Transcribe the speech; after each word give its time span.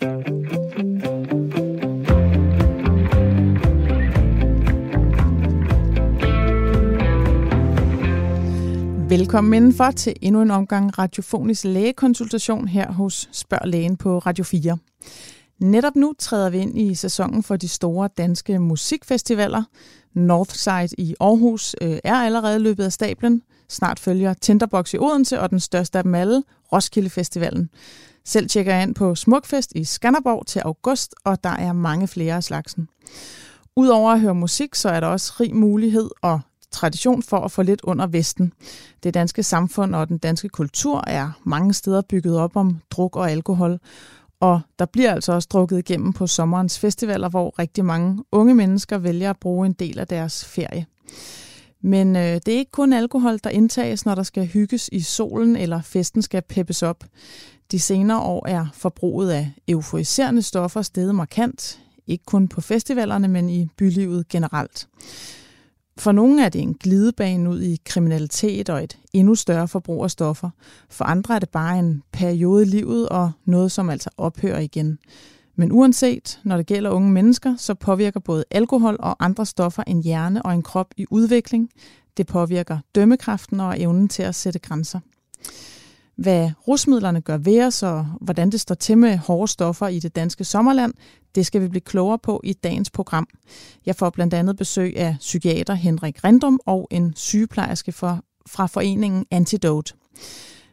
Velkommen 0.00 0.14
indenfor 9.54 9.90
til 9.90 10.16
endnu 10.22 10.42
en 10.42 10.50
omgang 10.50 10.98
radiofonisk 10.98 11.64
lægekonsultation 11.64 12.68
her 12.68 12.92
hos 12.92 13.28
Spørg 13.32 13.68
Lægen 13.68 13.96
på 13.96 14.18
Radio 14.18 14.44
4. 14.44 14.78
Netop 15.58 15.96
nu 15.96 16.14
træder 16.18 16.50
vi 16.50 16.58
ind 16.58 16.78
i 16.78 16.94
sæsonen 16.94 17.42
for 17.42 17.56
de 17.56 17.68
store 17.68 18.08
danske 18.18 18.58
musikfestivaler. 18.58 19.62
Northside 20.14 20.88
i 20.98 21.14
Aarhus 21.20 21.76
øh, 21.80 21.98
er 22.04 22.14
allerede 22.14 22.58
løbet 22.58 22.84
af 22.84 22.92
stablen. 22.92 23.42
Snart 23.68 23.98
følger 23.98 24.34
Tinderbox 24.34 24.94
i 24.94 24.98
Odense 24.98 25.40
og 25.40 25.50
den 25.50 25.60
største 25.60 25.98
af 25.98 26.04
dem 26.04 26.14
alle, 26.14 26.42
Roskilde 26.72 27.10
Festivalen. 27.10 27.70
Selv 28.24 28.48
tjekker 28.48 28.74
jeg 28.74 28.82
ind 28.82 28.94
på 28.94 29.14
Smukfest 29.14 29.72
i 29.74 29.84
Skanderborg 29.84 30.46
til 30.46 30.60
august, 30.60 31.14
og 31.24 31.44
der 31.44 31.50
er 31.50 31.72
mange 31.72 32.08
flere 32.08 32.34
af 32.34 32.44
slagsen. 32.44 32.88
Udover 33.76 34.12
at 34.12 34.20
høre 34.20 34.34
musik, 34.34 34.74
så 34.74 34.88
er 34.88 35.00
der 35.00 35.06
også 35.06 35.32
rig 35.40 35.56
mulighed 35.56 36.10
og 36.22 36.40
tradition 36.70 37.22
for 37.22 37.38
at 37.38 37.52
få 37.52 37.62
lidt 37.62 37.80
under 37.84 38.06
Vesten. 38.06 38.52
Det 39.02 39.14
danske 39.14 39.42
samfund 39.42 39.94
og 39.94 40.08
den 40.08 40.18
danske 40.18 40.48
kultur 40.48 41.04
er 41.06 41.30
mange 41.44 41.74
steder 41.74 42.02
bygget 42.08 42.38
op 42.38 42.56
om 42.56 42.80
druk 42.90 43.16
og 43.16 43.30
alkohol, 43.30 43.78
og 44.40 44.60
der 44.78 44.84
bliver 44.84 45.12
altså 45.12 45.32
også 45.32 45.48
drukket 45.52 45.78
igennem 45.78 46.12
på 46.12 46.26
sommerens 46.26 46.78
festivaler, 46.78 47.28
hvor 47.28 47.58
rigtig 47.58 47.84
mange 47.84 48.24
unge 48.32 48.54
mennesker 48.54 48.98
vælger 48.98 49.30
at 49.30 49.40
bruge 49.40 49.66
en 49.66 49.72
del 49.72 49.98
af 49.98 50.06
deres 50.06 50.44
ferie. 50.44 50.86
Men 51.80 52.16
øh, 52.16 52.22
det 52.22 52.48
er 52.48 52.58
ikke 52.58 52.70
kun 52.70 52.92
alkohol, 52.92 53.38
der 53.44 53.50
indtages, 53.50 54.06
når 54.06 54.14
der 54.14 54.22
skal 54.22 54.46
hygges 54.46 54.88
i 54.92 55.00
solen 55.00 55.56
eller 55.56 55.82
festen 55.82 56.22
skal 56.22 56.42
peppes 56.48 56.82
op. 56.82 57.04
De 57.70 57.78
senere 57.78 58.20
år 58.20 58.48
er 58.48 58.66
forbruget 58.72 59.30
af 59.30 59.52
euforiserende 59.68 60.42
stoffer 60.42 60.82
steget 60.82 61.14
markant, 61.14 61.80
ikke 62.06 62.24
kun 62.24 62.48
på 62.48 62.60
festivalerne, 62.60 63.28
men 63.28 63.50
i 63.50 63.68
bylivet 63.76 64.28
generelt. 64.28 64.88
For 65.98 66.12
nogle 66.12 66.44
er 66.44 66.48
det 66.48 66.60
en 66.60 66.74
glidebane 66.74 67.50
ud 67.50 67.62
i 67.62 67.80
kriminalitet 67.84 68.70
og 68.70 68.84
et 68.84 68.98
endnu 69.12 69.34
større 69.34 69.68
forbrug 69.68 70.04
af 70.04 70.10
stoffer. 70.10 70.50
For 70.90 71.04
andre 71.04 71.34
er 71.34 71.38
det 71.38 71.48
bare 71.48 71.78
en 71.78 72.02
periode 72.12 72.62
i 72.62 72.66
livet 72.66 73.08
og 73.08 73.32
noget, 73.44 73.72
som 73.72 73.90
altså 73.90 74.10
ophører 74.16 74.58
igen. 74.58 74.98
Men 75.56 75.72
uanset, 75.72 76.40
når 76.44 76.56
det 76.56 76.66
gælder 76.66 76.90
unge 76.90 77.10
mennesker, 77.10 77.56
så 77.56 77.74
påvirker 77.74 78.20
både 78.20 78.44
alkohol 78.50 78.96
og 79.00 79.24
andre 79.24 79.46
stoffer 79.46 79.82
en 79.86 80.02
hjerne 80.02 80.42
og 80.42 80.54
en 80.54 80.62
krop 80.62 80.94
i 80.96 81.06
udvikling. 81.10 81.70
Det 82.16 82.26
påvirker 82.26 82.78
dømmekraften 82.94 83.60
og 83.60 83.80
evnen 83.80 84.08
til 84.08 84.22
at 84.22 84.34
sætte 84.34 84.58
grænser. 84.58 85.00
Hvad 86.18 86.50
rusmidlerne 86.68 87.20
gør 87.20 87.36
ved 87.36 87.66
os, 87.66 87.82
og 87.82 88.06
hvordan 88.20 88.50
det 88.50 88.60
står 88.60 88.74
til 88.74 88.98
med 88.98 89.16
hårde 89.16 89.48
stoffer 89.48 89.88
i 89.88 89.98
det 89.98 90.16
danske 90.16 90.44
sommerland, 90.44 90.94
det 91.34 91.46
skal 91.46 91.62
vi 91.62 91.68
blive 91.68 91.80
klogere 91.80 92.18
på 92.18 92.40
i 92.44 92.52
dagens 92.52 92.90
program. 92.90 93.28
Jeg 93.86 93.96
får 93.96 94.10
blandt 94.10 94.34
andet 94.34 94.56
besøg 94.56 94.96
af 94.96 95.16
psykiater 95.18 95.74
Henrik 95.74 96.24
Rendum 96.24 96.60
og 96.66 96.88
en 96.90 97.12
sygeplejerske 97.16 97.92
for, 97.92 98.24
fra 98.46 98.66
foreningen 98.66 99.26
Antidote. 99.30 99.94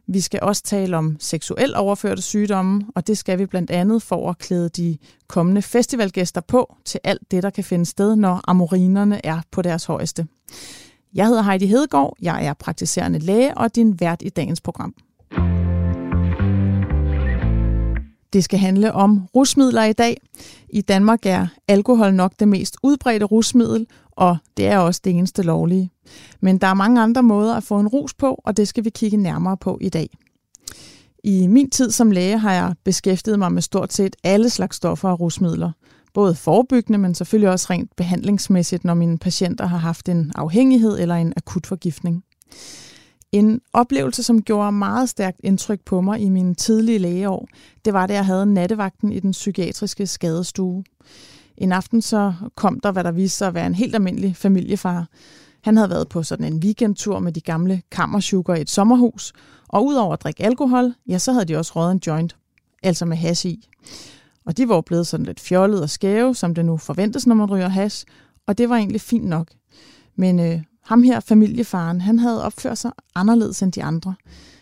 Vi 0.07 0.21
skal 0.21 0.39
også 0.43 0.63
tale 0.63 0.97
om 0.97 1.17
seksuel 1.19 1.75
overførte 1.75 2.21
sygdomme, 2.21 2.85
og 2.95 3.07
det 3.07 3.17
skal 3.17 3.39
vi 3.39 3.45
blandt 3.45 3.71
andet 3.71 4.01
for 4.01 4.29
at 4.29 4.37
klæde 4.37 4.69
de 4.69 4.97
kommende 5.27 5.61
festivalgæster 5.61 6.41
på 6.41 6.75
til 6.85 6.99
alt 7.03 7.31
det, 7.31 7.43
der 7.43 7.49
kan 7.49 7.63
finde 7.63 7.85
sted, 7.85 8.15
når 8.15 8.41
amorinerne 8.47 9.25
er 9.25 9.41
på 9.51 9.61
deres 9.61 9.85
højeste. 9.85 10.27
Jeg 11.13 11.27
hedder 11.27 11.41
Heidi 11.41 11.65
Hedegaard, 11.65 12.17
jeg 12.21 12.45
er 12.45 12.53
praktiserende 12.53 13.19
læge 13.19 13.57
og 13.57 13.75
din 13.75 13.99
vært 13.99 14.21
i 14.21 14.29
dagens 14.29 14.61
program. 14.61 14.93
Det 18.35 18.43
skal 18.43 18.59
handle 18.59 18.93
om 18.93 19.27
rusmidler 19.35 19.83
i 19.83 19.93
dag. 19.93 20.17
I 20.69 20.81
Danmark 20.81 21.25
er 21.25 21.47
alkohol 21.67 22.13
nok 22.13 22.33
det 22.39 22.47
mest 22.47 22.77
udbredte 22.83 23.25
rusmiddel, 23.25 23.87
og 24.11 24.37
det 24.57 24.67
er 24.67 24.77
også 24.77 25.01
det 25.03 25.13
eneste 25.13 25.41
lovlige. 25.41 25.91
Men 26.41 26.57
der 26.57 26.67
er 26.67 26.73
mange 26.73 27.01
andre 27.01 27.23
måder 27.23 27.55
at 27.55 27.63
få 27.63 27.79
en 27.79 27.87
rus 27.87 28.13
på, 28.13 28.41
og 28.45 28.57
det 28.57 28.67
skal 28.67 28.85
vi 28.85 28.89
kigge 28.89 29.17
nærmere 29.17 29.57
på 29.57 29.77
i 29.81 29.89
dag. 29.89 30.09
I 31.23 31.47
min 31.47 31.69
tid 31.69 31.91
som 31.91 32.11
læge 32.11 32.37
har 32.37 32.53
jeg 32.53 32.73
beskæftiget 32.83 33.39
mig 33.39 33.51
med 33.51 33.61
stort 33.61 33.93
set 33.93 34.15
alle 34.23 34.49
slags 34.49 34.77
stoffer 34.77 35.09
og 35.09 35.19
rusmidler. 35.19 35.71
Både 36.13 36.35
forebyggende, 36.35 36.99
men 36.99 37.15
selvfølgelig 37.15 37.49
også 37.49 37.67
rent 37.69 37.95
behandlingsmæssigt, 37.95 38.83
når 38.83 38.93
mine 38.93 39.17
patienter 39.17 39.65
har 39.65 39.77
haft 39.77 40.09
en 40.09 40.31
afhængighed 40.35 40.99
eller 40.99 41.15
en 41.15 41.33
akut 41.37 41.67
forgiftning. 41.67 42.23
En 43.35 43.61
oplevelse, 43.73 44.23
som 44.23 44.41
gjorde 44.41 44.71
meget 44.71 45.09
stærkt 45.09 45.39
indtryk 45.43 45.79
på 45.85 46.01
mig 46.01 46.19
i 46.19 46.29
mine 46.29 46.55
tidlige 46.55 46.97
lægeår, 46.97 47.47
det 47.85 47.93
var, 47.93 48.07
da 48.07 48.13
jeg 48.13 48.25
havde 48.25 48.45
nattevagten 48.45 49.11
i 49.11 49.19
den 49.19 49.31
psykiatriske 49.31 50.07
skadestue. 50.07 50.83
En 51.57 51.71
aften 51.71 52.01
så 52.01 52.33
kom 52.55 52.79
der, 52.79 52.91
hvad 52.91 53.03
der 53.03 53.11
viste 53.11 53.37
sig 53.37 53.47
at 53.47 53.53
være 53.53 53.65
en 53.65 53.75
helt 53.75 53.95
almindelig 53.95 54.35
familiefar. 54.35 55.07
Han 55.61 55.77
havde 55.77 55.89
været 55.89 56.09
på 56.09 56.23
sådan 56.23 56.53
en 56.53 56.59
weekendtur 56.59 57.19
med 57.19 57.31
de 57.31 57.41
gamle 57.41 57.81
kammersugar 57.91 58.55
i 58.55 58.61
et 58.61 58.69
sommerhus, 58.69 59.33
og 59.67 59.85
udover 59.85 60.13
at 60.13 60.23
drikke 60.23 60.43
alkohol, 60.43 60.93
ja, 61.07 61.17
så 61.17 61.33
havde 61.33 61.45
de 61.45 61.57
også 61.57 61.71
røget 61.75 61.91
en 61.91 62.01
joint, 62.07 62.35
altså 62.83 63.05
med 63.05 63.17
hash 63.17 63.45
i. 63.45 63.69
Og 64.45 64.57
de 64.57 64.69
var 64.69 64.81
blevet 64.81 65.07
sådan 65.07 65.25
lidt 65.25 65.39
fjollet 65.39 65.81
og 65.81 65.89
skæve, 65.89 66.35
som 66.35 66.55
det 66.55 66.65
nu 66.65 66.77
forventes, 66.77 67.27
når 67.27 67.35
man 67.35 67.51
ryger 67.51 67.69
hash, 67.69 68.05
og 68.47 68.57
det 68.57 68.69
var 68.69 68.75
egentlig 68.75 69.01
fint 69.01 69.25
nok. 69.25 69.47
Men 70.15 70.39
øh, 70.39 70.61
ham 70.85 71.03
her, 71.03 71.19
familiefaren, 71.19 72.01
han 72.01 72.19
havde 72.19 72.43
opført 72.43 72.77
sig 72.77 72.91
anderledes 73.15 73.63
end 73.63 73.71
de 73.71 73.83
andre. 73.83 74.15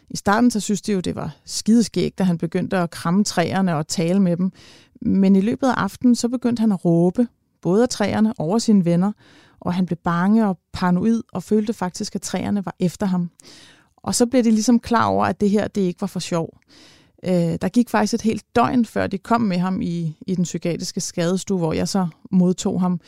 I 0.10 0.18
starten 0.18 0.52
så 0.52 0.60
synes 0.60 0.82
de 0.82 0.92
jo, 0.92 1.00
det 1.00 1.16
var 1.16 1.36
skideskægt, 1.46 2.18
da 2.18 2.24
han 2.24 2.38
begyndte 2.38 2.78
at 2.78 2.90
kramme 2.90 3.24
træerne 3.24 3.76
og 3.76 3.88
tale 3.88 4.20
med 4.20 4.38
dem. 4.38 4.52
Men 5.02 5.36
i 5.36 5.42
løbet 5.42 5.68
af 5.68 5.74
aftenen, 5.74 6.16
så 6.16 6.30
begyndte 6.30 6.62
han 6.62 6.72
at 6.72 6.86
råbe, 6.86 7.28
både 7.62 7.84
af 7.84 7.90
træerne 7.90 8.34
over 8.38 8.58
sine 8.58 8.86
venner, 8.86 9.12
og 9.60 9.74
han 9.74 9.86
blev 9.86 9.98
bange 10.04 10.48
og 10.48 10.60
paranoid 10.74 11.24
og 11.34 11.44
følte 11.44 11.74
faktisk, 11.74 12.16
at 12.16 12.22
træerne 12.22 12.66
var 12.66 12.76
efter 12.80 13.06
ham. 13.06 13.30
Og 13.98 14.16
så 14.16 14.26
blev 14.26 14.44
de 14.44 14.52
ligesom 14.52 14.80
klar 14.80 15.06
over, 15.06 15.26
at 15.26 15.42
det 15.42 15.50
her 15.50 15.68
det 15.68 15.82
ikke 15.82 16.02
var 16.02 16.08
for 16.08 16.20
sjov. 16.20 16.58
Øh, 17.26 17.58
der 17.62 17.70
gik 17.70 17.90
faktisk 17.90 18.14
et 18.14 18.22
helt 18.22 18.44
døgn, 18.56 18.86
før 18.86 19.08
de 19.08 19.18
kom 19.18 19.42
med 19.42 19.58
ham 19.58 19.82
i, 19.82 20.18
i 20.28 20.36
den 20.36 20.44
psykiatriske 20.44 21.02
skadestue, 21.02 21.58
hvor 21.58 21.74
jeg 21.74 21.88
så 21.88 22.08
modtog 22.32 22.82
ham. 22.82 23.00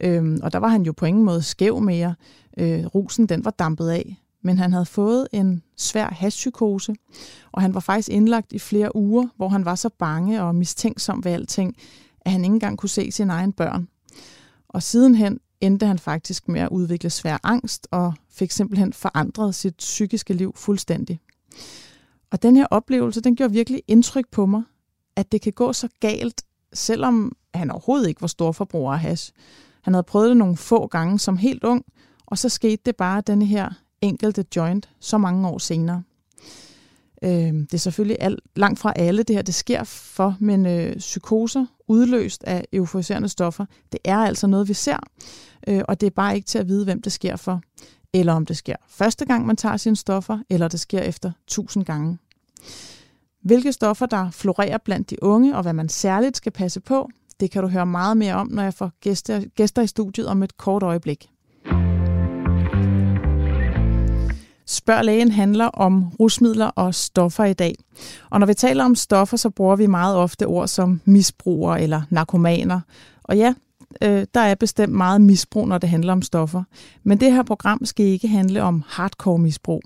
Øhm, 0.00 0.40
og 0.42 0.52
der 0.52 0.58
var 0.58 0.68
han 0.68 0.82
jo 0.82 0.92
på 0.92 1.06
ingen 1.06 1.24
måde 1.24 1.42
skæv 1.42 1.80
mere. 1.80 2.14
Øh, 2.58 2.86
rusen 2.86 3.26
den 3.26 3.44
var 3.44 3.50
dampet 3.50 3.88
af. 3.88 4.16
Men 4.44 4.58
han 4.58 4.72
havde 4.72 4.86
fået 4.86 5.28
en 5.32 5.62
svær 5.76 6.08
hashpsykose, 6.10 6.94
og 7.52 7.62
han 7.62 7.74
var 7.74 7.80
faktisk 7.80 8.08
indlagt 8.08 8.52
i 8.52 8.58
flere 8.58 8.96
uger, 8.96 9.28
hvor 9.36 9.48
han 9.48 9.64
var 9.64 9.74
så 9.74 9.88
bange 9.98 10.42
og 10.42 10.54
mistænksom 10.54 11.24
ved 11.24 11.32
alting, 11.32 11.76
at 12.20 12.32
han 12.32 12.44
ikke 12.44 12.54
engang 12.54 12.78
kunne 12.78 12.88
se 12.88 13.12
sine 13.12 13.32
egne 13.32 13.52
børn. 13.52 13.88
Og 14.68 14.82
sidenhen 14.82 15.40
endte 15.60 15.86
han 15.86 15.98
faktisk 15.98 16.48
med 16.48 16.60
at 16.60 16.68
udvikle 16.68 17.10
svær 17.10 17.38
angst 17.42 17.88
og 17.90 18.14
fik 18.30 18.50
simpelthen 18.50 18.92
forandret 18.92 19.54
sit 19.54 19.76
psykiske 19.76 20.34
liv 20.34 20.52
fuldstændig. 20.56 21.20
Og 22.30 22.42
den 22.42 22.56
her 22.56 22.66
oplevelse, 22.70 23.20
den 23.20 23.36
gjorde 23.36 23.52
virkelig 23.52 23.82
indtryk 23.88 24.24
på 24.30 24.46
mig, 24.46 24.62
at 25.16 25.32
det 25.32 25.40
kan 25.40 25.52
gå 25.52 25.72
så 25.72 25.88
galt, 26.00 26.42
selvom 26.72 27.36
han 27.54 27.70
overhovedet 27.70 28.08
ikke 28.08 28.20
var 28.20 28.28
storforbruger 28.28 28.92
af 28.92 29.00
hash. 29.00 29.32
Han 29.82 29.94
havde 29.94 30.04
prøvet 30.04 30.28
det 30.28 30.36
nogle 30.36 30.56
få 30.56 30.86
gange 30.86 31.18
som 31.18 31.36
helt 31.36 31.64
ung, 31.64 31.84
og 32.26 32.38
så 32.38 32.48
skete 32.48 32.82
det 32.86 32.96
bare 32.96 33.22
denne 33.26 33.46
her 33.46 33.70
enkelte 34.00 34.44
joint 34.56 34.90
så 35.00 35.18
mange 35.18 35.48
år 35.48 35.58
senere. 35.58 36.02
Øh, 37.24 37.30
det 37.52 37.74
er 37.74 37.78
selvfølgelig 37.78 38.16
alt, 38.20 38.40
langt 38.56 38.78
fra 38.78 38.92
alle, 38.96 39.22
det 39.22 39.36
her 39.36 39.42
det 39.42 39.54
sker 39.54 39.84
for, 39.84 40.36
men 40.40 40.66
øh, 40.66 40.96
psykoser 40.96 41.66
udløst 41.88 42.44
af 42.44 42.64
euforiserende 42.72 43.28
stoffer, 43.28 43.66
det 43.92 44.00
er 44.04 44.18
altså 44.18 44.46
noget, 44.46 44.68
vi 44.68 44.74
ser, 44.74 44.98
øh, 45.68 45.82
og 45.88 46.00
det 46.00 46.06
er 46.06 46.10
bare 46.10 46.34
ikke 46.34 46.46
til 46.46 46.58
at 46.58 46.68
vide, 46.68 46.84
hvem 46.84 47.02
det 47.02 47.12
sker 47.12 47.36
for, 47.36 47.60
eller 48.12 48.32
om 48.32 48.46
det 48.46 48.56
sker 48.56 48.76
første 48.88 49.24
gang, 49.24 49.46
man 49.46 49.56
tager 49.56 49.76
sine 49.76 49.96
stoffer, 49.96 50.38
eller 50.50 50.68
det 50.68 50.80
sker 50.80 51.00
efter 51.00 51.32
tusind 51.46 51.84
gange. 51.84 52.18
Hvilke 53.42 53.72
stoffer, 53.72 54.06
der 54.06 54.30
florerer 54.30 54.78
blandt 54.78 55.10
de 55.10 55.22
unge, 55.22 55.56
og 55.56 55.62
hvad 55.62 55.72
man 55.72 55.88
særligt 55.88 56.36
skal 56.36 56.52
passe 56.52 56.80
på, 56.80 57.08
det 57.40 57.50
kan 57.50 57.62
du 57.62 57.68
høre 57.68 57.86
meget 57.86 58.16
mere 58.16 58.34
om, 58.34 58.48
når 58.50 58.62
jeg 58.62 58.74
får 58.74 58.90
gæster, 59.00 59.42
gæster 59.56 59.82
i 59.82 59.86
studiet 59.86 60.26
om 60.26 60.42
et 60.42 60.56
kort 60.56 60.82
øjeblik. 60.82 61.28
Spørg 64.66 65.04
lægen 65.04 65.30
handler 65.30 65.66
om 65.66 66.12
rusmidler 66.20 66.66
og 66.66 66.94
stoffer 66.94 67.44
i 67.44 67.52
dag. 67.52 67.74
Og 68.30 68.40
når 68.40 68.46
vi 68.46 68.54
taler 68.54 68.84
om 68.84 68.94
stoffer, 68.94 69.36
så 69.36 69.50
bruger 69.50 69.76
vi 69.76 69.86
meget 69.86 70.16
ofte 70.16 70.46
ord 70.46 70.68
som 70.68 71.00
misbrugere 71.04 71.82
eller 71.82 72.02
narkomaner. 72.10 72.80
Og 73.24 73.36
ja, 73.36 73.54
øh, 74.02 74.26
der 74.34 74.40
er 74.40 74.54
bestemt 74.54 74.92
meget 74.92 75.20
misbrug, 75.20 75.68
når 75.68 75.78
det 75.78 75.88
handler 75.88 76.12
om 76.12 76.22
stoffer. 76.22 76.62
Men 77.04 77.20
det 77.20 77.32
her 77.32 77.42
program 77.42 77.84
skal 77.84 78.06
ikke 78.06 78.28
handle 78.28 78.62
om 78.62 78.84
hardcore 78.86 79.38
misbrug. 79.38 79.82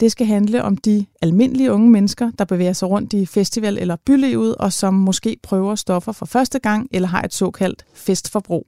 Det 0.00 0.12
skal 0.12 0.26
handle 0.26 0.62
om 0.62 0.76
de 0.76 1.06
almindelige 1.22 1.72
unge 1.72 1.90
mennesker, 1.90 2.30
der 2.38 2.44
bevæger 2.44 2.72
sig 2.72 2.88
rundt 2.88 3.12
i 3.12 3.26
festival- 3.26 3.78
eller 3.78 3.96
bylivet, 4.06 4.56
og 4.56 4.72
som 4.72 4.94
måske 4.94 5.36
prøver 5.42 5.74
stoffer 5.74 6.12
for 6.12 6.26
første 6.26 6.58
gang, 6.58 6.88
eller 6.92 7.08
har 7.08 7.22
et 7.22 7.34
såkaldt 7.34 7.84
festforbrug. 7.94 8.66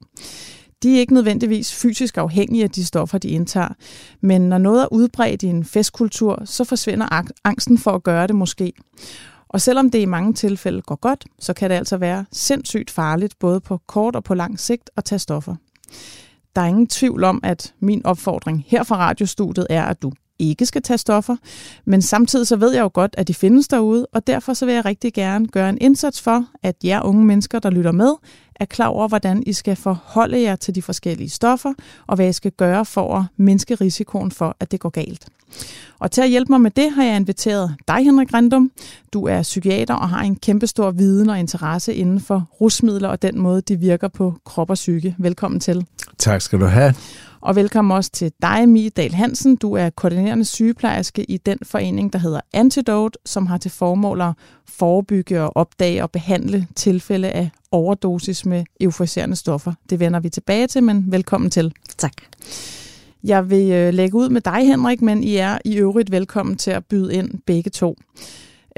De 0.83 0.97
er 0.97 1.01
ikke 1.01 1.15
nødvendigvis 1.15 1.75
fysisk 1.75 2.19
afhængige 2.19 2.65
af 2.65 2.71
de 2.71 2.85
stoffer, 2.85 3.19
de 3.19 3.29
indtager, 3.29 3.69
men 4.21 4.41
når 4.41 4.59
noget 4.59 4.83
er 4.83 4.93
udbredt 4.93 5.43
i 5.43 5.47
en 5.47 5.65
festkultur, 5.65 6.43
så 6.45 6.65
forsvinder 6.65 7.23
angsten 7.45 7.79
for 7.79 7.91
at 7.91 8.03
gøre 8.03 8.27
det 8.27 8.37
måske. 8.37 8.73
Og 9.53 9.61
selvom 9.61 9.91
det 9.91 9.99
i 9.99 10.05
mange 10.05 10.33
tilfælde 10.35 10.83
går 10.83 10.97
godt, 10.97 11.25
så 11.39 11.53
kan 11.53 11.71
det 11.71 11.77
altså 11.77 11.97
være 11.97 12.25
sindssygt 12.33 12.91
farligt 12.91 13.39
både 13.39 13.61
på 13.61 13.81
kort 13.87 14.17
og 14.17 14.25
på 14.25 14.35
lang 14.35 14.61
sigt 14.61 14.91
at 14.97 15.05
tage 15.05 15.19
stoffer. 15.19 15.57
Der 16.57 16.63
er 16.63 16.67
ingen 16.67 16.87
tvivl 16.87 17.25
om, 17.25 17.41
at 17.43 17.75
min 17.81 18.07
opfordring 18.07 18.65
her 18.67 18.83
fra 18.83 18.97
radiostudiet 18.97 19.67
er, 19.71 19.85
at 19.85 20.03
du 20.03 20.13
ikke 20.39 20.67
skal 20.67 20.83
tage 20.83 20.99
stoffer, 20.99 21.37
men 21.85 22.03
samtidig 22.03 22.47
så 22.47 22.57
ved 22.57 22.73
jeg 22.73 22.83
jo 22.83 22.91
godt, 22.95 23.15
at 23.19 23.29
de 23.29 23.35
findes 23.35 23.69
derude, 23.69 24.07
og 24.13 24.27
derfor 24.27 24.55
så 24.55 24.67
vil 24.67 24.75
jeg 24.75 24.85
rigtig 24.85 25.15
gerne 25.15 25.49
gøre 25.49 25.69
en 25.69 25.79
indsats 25.81 26.21
for, 26.21 26.47
at 26.63 26.77
jer 26.85 27.03
unge 27.03 27.25
mennesker, 27.25 27.59
der 27.59 27.71
lytter 27.71 27.93
med, 27.93 28.13
er 28.55 28.65
klar 28.65 28.87
over, 28.87 29.09
hvordan 29.09 29.43
I 29.47 29.53
skal 29.53 29.77
forholde 29.77 30.43
jer 30.43 30.57
til 30.57 30.75
de 30.75 30.83
forskellige 30.83 31.31
stoffer, 31.31 31.73
og 32.07 32.17
hvad 32.17 32.29
I 32.29 32.33
skal 32.33 32.53
gøre 32.53 32.85
for 32.85 33.17
at 33.17 33.25
mindske 33.37 33.75
risikoen 33.75 34.31
for, 34.31 34.57
at 34.61 34.73
det 34.73 34.81
går 34.81 34.89
galt. 34.89 35.27
Og 35.99 36.11
til 36.11 36.21
at 36.21 36.29
hjælpe 36.29 36.53
mig 36.53 36.61
med 36.61 36.71
det, 36.71 36.93
har 36.93 37.05
jeg 37.05 37.17
inviteret 37.17 37.75
dig, 37.89 37.97
Henrik 37.97 38.35
Rendum. 38.35 38.71
Du 39.13 39.27
er 39.27 39.43
psykiater 39.43 39.95
og 39.95 40.09
har 40.09 40.23
en 40.23 40.37
kæmpestor 40.37 40.91
viden 40.91 41.31
og 41.31 41.39
interesse 41.39 41.95
inden 41.95 42.21
for 42.21 42.49
rusmidler 42.61 43.09
og 43.09 43.23
den 43.23 43.39
måde, 43.39 43.61
de 43.61 43.77
virker 43.77 44.09
på 44.09 44.35
krop 44.45 44.71
og 44.71 44.75
psyke. 44.75 45.17
Velkommen 45.19 45.61
til. 45.61 45.87
Tak 46.19 46.41
skal 46.41 46.61
du 46.61 46.65
have. 46.65 46.95
Og 47.43 47.57
velkommen 47.57 47.97
også 47.97 48.11
til 48.11 48.33
dig, 48.43 48.69
Mie 48.69 48.91
Dahl 48.91 49.15
Hansen. 49.15 49.57
Du 49.57 49.73
er 49.73 49.91
koordinerende 49.91 50.45
sygeplejerske 50.45 51.25
i 51.25 51.37
den 51.37 51.59
forening, 51.63 52.13
der 52.13 52.19
hedder 52.19 52.41
Antidote, 52.53 53.19
som 53.27 53.47
har 53.47 53.59
til 53.59 53.71
formål 53.71 54.21
at 54.21 54.33
forebygge 54.69 55.43
og 55.43 55.57
opdage 55.57 56.03
og 56.03 56.11
behandle 56.11 56.67
tilfælde 56.77 57.31
af 57.31 57.51
overdosis 57.71 58.47
med 58.47 58.65
euforiserende 58.81 59.37
stoffer. 59.37 59.73
Det 59.91 60.01
vender 60.01 60.21
vi 60.21 60.29
tilbage 60.29 60.67
til, 60.67 60.83
men 60.83 61.05
velkommen 61.13 61.51
til. 61.51 61.73
Tak. 61.99 62.13
Jeg 63.25 63.51
vil 63.51 63.71
øh, 63.71 63.95
lægge 63.95 64.17
ud 64.17 64.29
med 64.29 64.41
dig, 64.41 64.67
Henrik, 64.67 65.03
men 65.03 65.25
I 65.25 65.37
er 65.37 65.59
i 65.65 65.77
øvrigt 65.77 66.11
velkommen 66.11 66.57
til 66.57 66.71
at 66.71 66.85
byde 66.85 67.15
ind 67.15 67.31
begge 67.47 67.71
to. 67.71 67.97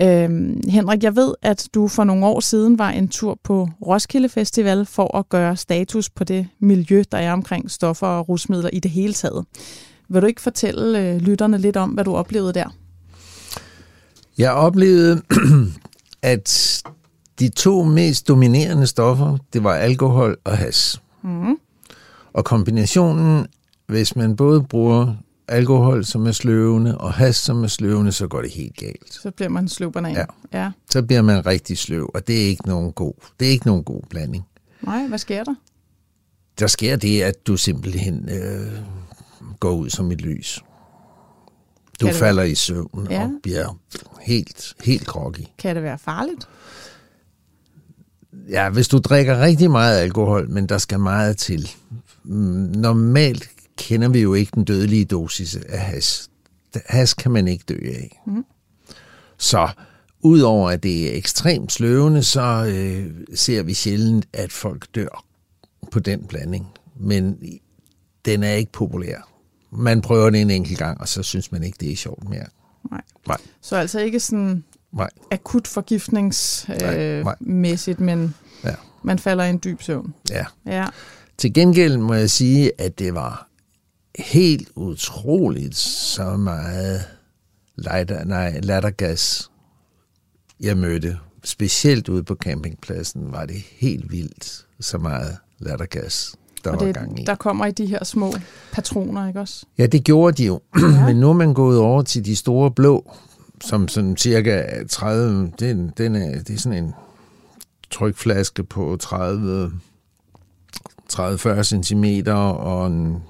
Øhm, 0.02 0.60
Henrik, 0.68 1.02
jeg 1.02 1.16
ved, 1.16 1.34
at 1.42 1.68
du 1.74 1.88
for 1.88 2.04
nogle 2.04 2.26
år 2.26 2.40
siden 2.40 2.78
var 2.78 2.90
en 2.90 3.08
tur 3.08 3.38
på 3.42 3.68
Roskilde 3.86 4.28
Festival 4.28 4.86
for 4.86 5.16
at 5.16 5.28
gøre 5.28 5.56
status 5.56 6.10
på 6.10 6.24
det 6.24 6.48
miljø, 6.58 7.02
der 7.12 7.18
er 7.18 7.32
omkring 7.32 7.70
stoffer 7.70 8.06
og 8.06 8.28
rusmidler 8.28 8.70
i 8.72 8.80
det 8.80 8.90
hele 8.90 9.12
taget. 9.12 9.44
Vil 10.08 10.22
du 10.22 10.26
ikke 10.26 10.40
fortælle 10.40 10.98
øh, 10.98 11.16
lytterne 11.16 11.58
lidt 11.58 11.76
om, 11.76 11.90
hvad 11.90 12.04
du 12.04 12.14
oplevede 12.14 12.52
der? 12.52 12.66
Jeg 14.38 14.52
oplevede, 14.52 15.22
at 16.22 16.82
de 17.38 17.48
to 17.48 17.82
mest 17.82 18.28
dominerende 18.28 18.86
stoffer, 18.86 19.38
det 19.52 19.64
var 19.64 19.74
alkohol 19.74 20.36
og 20.44 20.58
has. 20.58 21.00
Mm. 21.22 21.56
Og 22.32 22.44
kombinationen, 22.44 23.46
hvis 23.86 24.16
man 24.16 24.36
både 24.36 24.62
bruger 24.62 25.14
alkohol, 25.48 26.04
som 26.04 26.26
er 26.26 26.32
sløvende, 26.32 26.98
og 26.98 27.12
has, 27.14 27.36
som 27.36 27.62
er 27.64 27.68
sløvende, 27.68 28.12
så 28.12 28.26
går 28.26 28.42
det 28.42 28.50
helt 28.50 28.76
galt. 28.76 29.12
Så 29.14 29.30
bliver 29.30 29.48
man 29.48 29.68
sløv 29.68 29.92
banan. 29.92 30.12
Ja. 30.14 30.24
ja. 30.52 30.70
Så 30.90 31.02
bliver 31.02 31.22
man 31.22 31.46
rigtig 31.46 31.78
sløv, 31.78 32.10
og 32.14 32.26
det 32.26 32.42
er 32.44 32.46
ikke 32.46 32.66
nogen 32.68 32.92
god, 32.92 33.12
det 33.40 33.46
er 33.48 33.52
ikke 33.52 33.66
nogen 33.66 33.84
god 33.84 34.00
blanding. 34.10 34.44
Nej, 34.82 35.06
hvad 35.06 35.18
sker 35.18 35.44
der? 35.44 35.54
Der 36.58 36.66
sker 36.66 36.96
det, 36.96 37.22
at 37.22 37.46
du 37.46 37.56
simpelthen 37.56 38.28
øh, 38.28 38.72
går 39.60 39.72
ud 39.72 39.90
som 39.90 40.12
et 40.12 40.20
lys. 40.20 40.60
Du 42.00 42.06
Kan 42.06 42.12
det 42.12 42.16
falder 42.20 42.42
i 42.42 42.54
søvn 42.54 43.06
Ja. 43.10 43.22
og 43.24 43.30
bliver 43.42 43.78
helt, 44.22 44.74
helt 44.84 45.06
groggy. 45.06 45.40
Kan 45.58 45.74
det 45.76 45.82
være 45.84 45.98
farligt? 45.98 46.48
Ja, 48.50 48.70
hvis 48.70 48.88
du 48.88 48.98
drikker 48.98 49.40
rigtig 49.40 49.70
meget 49.70 49.98
alkohol, 49.98 50.50
men 50.50 50.66
der 50.68 50.78
skal 50.78 51.00
meget 51.00 51.36
til. 51.36 51.70
Mm, 52.24 52.34
Normalt 52.76 53.50
kender 53.76 54.08
vi 54.08 54.20
jo 54.20 54.34
ikke 54.34 54.52
den 54.54 54.64
dødelige 54.64 55.04
dosis 55.04 55.56
af 55.56 55.78
has. 55.78 56.30
Has 56.86 57.14
kan 57.14 57.30
man 57.32 57.48
ikke 57.48 57.64
dø 57.68 57.78
af. 57.84 58.22
Mm. 58.26 58.44
Så 59.38 59.68
udover 60.20 60.70
at 60.70 60.82
det 60.82 61.12
er 61.12 61.16
ekstremt 61.18 61.72
sløvende, 61.72 62.22
så 62.22 62.40
øh, 62.68 63.06
ser 63.34 63.62
vi 63.62 63.74
sjældent, 63.74 64.26
at 64.32 64.52
folk 64.52 64.86
dør 64.94 65.24
på 65.90 65.98
den 65.98 66.24
blanding. 66.26 66.66
Men 67.00 67.38
den 68.24 68.42
er 68.42 68.52
ikke 68.52 68.72
populær. 68.72 69.28
Man 69.70 70.00
prøver 70.00 70.30
det 70.30 70.40
en 70.40 70.50
enkelt 70.50 70.78
gang, 70.78 71.00
og 71.00 71.08
så 71.08 71.22
synes 71.22 71.52
man 71.52 71.62
ikke, 71.62 71.76
det 71.80 71.92
er 71.92 71.96
sjovt 71.96 72.28
mere. 72.28 72.46
Nej. 72.90 73.00
Nej, 73.28 73.36
Så 73.60 73.76
altså 73.76 74.00
ikke 74.00 74.20
sådan 74.20 74.64
nej, 74.92 75.10
akut 75.30 75.66
forgiftningsmæssigt, 75.68 78.00
øh, 78.00 78.06
men 78.06 78.34
ja, 78.64 78.74
man 79.02 79.18
falder 79.18 79.44
i 79.44 79.50
en 79.50 79.60
dyb 79.64 79.82
søvn. 79.82 80.14
ja. 80.30 80.44
Ja. 80.66 80.86
Til 81.38 81.52
gengæld 81.54 81.96
må 81.98 82.14
jeg 82.14 82.30
sige, 82.30 82.72
at 82.78 82.98
det 82.98 83.14
var 83.14 83.48
helt 84.18 84.68
utroligt 84.76 85.76
så 85.76 86.36
meget 86.36 87.00
lighter, 87.76 88.24
nej, 88.24 88.60
lattergas, 88.62 89.50
jeg 90.60 90.76
mødte. 90.76 91.18
Specielt 91.44 92.08
ude 92.08 92.22
på 92.22 92.34
campingpladsen 92.34 93.32
var 93.32 93.46
det 93.46 93.56
helt 93.78 94.12
vildt 94.12 94.66
så 94.80 94.98
meget 94.98 95.36
lattergas, 95.58 96.34
der 96.64 96.70
Og 96.70 96.80
var 96.80 96.86
det, 96.86 96.94
gang 96.94 97.20
i. 97.20 97.24
der 97.24 97.34
kommer 97.34 97.66
i 97.66 97.70
de 97.70 97.86
her 97.86 98.04
små 98.04 98.34
patroner, 98.72 99.28
ikke 99.28 99.40
også? 99.40 99.66
Ja, 99.78 99.86
det 99.86 100.04
gjorde 100.04 100.36
de 100.36 100.46
jo. 100.46 100.60
Ja. 100.80 101.06
Men 101.06 101.16
nu 101.16 101.28
er 101.28 101.32
man 101.32 101.54
gået 101.54 101.78
over 101.78 102.02
til 102.02 102.24
de 102.24 102.36
store 102.36 102.70
blå, 102.70 103.12
som 103.64 103.88
sådan 103.88 104.16
cirka 104.16 104.84
30, 104.90 105.52
den, 105.58 105.92
den 105.98 106.16
er, 106.16 106.42
det 106.42 106.50
er 106.54 106.58
sådan 106.58 106.84
en 106.84 106.94
trykflaske 107.90 108.64
på 108.64 108.96
30 109.00 109.72
30-40 111.12 111.62
cm 111.62 112.04
og 112.30 112.86
en 112.86 113.22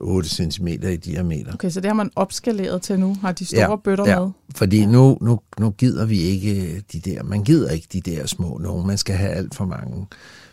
8 0.00 0.28
cm 0.28 0.66
i 0.68 0.96
diameter. 0.96 1.52
Okay, 1.54 1.70
så 1.70 1.80
det 1.80 1.88
har 1.88 1.94
man 1.94 2.10
opskaleret 2.16 2.82
til 2.82 3.00
nu, 3.00 3.16
har 3.20 3.32
de 3.32 3.44
store 3.44 3.70
ja, 3.70 3.76
bøtter 3.76 4.08
ja, 4.08 4.20
med. 4.20 4.30
fordi 4.56 4.86
nu, 4.86 5.18
nu, 5.20 5.40
nu 5.58 5.70
gider 5.70 6.06
vi 6.06 6.20
ikke 6.20 6.84
de 6.92 7.00
der, 7.00 7.22
man 7.22 7.44
gider 7.44 7.70
ikke 7.70 7.88
de 7.92 8.00
der 8.00 8.26
små 8.26 8.58
nogen, 8.58 8.86
man 8.86 8.98
skal 8.98 9.16
have 9.16 9.30
alt 9.30 9.54
for 9.54 9.64
mange. 9.64 10.06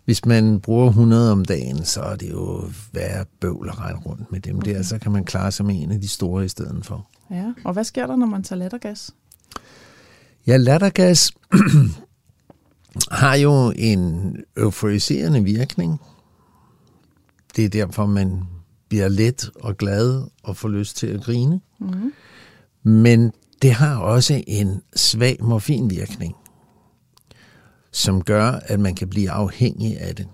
Hvis 0.06 0.26
man 0.26 0.60
bruger 0.60 0.88
100 0.88 1.32
om 1.32 1.46
dagen, 1.46 1.86
så 1.86 2.02
er 2.02 2.16
det 2.16 2.30
jo 2.32 2.64
værre 2.94 3.26
bøvl 3.40 3.70
at 3.70 3.80
regne 3.80 4.00
rundt 4.00 4.32
med 4.32 4.40
dem 4.40 4.58
okay. 4.58 4.76
der, 4.76 4.84
så 4.84 4.98
kan 4.98 5.12
man 5.12 5.26
klare 5.26 5.52
sig 5.52 5.66
med 5.66 5.82
en 5.84 5.92
af 5.92 6.02
de 6.02 6.08
store 6.08 6.46
i 6.46 6.48
stedet 6.48 6.86
for. 6.86 7.08
Ja, 7.32 7.54
og 7.64 7.74
hvad 7.74 7.84
sker 7.84 8.08
der, 8.08 8.16
når 8.16 8.28
man 8.28 8.44
tager 8.44 8.60
lattergas? 8.60 9.12
Ja, 10.48 10.58
lattergas 10.58 11.32
har 13.12 13.36
jo 13.36 13.74
en 13.76 14.36
euforiserende 14.58 15.44
virkning. 15.44 16.02
Det 17.56 17.66
er 17.66 17.70
derfor, 17.70 18.06
man 18.06 18.44
bliver 18.90 19.08
let 19.08 19.50
og 19.56 19.78
glad 19.78 20.24
og 20.44 20.58
får 20.58 20.70
lyst 20.70 20.98
til 20.98 21.08
at 21.08 21.22
grine. 21.24 21.62
Mm. 21.80 22.14
Men 22.84 23.32
det 23.62 23.72
har 23.72 23.98
også 23.98 24.44
en 24.48 24.82
svag 24.96 25.38
morfinvirkning, 25.42 26.36
som 27.92 28.24
gør, 28.24 28.52
at 28.52 28.80
man 28.80 28.96
kan 28.96 29.10
blive 29.10 29.32
afhængig 29.32 30.00
af 30.00 30.16
det. 30.16 30.28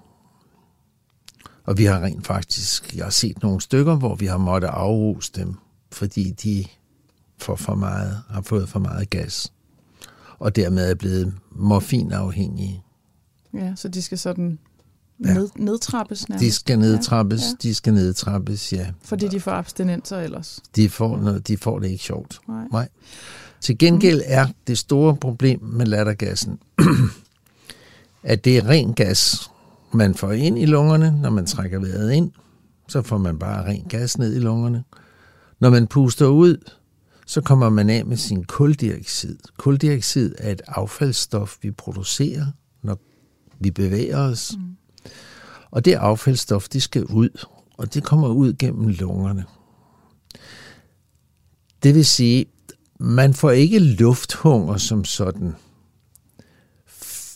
Og 1.63 1.77
vi 1.77 1.85
har 1.85 2.03
rent 2.03 2.27
faktisk, 2.27 2.95
jeg 2.95 3.05
har 3.05 3.11
set 3.11 3.41
nogle 3.43 3.61
stykker, 3.61 3.95
hvor 3.95 4.15
vi 4.15 4.25
har 4.25 4.37
måttet 4.37 4.67
afruse 4.67 5.31
dem, 5.35 5.55
fordi 5.91 6.31
de 6.31 6.65
får 7.37 7.55
for 7.55 7.75
meget, 7.75 8.21
har 8.29 8.41
fået 8.41 8.69
for 8.69 8.79
meget 8.79 9.09
gas 9.09 9.51
og 10.41 10.55
dermed 10.55 10.91
er 10.91 10.95
blevet 10.95 11.33
morfinafhængige. 11.51 12.83
Ja, 13.53 13.73
så 13.75 13.87
de 13.87 14.01
skal 14.01 14.17
sådan 14.17 14.59
Ja. 15.25 15.33
ned, 15.33 15.49
nedtrappes 15.55 16.29
nærmest. 16.29 16.45
De 16.45 16.51
skal 16.51 16.79
nedtrappes, 16.79 17.41
Ja, 17.41 17.47
ja, 17.47 17.55
de 17.69 17.73
skal 17.75 17.93
nedtrappes, 17.93 18.73
ja. 18.73 18.87
Fordi 19.03 19.27
de 19.27 19.39
får 19.39 19.51
abstinenser 19.51 20.19
ellers. 20.19 20.59
De 20.75 20.89
får, 20.89 21.17
noget, 21.17 21.47
de 21.47 21.57
får 21.57 21.79
det 21.79 21.89
ikke 21.89 22.03
sjovt. 22.03 22.39
Nej. 22.47 22.63
Nej. 22.71 22.89
Til 23.61 23.77
gengæld 23.77 24.21
er 24.25 24.47
det 24.67 24.77
store 24.77 25.15
problem 25.15 25.63
med 25.63 25.85
lattergassen, 25.85 26.59
at 28.23 28.45
det 28.45 28.57
er 28.57 28.67
ren 28.67 28.93
gas, 28.93 29.49
man 29.93 30.15
får 30.15 30.31
ind 30.31 30.59
i 30.59 30.65
lungerne, 30.65 31.19
når 31.21 31.29
man 31.29 31.45
trækker 31.45 31.79
vejret 31.79 32.11
ind. 32.11 32.31
Så 32.87 33.01
får 33.01 33.17
man 33.17 33.39
bare 33.39 33.65
ren 33.65 33.85
gas 33.89 34.17
ned 34.17 34.35
i 34.35 34.39
lungerne. 34.39 34.83
Når 35.59 35.69
man 35.69 35.87
puster 35.87 36.27
ud, 36.27 36.57
så 37.25 37.41
kommer 37.41 37.69
man 37.69 37.89
af 37.89 38.05
med 38.05 38.17
sin 38.17 38.43
kuldioxid. 38.43 39.37
Kuldioxid 39.57 40.35
er 40.37 40.51
et 40.51 40.61
affaldsstof, 40.67 41.57
vi 41.61 41.71
producerer, 41.71 42.45
når 42.83 42.99
vi 43.59 43.71
bevæger 43.71 44.17
os. 44.17 44.55
Mm. 44.57 44.63
Og 45.71 45.85
det 45.85 45.93
affaldsstof, 45.93 46.67
det 46.69 46.83
skal 46.83 47.05
ud, 47.05 47.45
og 47.77 47.93
det 47.93 48.03
kommer 48.03 48.27
ud 48.27 48.53
gennem 48.53 48.87
lungerne. 48.87 49.45
Det 51.83 51.95
vil 51.95 52.05
sige, 52.05 52.45
man 52.99 53.33
får 53.33 53.51
ikke 53.51 53.79
lufthunger 53.79 54.77
som 54.77 55.05
sådan, 55.05 55.55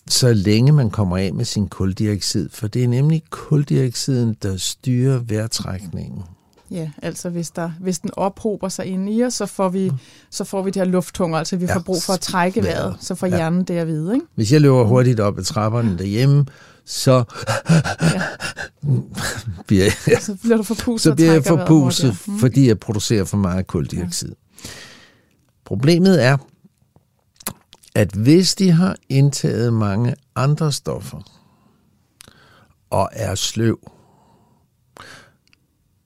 så 0.09 0.33
længe 0.33 0.71
man 0.71 0.89
kommer 0.89 1.17
af 1.17 1.33
med 1.33 1.45
sin 1.45 1.67
kuldioxid, 1.67 2.49
for 2.49 2.67
det 2.67 2.83
er 2.83 2.87
nemlig 2.87 3.23
kuldioxiden, 3.29 4.35
der 4.43 4.57
styrer 4.57 5.17
vejrtrækningen. 5.19 6.21
Ja, 6.71 6.91
altså 7.01 7.29
hvis, 7.29 7.51
der, 7.51 7.71
hvis 7.79 7.99
den 7.99 8.09
ophober 8.13 8.69
sig 8.69 8.85
inde 8.85 9.11
i 9.13 9.23
os, 9.23 9.33
så 9.33 9.45
får 9.45 9.69
vi, 9.69 9.91
så 10.29 10.43
får 10.43 10.61
vi 10.63 10.71
de 10.71 10.79
her 10.79 10.85
lufttunger, 10.85 11.37
altså 11.37 11.57
vi 11.57 11.65
Ja, 11.65 11.75
får 11.75 11.79
brug 11.81 12.03
for 12.03 12.13
at 12.13 12.19
trække 12.19 12.63
vejret. 12.63 12.77
vejret, 12.83 12.95
så 12.99 13.15
får 13.15 13.27
Ja. 13.27 13.35
hjernen 13.35 13.63
det 13.63 13.73
at 13.73 13.87
vide, 13.87 14.13
ikke? 14.13 14.25
Hvis 14.35 14.51
jeg 14.51 14.61
løber 14.61 14.83
hurtigt 14.83 15.19
op 15.19 15.37
ad 15.39 15.43
trapperne 15.43 15.97
derhjemme, 15.97 16.45
så 16.85 17.23
bliver 19.67 19.83
jeg, 20.07 20.21
Så 20.21 20.37
bliver 20.41 20.57
du 20.57 20.63
forpustet 20.63 21.01
så 21.11 21.15
bliver 21.15 21.33
jeg 21.33 21.43
forpustet. 21.43 22.17
Mm. 22.27 22.39
fordi 22.39 22.67
jeg 22.67 22.79
producerer 22.79 23.25
for 23.25 23.37
meget 23.37 23.67
kuldioxid. 23.67 24.35
Problemet 25.65 26.23
er, 26.23 26.37
at 27.95 28.11
hvis 28.11 28.55
de 28.55 28.71
har 28.71 28.95
indtaget 29.09 29.73
mange 29.73 30.15
andre 30.35 30.71
stoffer 30.71 31.21
og 32.89 33.09
er 33.11 33.35
sløv, 33.35 33.91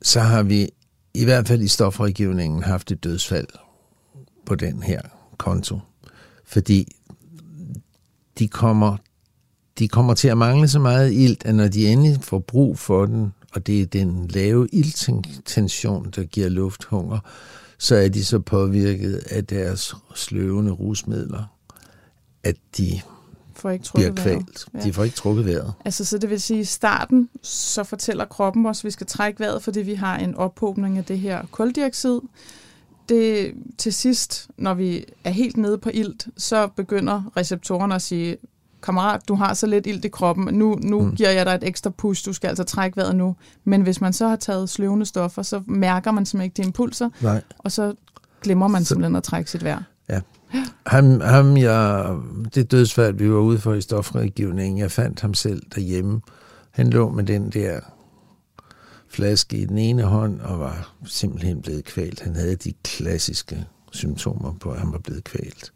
så 0.02 0.20
har 0.20 0.44
vi 0.44 0.70
i 1.14 1.24
hvert 1.24 1.48
fald 1.48 1.62
i 1.62 1.68
stofregivningen 1.68 2.64
haft 2.64 2.92
et 2.92 3.04
dødsfald 3.04 3.48
på 4.46 4.56
den 4.56 4.84
her 4.84 5.02
konto. 5.38 5.80
Fordi 6.46 6.96
de 8.40 8.48
kommer, 8.48 8.98
de 9.80 9.88
kommer 9.88 10.14
til 10.14 10.28
at 10.28 10.38
mangle 10.38 10.68
så 10.68 10.80
meget 10.80 11.14
ilt, 11.14 11.46
at 11.46 11.56
når 11.56 11.68
de 11.68 11.88
endelig 11.88 12.18
får 12.22 12.40
brug 12.40 12.80
for 12.80 13.06
den, 13.06 13.34
og 13.54 13.68
det 13.68 13.82
er 13.82 13.86
den 13.86 14.28
lave 14.28 14.68
ilttension, 14.72 16.12
der 16.16 16.24
giver 16.24 16.50
lufthunger, 16.50 17.20
så 17.78 17.96
er 17.96 18.10
de 18.10 18.26
så 18.26 18.40
påvirket 18.40 19.16
af 19.16 19.46
deres 19.46 19.96
sløvende 20.16 20.72
rusmidler, 20.72 21.44
at 22.44 22.56
de 22.78 23.02
får 23.56 23.70
ikke 23.70 23.86
bliver 23.94 24.16
kvalt. 24.16 24.66
Ja. 24.74 24.80
De 24.80 24.94
får 24.94 25.04
ikke 25.04 25.16
trukket 25.16 25.46
vejret. 25.46 25.74
Altså, 25.86 26.06
så 26.06 26.18
det 26.18 26.30
vil 26.30 26.42
sige, 26.42 26.60
i 26.60 26.64
starten, 26.64 27.30
så 27.42 27.84
fortæller 27.84 28.26
kroppen 28.26 28.66
os, 28.66 28.80
at 28.80 28.86
vi 28.86 28.92
skal 28.92 29.08
trække 29.08 29.40
vejret, 29.40 29.64
fordi 29.64 29.80
vi 29.80 29.94
har 29.94 30.18
en 30.18 30.36
ophobning 30.36 30.98
af 30.98 31.06
det 31.06 31.20
her 31.20 31.46
koldioxid. 31.52 32.20
Det, 33.10 33.54
til 33.78 33.94
sidst, 33.94 34.48
når 34.58 34.74
vi 34.74 35.06
er 35.24 35.30
helt 35.30 35.58
nede 35.58 35.78
på 35.78 35.90
ilt, 35.94 36.28
så 36.38 36.68
begynder 36.68 37.32
receptorerne 37.38 37.96
at 37.96 38.02
sige, 38.02 38.38
kammerat, 38.84 39.28
du 39.28 39.36
har 39.36 39.54
så 39.54 39.68
lidt 39.68 39.88
ilt 39.88 40.06
i 40.06 40.08
kroppen, 40.10 40.54
nu, 40.54 40.76
nu 40.84 41.02
Mm. 41.02 41.16
giver 41.16 41.30
jeg 41.32 41.46
dig 41.46 41.56
et 41.56 41.64
ekstra 41.64 41.90
push, 41.90 42.26
du 42.26 42.34
skal 42.34 42.48
altså 42.48 42.64
trække 42.64 42.98
vejret 42.98 43.16
nu. 43.16 43.36
Men 43.64 43.82
hvis 43.82 44.02
man 44.02 44.14
så 44.14 44.28
har 44.28 44.36
taget 44.36 44.70
sløvende 44.70 45.06
stoffer, 45.06 45.42
så 45.42 45.62
mærker 45.66 46.12
man 46.12 46.26
simpelthen 46.26 46.46
ikke 46.46 46.58
de 46.64 46.68
impulser, 46.68 47.10
Nej. 47.22 47.42
og 47.58 47.72
så 47.72 47.94
glemmer 48.42 48.68
man 48.68 48.84
Så- 48.84 48.88
simpelthen 48.88 49.16
at 49.16 49.24
trække 49.24 49.52
sit 49.52 49.64
vejr. 49.64 49.84
Ham, 50.86 51.22
ham 51.22 51.58
jeg, 51.58 52.16
det 52.56 52.72
dødsfald, 52.72 53.16
vi 53.18 53.32
var 53.32 53.40
ude 53.40 53.58
for 53.60 53.74
i 53.74 53.82
stofregivningen, 53.82 54.78
jeg 54.78 54.92
fandt 54.92 55.22
ham 55.22 55.34
selv 55.34 55.62
derhjemme. 55.76 56.22
Han 56.72 56.90
lå 56.90 57.10
med 57.10 57.24
den 57.24 57.50
der 57.50 57.80
flaske 59.10 59.58
i 59.58 59.66
den 59.66 59.78
ene 59.78 60.04
hånd 60.04 60.40
og 60.42 60.60
var 60.60 60.94
simpelthen 61.06 61.62
blevet 61.62 61.86
kvalt. 61.86 62.22
Han 62.22 62.36
havde 62.36 62.56
de 62.56 62.74
klassiske 62.84 63.66
symptomer 63.92 64.54
på, 64.60 64.72
at 64.72 64.80
han 64.80 64.92
var 64.92 64.98
blevet 65.00 65.24
kvalt. 65.24 65.74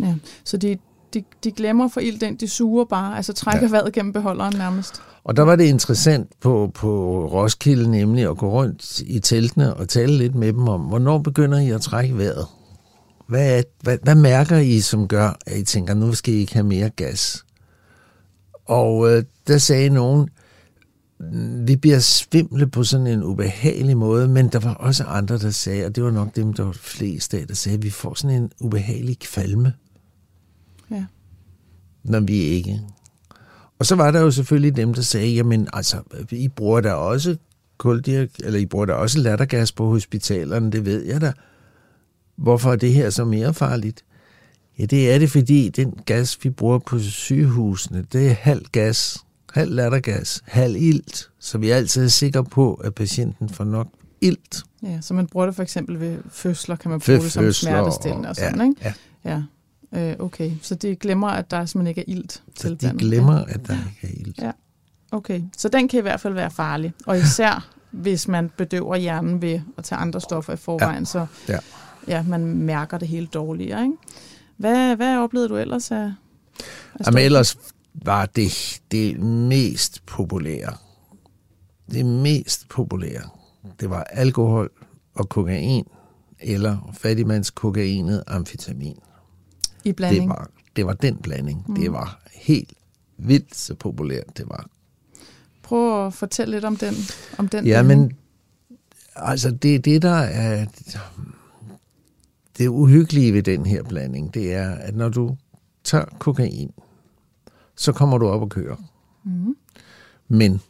Ja. 0.00 0.14
Så 0.44 0.56
de, 0.56 0.78
de, 1.14 1.24
de 1.44 1.50
glemmer 1.52 1.88
for 1.88 2.00
ild 2.00 2.18
den, 2.20 2.36
de 2.36 2.48
suger 2.48 2.84
bare, 2.84 3.16
altså 3.16 3.32
trækker 3.32 3.66
Ja. 3.66 3.70
vejret 3.70 3.92
gennem 3.92 4.12
beholderen 4.12 4.54
nærmest. 4.58 5.02
Og 5.24 5.36
der 5.36 5.42
var 5.42 5.56
det 5.56 5.64
interessant 5.64 6.30
på, 6.40 6.70
på 6.74 7.24
Roskilde 7.32 7.90
nemlig 7.90 8.28
at 8.30 8.36
gå 8.36 8.50
rundt 8.50 9.00
i 9.00 9.20
teltene 9.20 9.74
og 9.74 9.88
tale 9.88 10.12
lidt 10.18 10.34
med 10.34 10.52
dem 10.52 10.68
om, 10.68 10.80
hvornår 10.80 11.18
begynder 11.18 11.58
I 11.58 11.70
at 11.70 11.80
trække 11.80 12.18
vejret? 12.18 12.46
Hvad, 13.28 13.58
er, 13.58 13.62
hvad, 13.82 13.98
hvad 14.02 14.14
mærker 14.14 14.56
I, 14.56 14.80
som 14.80 15.08
gør, 15.08 15.36
at 15.46 15.58
I 15.58 15.64
tænker, 15.64 15.94
nu 15.94 16.12
skal 16.14 16.34
I 16.34 16.36
ikke 16.36 16.52
have 16.52 16.66
mere 16.66 16.90
gas? 16.90 17.44
Og 18.66 19.10
øh, 19.12 19.24
der 19.46 19.58
sagde 19.58 19.88
nogen, 19.88 20.28
"Mm, 21.20 21.68
vi 21.68 21.76
bliver 21.76 21.98
svimle 21.98 22.66
på 22.66 22.84
sådan 22.84 23.06
en 23.06 23.22
ubehagelig 23.22 23.96
måde, 23.96 24.28
men 24.28 24.48
der 24.48 24.58
var 24.58 24.74
også 24.74 25.04
andre, 25.04 25.38
der 25.38 25.50
sagde, 25.50 25.86
og 25.86 25.96
det 25.96 26.04
var 26.04 26.10
nok 26.10 26.36
dem, 26.36 26.52
der 26.52 26.64
var 26.64 26.72
flest 26.72 27.34
af, 27.34 27.46
der 27.46 27.54
sagde, 27.54 27.76
at 27.78 27.82
vi 27.84 27.90
får 27.90 28.14
sådan 28.14 28.36
en 28.42 28.50
ubehagelig 28.60 29.18
kvalme. 29.18 29.72
Når 32.04 32.20
vi 32.20 32.36
ikke 32.36 32.80
og 33.80 33.86
så 33.86 33.94
var 33.94 34.10
der 34.10 34.20
jo 34.20 34.30
selvfølgelig 34.30 34.76
dem, 34.76 34.94
der 34.94 35.02
sagde, 35.02 35.34
jamen 35.34 35.68
altså, 35.72 35.96
I 36.30 36.48
bruger 36.48 36.80
da 36.80 36.92
også 36.92 37.36
kuldirk, 37.78 38.28
eller 38.38 38.58
I 38.58 38.66
bruger 38.66 38.86
da 38.86 38.92
også 38.92 39.18
lattergas 39.18 39.72
på 39.72 39.86
hospitalerne, 39.86 40.72
det 40.72 40.84
ved 40.84 41.04
jeg 41.04 41.20
da. 41.20 41.32
Hvorfor 42.36 42.72
er 42.72 42.76
det 42.76 42.92
her 42.92 43.10
så 43.10 43.24
mere 43.24 43.54
farligt? 43.54 44.04
Ja, 44.78 44.84
det 44.84 45.12
er 45.12 45.18
det, 45.18 45.30
fordi 45.30 45.68
den 45.68 45.94
gas, 46.06 46.38
vi 46.42 46.50
bruger 46.50 46.78
på 46.78 46.98
sygehusene, 46.98 48.06
det 48.12 48.26
er 48.28 48.32
halv 48.32 48.64
gas, 48.72 49.18
halv 49.52 49.74
lattergas, 49.74 50.42
halv 50.46 50.76
ilt, 50.76 51.30
så 51.38 51.58
vi 51.58 51.70
er 51.70 51.76
altid 51.76 52.08
sikre 52.08 52.44
på, 52.44 52.74
at 52.74 52.94
patienten 52.94 53.48
får 53.48 53.64
nok 53.64 53.88
ilt. 54.20 54.62
Ja, 54.82 55.00
så 55.00 55.14
man 55.14 55.26
bruger 55.26 55.46
det 55.46 55.54
for 55.54 55.62
eksempel 55.62 56.00
ved 56.00 56.18
fødsler, 56.30 56.76
kan 56.76 56.90
man 56.90 57.00
Ved 57.06 57.16
bruge 57.16 57.24
det 57.24 57.32
som 57.32 57.52
smertestillende 57.52 58.28
og 58.28 58.36
sådan, 58.36 58.58
ja, 58.58 58.64
ikke? 58.64 58.80
Ja, 58.84 58.92
Ja. 59.24 59.42
Øh, 59.94 60.14
okay, 60.18 60.50
så 60.62 60.74
de 60.74 60.96
glemmer, 60.96 61.28
at 61.28 61.50
der 61.50 61.66
simpelthen 61.66 61.86
ikke 61.86 62.00
er 62.00 62.16
ilt 62.16 62.32
så 62.32 62.42
til 62.62 62.80
de 62.80 62.94
glemmer, 62.98 63.44
at 63.44 63.66
der 63.66 63.74
ikke 63.74 64.16
er 64.16 64.20
ilt. 64.26 64.38
Ja. 64.38 64.50
Okay, 65.12 65.42
så 65.56 65.68
den 65.68 65.88
kan 65.88 65.98
i 65.98 66.02
hvert 66.02 66.20
fald 66.20 66.34
være 66.34 66.50
farlig. 66.50 66.92
Og 67.06 67.18
især, 67.18 67.70
hvis 67.90 68.28
man 68.28 68.50
bedøver 68.56 68.96
hjernen 68.96 69.42
ved 69.42 69.60
at 69.78 69.84
tage 69.84 69.98
andre 69.98 70.20
stoffer 70.20 70.52
i 70.52 70.56
forvejen, 70.56 71.06
så 71.06 71.26
Ja. 71.48 71.58
ja, 72.08 72.22
man 72.22 72.46
mærker 72.46 72.98
det 72.98 73.08
helt 73.08 73.34
dårligere, 73.34 73.82
ikke? 73.82 73.96
Hvad, 74.56 74.96
hvad 74.96 75.16
oplevede 75.18 75.48
du 75.48 75.56
ellers 75.56 75.90
af, 75.90 76.12
af 76.94 77.06
Jamen 77.06 77.24
ellers 77.24 77.58
var 77.94 78.26
det 78.26 78.80
det 78.90 79.20
mest 79.20 80.06
populære. 80.06 80.72
Det 81.90 82.06
mest 82.06 82.68
populære, 82.68 83.22
det 83.80 83.90
var 83.90 84.02
alkohol 84.02 84.70
og 85.14 85.28
kokain, 85.28 85.84
eller 86.40 86.90
fattigmandskokainet 86.92 88.24
amfetamin. 88.26 88.96
I 89.84 89.92
blanding? 89.92 90.22
Det 90.22 90.28
var, 90.38 90.50
det 90.76 90.86
var 90.86 90.92
den 90.92 91.16
blanding. 91.16 91.64
Mm. 91.68 91.74
Mm. 91.74 91.80
Det 91.80 91.92
var 91.92 92.20
helt 92.34 92.72
vildt 93.16 93.56
så 93.56 93.74
populært, 93.74 94.36
det 94.38 94.48
var. 94.48 94.66
Prøv 95.62 96.06
at 96.06 96.14
fortælle 96.14 96.54
lidt 96.56 96.64
om 96.64 96.76
den, 96.76 96.94
om 97.38 97.48
den 97.48 97.66
Ja, 97.66 97.82
blanding. 97.82 98.00
men 98.00 98.16
altså 99.16 99.50
det, 99.50 99.84
det 99.84 100.02
der 100.02 100.10
er 100.14 100.66
det 102.58 102.68
uhyggelige 102.68 103.32
ved 103.34 103.42
den 103.42 103.66
her 103.66 103.82
blanding, 103.82 104.34
det 104.34 104.54
er, 104.54 104.70
at 104.74 104.94
når 104.96 105.08
du 105.08 105.36
tager 105.84 106.04
kokain, 106.18 106.70
så 107.76 107.92
kommer 107.92 108.18
du 108.18 108.28
op 108.28 108.42
og 108.42 108.48
kører. 108.48 108.76
Mhm. 109.24 109.56
Men 110.28 110.60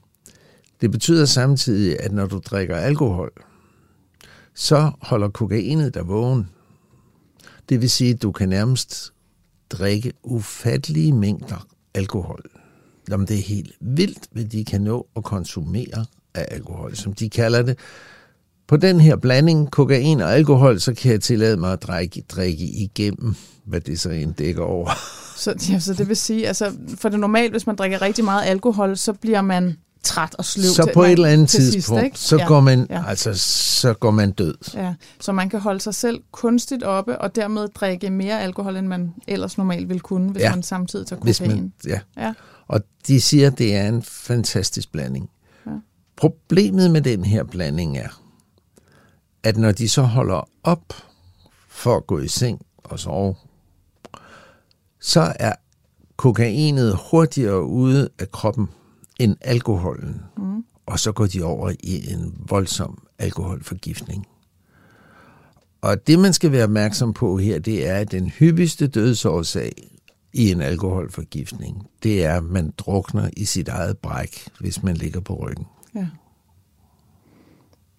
det 0.80 0.90
betyder 0.90 1.24
samtidig, 1.24 2.00
at 2.00 2.12
når 2.12 2.26
du 2.26 2.38
drikker 2.38 2.76
alkohol, 2.76 3.30
så 4.54 4.90
holder 5.02 5.28
kokainet 5.28 5.94
dig 5.94 6.08
vågen. 6.08 6.50
Det 7.70 7.80
vil 7.80 7.90
sige, 7.90 8.14
at 8.14 8.22
du 8.22 8.32
kan 8.32 8.48
nærmest 8.48 9.12
drikke 9.70 10.12
ufattelige 10.22 11.12
mængder 11.12 11.66
alkohol. 11.94 12.44
Jamen, 13.10 13.26
det 13.26 13.38
er 13.38 13.42
helt 13.42 13.72
vildt, 13.80 14.28
hvad 14.32 14.44
de 14.44 14.64
kan 14.64 14.80
nå 14.80 15.06
at 15.16 15.24
konsumere 15.24 16.06
af 16.34 16.46
alkohol, 16.50 16.96
som 16.96 17.12
de 17.12 17.30
kalder 17.30 17.62
det. 17.62 17.78
På 18.68 18.76
den 18.76 19.00
her 19.00 19.16
blanding, 19.16 19.70
kokain 19.70 20.20
og 20.20 20.34
alkohol, 20.34 20.80
så 20.80 20.94
kan 20.94 21.12
jeg 21.12 21.20
tillade 21.20 21.56
mig 21.56 21.72
at 21.72 21.82
drikke, 21.82 22.24
drikke 22.28 22.64
igennem, 22.64 23.34
hvad 23.64 23.80
det 23.80 24.00
så 24.00 24.10
end 24.10 24.34
dækker 24.34 24.62
over. 24.62 24.90
Så, 25.36 25.68
ja, 25.70 25.78
så 25.78 25.94
det 25.94 26.08
vil 26.08 26.16
sige, 26.16 26.48
altså, 26.48 26.72
for 26.96 27.08
det 27.08 27.20
normalt, 27.20 27.52
hvis 27.52 27.66
man 27.66 27.76
drikker 27.76 28.02
rigtig 28.02 28.24
meget 28.24 28.46
alkohol, 28.46 28.96
så 28.96 29.12
bliver 29.12 29.42
man 29.42 29.76
træt 30.02 30.34
og 30.34 30.44
sløv. 30.44 30.64
Så 30.64 30.82
til, 30.84 30.92
på 30.94 31.00
man, 31.00 31.08
et 31.10 31.12
eller 31.12 31.28
andet 31.28 31.48
til 31.48 31.62
sidst, 31.62 31.72
tidspunkt, 31.72 32.04
ikke? 32.04 32.18
så, 32.18 32.36
Ja, 32.36 32.46
går 32.46 32.60
man, 32.60 32.86
ja. 32.90 33.04
altså, 33.06 33.34
så 33.80 33.94
går 33.94 34.10
man 34.10 34.30
død. 34.32 34.54
Ja, 34.74 34.94
så 35.20 35.32
man 35.32 35.48
kan 35.50 35.60
holde 35.60 35.80
sig 35.80 35.94
selv 35.94 36.20
kunstigt 36.32 36.82
oppe, 36.82 37.18
og 37.20 37.36
dermed 37.36 37.68
drikke 37.68 38.10
mere 38.10 38.40
alkohol, 38.42 38.76
end 38.76 38.86
man 38.86 39.14
ellers 39.28 39.58
normalt 39.58 39.88
ville 39.88 40.00
kunne, 40.00 40.30
hvis 40.30 40.40
Ja. 40.42 40.50
man 40.50 40.62
samtidig 40.62 41.06
tager 41.06 41.20
kokain. 41.20 41.50
man, 41.50 41.72
ja. 41.86 42.00
Ja. 42.16 42.32
Og 42.68 42.80
de 43.06 43.20
siger, 43.20 43.46
at 43.46 43.58
det 43.58 43.76
er 43.76 43.88
en 43.88 44.02
fantastisk 44.02 44.92
blanding. 44.92 45.30
Ja. 45.66 45.70
Problemet 46.16 46.90
med 46.90 47.00
den 47.02 47.24
her 47.24 47.44
blanding 47.44 47.98
er, 47.98 48.08
at 49.42 49.56
når 49.56 49.72
de 49.72 49.88
så 49.88 50.02
holder 50.02 50.48
op 50.64 50.84
for 51.68 51.96
at 51.96 52.06
gå 52.06 52.18
i 52.18 52.28
seng 52.28 52.60
og 52.84 52.98
sove, 53.00 53.34
så 55.00 55.32
er 55.40 55.52
kokainet 56.16 56.98
hurtigere 57.10 57.64
ude 57.64 58.08
af 58.18 58.30
kroppen 58.30 58.68
end 59.22 59.36
alkoholen. 59.40 60.20
Mm. 60.36 60.64
Og 60.86 60.98
så 61.00 61.12
går 61.12 61.26
de 61.26 61.42
over 61.42 61.70
i 61.80 62.12
en 62.12 62.34
voldsom 62.48 63.02
alkoholforgiftning. 63.18 64.26
Og 65.80 66.06
det, 66.06 66.18
man 66.18 66.32
skal 66.32 66.52
være 66.52 66.64
opmærksom 66.64 67.12
på 67.12 67.38
her, 67.38 67.58
det 67.58 67.88
er, 67.88 67.96
at 67.96 68.10
den 68.12 68.28
hyppigste 68.28 68.86
dødsårsag 68.86 69.72
i 70.32 70.50
en 70.50 70.60
alkoholforgiftning, 70.60 71.86
det 72.02 72.24
er, 72.24 72.36
at 72.36 72.44
man 72.44 72.72
drukner 72.78 73.30
i 73.36 73.44
sit 73.44 73.68
eget 73.68 73.98
bræk, 73.98 74.48
hvis 74.60 74.82
man 74.82 74.96
ligger 74.96 75.20
på 75.20 75.34
ryggen. 75.34 75.66
ja. 75.94 76.06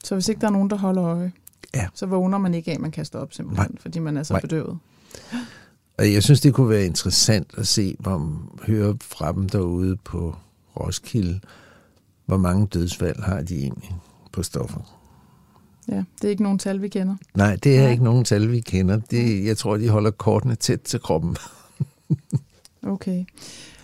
Så 0.03 0.15
hvis 0.15 0.29
ikke 0.29 0.41
der 0.41 0.47
er 0.47 0.51
nogen, 0.51 0.69
der 0.69 0.77
holder 0.77 1.03
øje, 1.03 1.31
Ja. 1.75 1.87
så 1.93 2.05
vågner 2.05 2.37
man 2.37 2.53
ikke 2.53 2.71
af, 2.71 2.75
at 2.75 2.81
man 2.81 2.91
kaster 2.91 3.19
op 3.19 3.33
simpelthen, 3.33 3.71
Nej. 3.71 3.81
fordi 3.81 3.99
man 3.99 4.17
er 4.17 4.23
så 4.23 4.33
Nej. 4.33 4.41
bedøvet. 4.41 4.77
Og 5.97 6.13
jeg 6.13 6.23
synes, 6.23 6.41
det 6.41 6.53
kunne 6.53 6.69
være 6.69 6.85
interessant 6.85 7.51
at 7.57 7.67
se, 7.67 7.95
hvor 7.99 8.41
høre 8.67 8.97
fra 9.01 9.31
dem 9.31 9.49
derude 9.49 9.95
på 9.95 10.35
Roskilde, 10.79 11.39
hvor 12.25 12.37
mange 12.37 12.67
dødsfald 12.67 13.21
har 13.23 13.41
de 13.41 13.55
egentlig 13.59 13.95
på 14.31 14.43
stoffer. 14.43 14.97
Ja, 15.87 15.95
det 16.21 16.23
er 16.27 16.29
ikke 16.29 16.43
nogen 16.43 16.59
tal, 16.59 16.81
vi 16.81 16.87
kender. 16.87 17.15
Nej, 17.35 17.55
det 17.63 17.77
er 17.77 17.81
Nej. 17.81 17.91
ikke 17.91 18.03
nogen 18.03 18.23
tal, 18.25 18.51
vi 18.51 18.59
kender. 18.59 18.99
Det, 19.11 19.45
jeg 19.45 19.57
tror, 19.57 19.77
de 19.77 19.89
holder 19.89 20.11
kortene 20.11 20.55
tæt 20.55 20.79
til 20.79 20.99
kroppen. 20.99 21.37
Okay. 22.83 23.25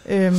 Øhm, 0.10 0.36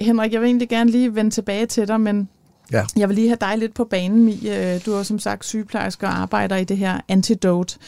Henrik, 0.00 0.32
jeg 0.32 0.40
vil 0.40 0.46
egentlig 0.46 0.68
gerne 0.68 0.90
lige 0.90 1.14
vende 1.14 1.30
tilbage 1.30 1.66
til 1.66 1.88
dig, 1.88 2.00
men 2.00 2.28
Ja. 2.72 2.84
jeg 2.96 3.08
vil 3.08 3.14
lige 3.14 3.28
have 3.28 3.38
dig 3.40 3.58
lidt 3.58 3.74
på 3.74 3.84
banen, 3.84 4.24
Mie. 4.24 4.74
Øh, 4.74 4.80
Du 4.86 4.92
er 4.92 5.02
som 5.02 5.18
sagt 5.18 5.44
sygeplejerske 5.44 6.06
og 6.06 6.18
arbejder 6.18 6.56
i 6.56 6.64
det 6.64 6.76
her 6.78 7.00
antidote. 7.08 7.78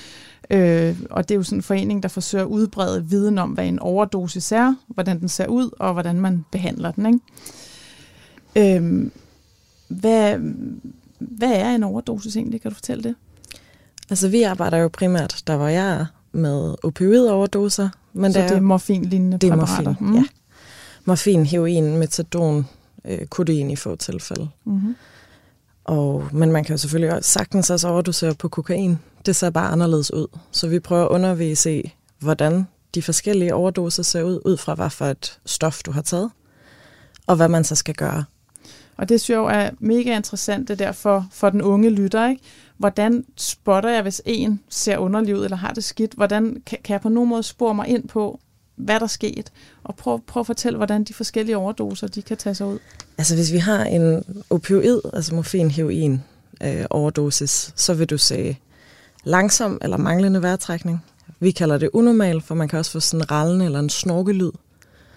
Øh, 0.50 0.96
og 1.10 1.28
det 1.28 1.34
er 1.34 1.38
jo 1.38 1.42
sådan 1.42 1.58
en 1.58 1.62
forening, 1.62 2.02
der 2.02 2.08
forsøger 2.08 2.44
at 2.44 2.48
udbrede 2.48 3.04
viden 3.04 3.38
om, 3.38 3.50
hvad 3.50 3.66
en 3.66 3.78
overdosis 3.78 4.52
er, 4.52 4.74
hvordan 4.88 5.20
den 5.20 5.28
ser 5.28 5.46
ud, 5.46 5.70
og 5.78 5.92
hvordan 5.92 6.20
man 6.20 6.44
behandler 6.52 6.90
den. 6.90 7.06
Ikke? 7.06 8.76
Øh, 8.76 9.10
hvad, 9.88 10.38
hvad 11.18 11.52
er 11.52 11.74
en 11.74 11.82
overdosis 11.82 12.36
egentlig? 12.36 12.60
Kan 12.62 12.70
du 12.70 12.74
fortælle 12.74 13.02
det? 13.02 13.14
Altså, 14.10 14.28
vi 14.28 14.42
arbejder 14.42 14.78
jo 14.78 14.88
primært, 14.88 15.42
der 15.46 15.56
hvor 15.56 15.68
jeg 15.68 16.06
med 16.32 16.74
opioidoverdoser. 16.82 17.88
Men 18.12 18.32
Så 18.32 18.38
det 18.38 18.44
er, 18.44 18.48
det 18.48 18.56
er 18.56 18.60
morfin-lignende 18.60 19.38
det 19.38 19.46
er 19.46 19.56
præparater? 19.56 19.90
Morfin, 19.90 20.06
mm. 20.06 20.14
ja. 20.14 20.24
Morfin, 21.04 21.46
heroin, 21.46 21.96
metadon, 21.96 22.66
øh, 23.04 23.26
kodein 23.26 23.70
i 23.70 23.76
få 23.76 23.96
tilfælde. 23.96 24.48
Mm-hmm. 24.64 24.96
Og, 25.84 26.28
men 26.32 26.52
man 26.52 26.64
kan 26.64 26.72
jo 26.72 26.78
selvfølgelig 26.78 27.14
også 27.14 27.30
sagtens 27.30 27.70
også 27.70 27.88
overdosere 27.88 28.34
på 28.34 28.48
kokain. 28.48 28.98
Det 29.26 29.36
ser 29.36 29.50
bare 29.50 29.68
anderledes 29.68 30.12
ud. 30.12 30.26
Så 30.50 30.68
vi 30.68 30.78
prøver 30.78 31.04
at 31.04 31.08
undervise 31.08 31.78
i, 31.78 31.94
hvordan 32.18 32.66
de 32.94 33.02
forskellige 33.02 33.54
overdoser 33.54 34.02
ser 34.02 34.22
ud, 34.22 34.40
ud 34.44 34.56
fra 34.56 34.74
hvad 34.74 34.90
for 34.90 35.06
et 35.06 35.38
stof, 35.46 35.82
du 35.82 35.90
har 35.90 36.02
taget, 36.02 36.30
og 37.26 37.36
hvad 37.36 37.48
man 37.48 37.64
så 37.64 37.74
skal 37.74 37.94
gøre. 37.94 38.24
Og 38.96 39.08
det 39.08 39.20
synes 39.20 39.30
jeg 39.30 39.36
jo 39.36 39.46
er 39.46 39.70
mega 39.80 40.16
interessant, 40.16 40.68
det 40.68 40.78
der 40.78 40.92
for, 40.92 41.26
for 41.32 41.50
den 41.50 41.62
unge 41.62 41.90
lytter. 41.90 42.28
Ikke? 42.28 42.42
Hvordan 42.78 43.24
spotter 43.36 43.90
jeg, 43.90 44.02
hvis 44.02 44.22
en 44.24 44.60
ser 44.68 44.98
underlig 44.98 45.36
ud 45.36 45.44
eller 45.44 45.56
har 45.56 45.72
det 45.72 45.84
skidt? 45.84 46.12
Hvordan 46.12 46.62
kan, 46.66 46.78
kan 46.84 46.92
jeg 46.92 47.00
på 47.00 47.08
nogen 47.08 47.30
måde 47.30 47.42
spore 47.42 47.74
mig 47.74 47.88
ind 47.88 48.08
på, 48.08 48.40
hvad 48.76 49.00
der 49.00 49.06
sket? 49.06 49.52
Og 49.84 49.96
prøv, 49.96 50.20
prøv 50.26 50.40
at 50.40 50.46
fortælle, 50.46 50.76
hvordan 50.76 51.04
de 51.04 51.14
forskellige 51.14 51.56
overdoser 51.56 52.06
de 52.06 52.22
kan 52.22 52.36
tage 52.36 52.54
sig 52.54 52.66
ud. 52.66 52.78
Altså 53.18 53.34
hvis 53.34 53.52
vi 53.52 53.58
har 53.58 53.84
en 53.84 54.24
opioid, 54.50 55.00
altså 55.12 55.34
morfin, 55.34 55.70
heroin, 55.70 56.22
øh, 56.62 56.84
overdosis, 56.90 57.72
så 57.76 57.94
vil 57.94 58.10
du 58.10 58.18
se 58.18 58.56
langsom 59.26 59.78
eller 59.82 59.96
manglende 59.96 60.42
vejrtrækning. 60.42 61.04
Vi 61.40 61.50
kalder 61.50 61.78
det 61.78 61.90
unormal, 61.92 62.40
for 62.40 62.54
man 62.54 62.68
kan 62.68 62.78
også 62.78 62.90
få 62.90 63.00
sådan 63.00 63.20
en 63.20 63.30
rallende 63.30 63.64
eller 63.64 63.78
en 63.78 63.90
snorkelyd. 63.90 64.50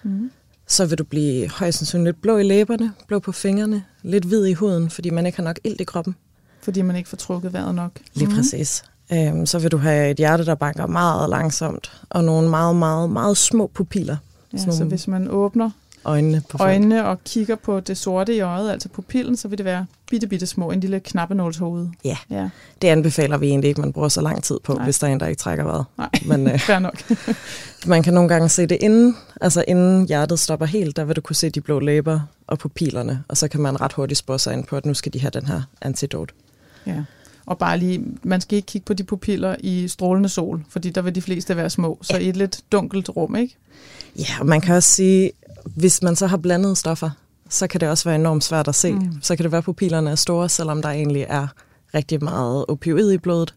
Mm 0.02 0.30
så 0.70 0.86
vil 0.86 0.98
du 0.98 1.04
blive 1.04 1.50
højst 1.50 1.78
sandsynligt 1.78 2.22
blå 2.22 2.36
i 2.36 2.42
læberne, 2.42 2.92
blå 3.06 3.18
på 3.18 3.32
fingrene, 3.32 3.84
lidt 4.02 4.24
hvid 4.24 4.46
i 4.46 4.52
huden, 4.52 4.90
fordi 4.90 5.10
man 5.10 5.26
ikke 5.26 5.38
har 5.38 5.44
nok 5.44 5.58
ilt 5.64 5.80
i 5.80 5.84
kroppen. 5.84 6.16
Fordi 6.60 6.82
man 6.82 6.96
ikke 6.96 7.08
får 7.08 7.16
trukket 7.16 7.52
vejret 7.52 7.74
nok. 7.74 7.92
Lige 8.14 8.28
mm. 8.28 8.34
præcis. 8.34 8.84
Øhm, 9.12 9.46
så 9.46 9.58
vil 9.58 9.70
du 9.70 9.76
have 9.76 10.10
et 10.10 10.16
hjerte, 10.16 10.44
der 10.44 10.54
banker 10.54 10.86
meget 10.86 11.30
langsomt, 11.30 12.02
og 12.10 12.24
nogle 12.24 12.48
meget, 12.48 12.76
meget, 12.76 13.10
meget 13.10 13.36
små 13.36 13.70
pupiller. 13.74 14.16
Ja, 14.52 14.58
så 14.58 14.84
hvis 14.84 15.08
man 15.08 15.28
åbner 15.30 15.70
øjnene, 16.04 16.42
på 16.48 16.58
øjnene 16.60 17.06
og 17.06 17.24
kigger 17.24 17.54
på 17.54 17.80
det 17.80 17.96
sorte 17.96 18.34
i 18.34 18.40
øjet, 18.40 18.70
altså 18.70 18.88
pupillen, 18.88 19.36
så 19.36 19.48
vil 19.48 19.58
det 19.58 19.64
være 19.64 19.86
bitte, 20.10 20.26
bitte 20.26 20.46
små, 20.46 20.70
en 20.70 20.80
lille 20.80 21.00
knappenålshoved. 21.00 21.88
Ja. 22.04 22.16
ja, 22.30 22.48
det 22.82 22.88
anbefaler 22.88 23.38
vi 23.38 23.46
egentlig 23.46 23.68
ikke, 23.68 23.80
man 23.80 23.92
bruger 23.92 24.08
så 24.08 24.20
lang 24.20 24.42
tid 24.42 24.58
på, 24.64 24.74
Nej. 24.74 24.84
hvis 24.84 24.98
der 24.98 25.06
er 25.06 25.12
en, 25.12 25.20
der 25.20 25.26
ikke 25.26 25.38
trækker 25.38 25.64
vejret. 25.64 25.84
Nej, 25.98 26.10
Men, 26.36 26.46
øh, 26.46 26.58
fair 26.68 26.78
nok. 26.78 27.02
man 27.86 28.02
kan 28.02 28.14
nogle 28.14 28.28
gange 28.28 28.48
se 28.48 28.66
det 28.66 28.78
inden, 28.80 29.16
altså 29.40 29.64
inden 29.68 30.06
hjertet 30.08 30.38
stopper 30.38 30.66
helt, 30.66 30.96
der 30.96 31.04
vil 31.04 31.16
du 31.16 31.20
kunne 31.20 31.36
se 31.36 31.50
de 31.50 31.60
blå 31.60 31.78
læber 31.78 32.20
og 32.46 32.58
pupillerne, 32.58 33.24
og 33.28 33.36
så 33.36 33.48
kan 33.48 33.60
man 33.60 33.80
ret 33.80 33.92
hurtigt 33.92 34.18
spore 34.18 34.38
sig 34.38 34.52
ind 34.52 34.64
på, 34.64 34.76
at 34.76 34.86
nu 34.86 34.94
skal 34.94 35.12
de 35.12 35.20
have 35.20 35.30
den 35.30 35.46
her 35.46 35.62
antidot. 35.80 36.32
Ja. 36.86 37.02
Og 37.46 37.58
bare 37.58 37.78
lige, 37.78 38.04
man 38.22 38.40
skal 38.40 38.56
ikke 38.56 38.66
kigge 38.66 38.84
på 38.84 38.94
de 38.94 39.04
pupiller 39.04 39.56
i 39.60 39.88
strålende 39.88 40.28
sol, 40.28 40.64
fordi 40.68 40.90
der 40.90 41.02
vil 41.02 41.14
de 41.14 41.22
fleste 41.22 41.56
være 41.56 41.70
små. 41.70 41.98
Så 42.02 42.16
ja. 42.16 42.22
i 42.22 42.28
et 42.28 42.36
lidt 42.36 42.60
dunkelt 42.72 43.08
rum, 43.08 43.36
ikke? 43.36 43.56
Ja, 44.18 44.40
og 44.40 44.46
man 44.46 44.60
kan 44.60 44.74
også 44.74 44.90
sige, 44.90 45.30
hvis 45.64 46.02
man 46.02 46.16
så 46.16 46.26
har 46.26 46.36
blandet 46.36 46.78
stoffer, 46.78 47.10
så 47.48 47.66
kan 47.66 47.80
det 47.80 47.88
også 47.88 48.04
være 48.04 48.14
enormt 48.14 48.44
svært 48.44 48.68
at 48.68 48.74
se. 48.74 48.92
Mm. 48.92 49.12
Så 49.22 49.36
kan 49.36 49.42
det 49.42 49.52
være, 49.52 49.58
at 49.58 49.64
pupillerne 49.64 50.10
er 50.10 50.14
store, 50.14 50.48
selvom 50.48 50.82
der 50.82 50.88
egentlig 50.88 51.26
er 51.28 51.46
rigtig 51.94 52.24
meget 52.24 52.64
opioid 52.68 53.12
i 53.12 53.18
blodet. 53.18 53.54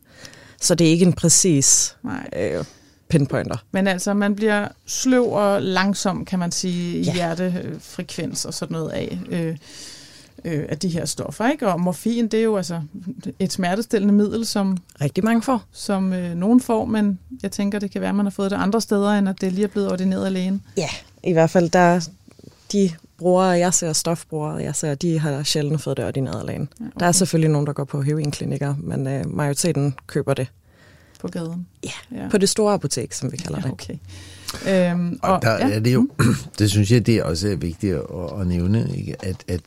Så 0.61 0.75
det 0.75 0.87
er 0.87 0.91
ikke 0.91 1.05
en 1.05 1.13
præcis 1.13 1.97
øh, 2.35 2.65
pinpointer. 3.09 3.57
Men 3.71 3.87
altså, 3.87 4.13
man 4.13 4.35
bliver 4.35 4.67
sløv 4.85 5.31
og 5.31 5.61
langsom, 5.61 6.25
kan 6.25 6.39
man 6.39 6.51
sige, 6.51 6.97
i 6.97 7.01
ja. 7.01 7.13
hjertefrekvens 7.13 8.45
og 8.45 8.53
sådan 8.53 8.73
noget 8.73 8.89
af. 8.89 9.19
Øh, 9.29 9.57
øh, 10.45 10.65
af 10.69 10.79
de 10.79 10.89
her 10.89 11.05
stoffer. 11.05 11.51
Ikke? 11.51 11.67
Og 11.67 11.81
morfin, 11.81 12.27
det 12.27 12.39
er 12.39 12.43
jo 12.43 12.57
altså 12.57 12.81
et 13.39 13.51
smertestillende 13.51 14.13
middel, 14.13 14.45
som 14.45 14.77
rigtig 15.01 15.23
mange 15.23 15.41
får. 15.41 15.63
Som 15.71 16.13
øh, 16.13 16.35
nogen 16.35 16.59
får, 16.59 16.85
men 16.85 17.19
jeg 17.43 17.51
tænker, 17.51 17.79
det 17.79 17.91
kan 17.91 18.01
være, 18.01 18.09
at 18.09 18.15
man 18.15 18.25
har 18.25 18.31
fået 18.31 18.51
det 18.51 18.57
andre 18.57 18.81
steder, 18.81 19.11
end 19.11 19.29
at 19.29 19.41
det 19.41 19.53
lige 19.53 19.63
er 19.63 19.67
blevet 19.67 19.91
ordineret 19.91 20.25
af 20.25 20.33
lægen. 20.33 20.61
Ja, 20.77 20.89
i 21.23 21.33
hvert 21.33 21.49
fald 21.49 21.69
der 21.69 22.07
de 22.71 22.91
brugere, 23.17 23.47
jeg 23.47 23.73
ser 23.73 23.93
stofbrugere, 23.93 24.55
jeg 24.55 24.75
ser, 24.75 24.95
de 24.95 25.19
har 25.19 25.43
sjældent 25.43 25.81
fået 25.81 25.97
det 25.97 26.05
ordineret 26.05 26.39
af 26.39 26.45
lægen. 26.45 26.69
Ja, 26.79 26.85
okay. 26.85 26.93
Der 26.99 27.05
er 27.05 27.11
selvfølgelig 27.11 27.51
nogen, 27.51 27.67
der 27.67 27.73
går 27.73 27.83
på 27.83 28.01
heroinklinikker, 28.01 28.75
men 28.77 29.07
øh, 29.07 29.35
majoriteten 29.35 29.95
køber 30.07 30.33
det. 30.33 30.47
På 31.19 31.27
gaden? 31.27 31.67
Ja, 31.83 32.17
ja, 32.17 32.29
på 32.29 32.37
det 32.37 32.49
store 32.49 32.73
apotek, 32.73 33.13
som 33.13 33.31
vi 33.31 33.37
kalder 33.37 33.61
ja, 33.65 33.71
okay. 33.71 33.93
det. 33.93 34.91
Øhm, 34.91 35.19
og, 35.21 35.33
og 35.33 35.41
der 35.41 35.51
ja. 35.51 35.75
er 35.75 35.79
det 35.79 35.93
jo, 35.93 36.09
det 36.59 36.71
synes 36.71 36.91
jeg, 36.91 37.05
det 37.05 37.15
er 37.15 37.23
også 37.23 37.55
vigtigt 37.55 37.95
at, 37.95 38.39
at 38.39 38.47
nævne, 38.47 38.89
ikke? 38.97 39.15
At, 39.25 39.43
at 39.47 39.61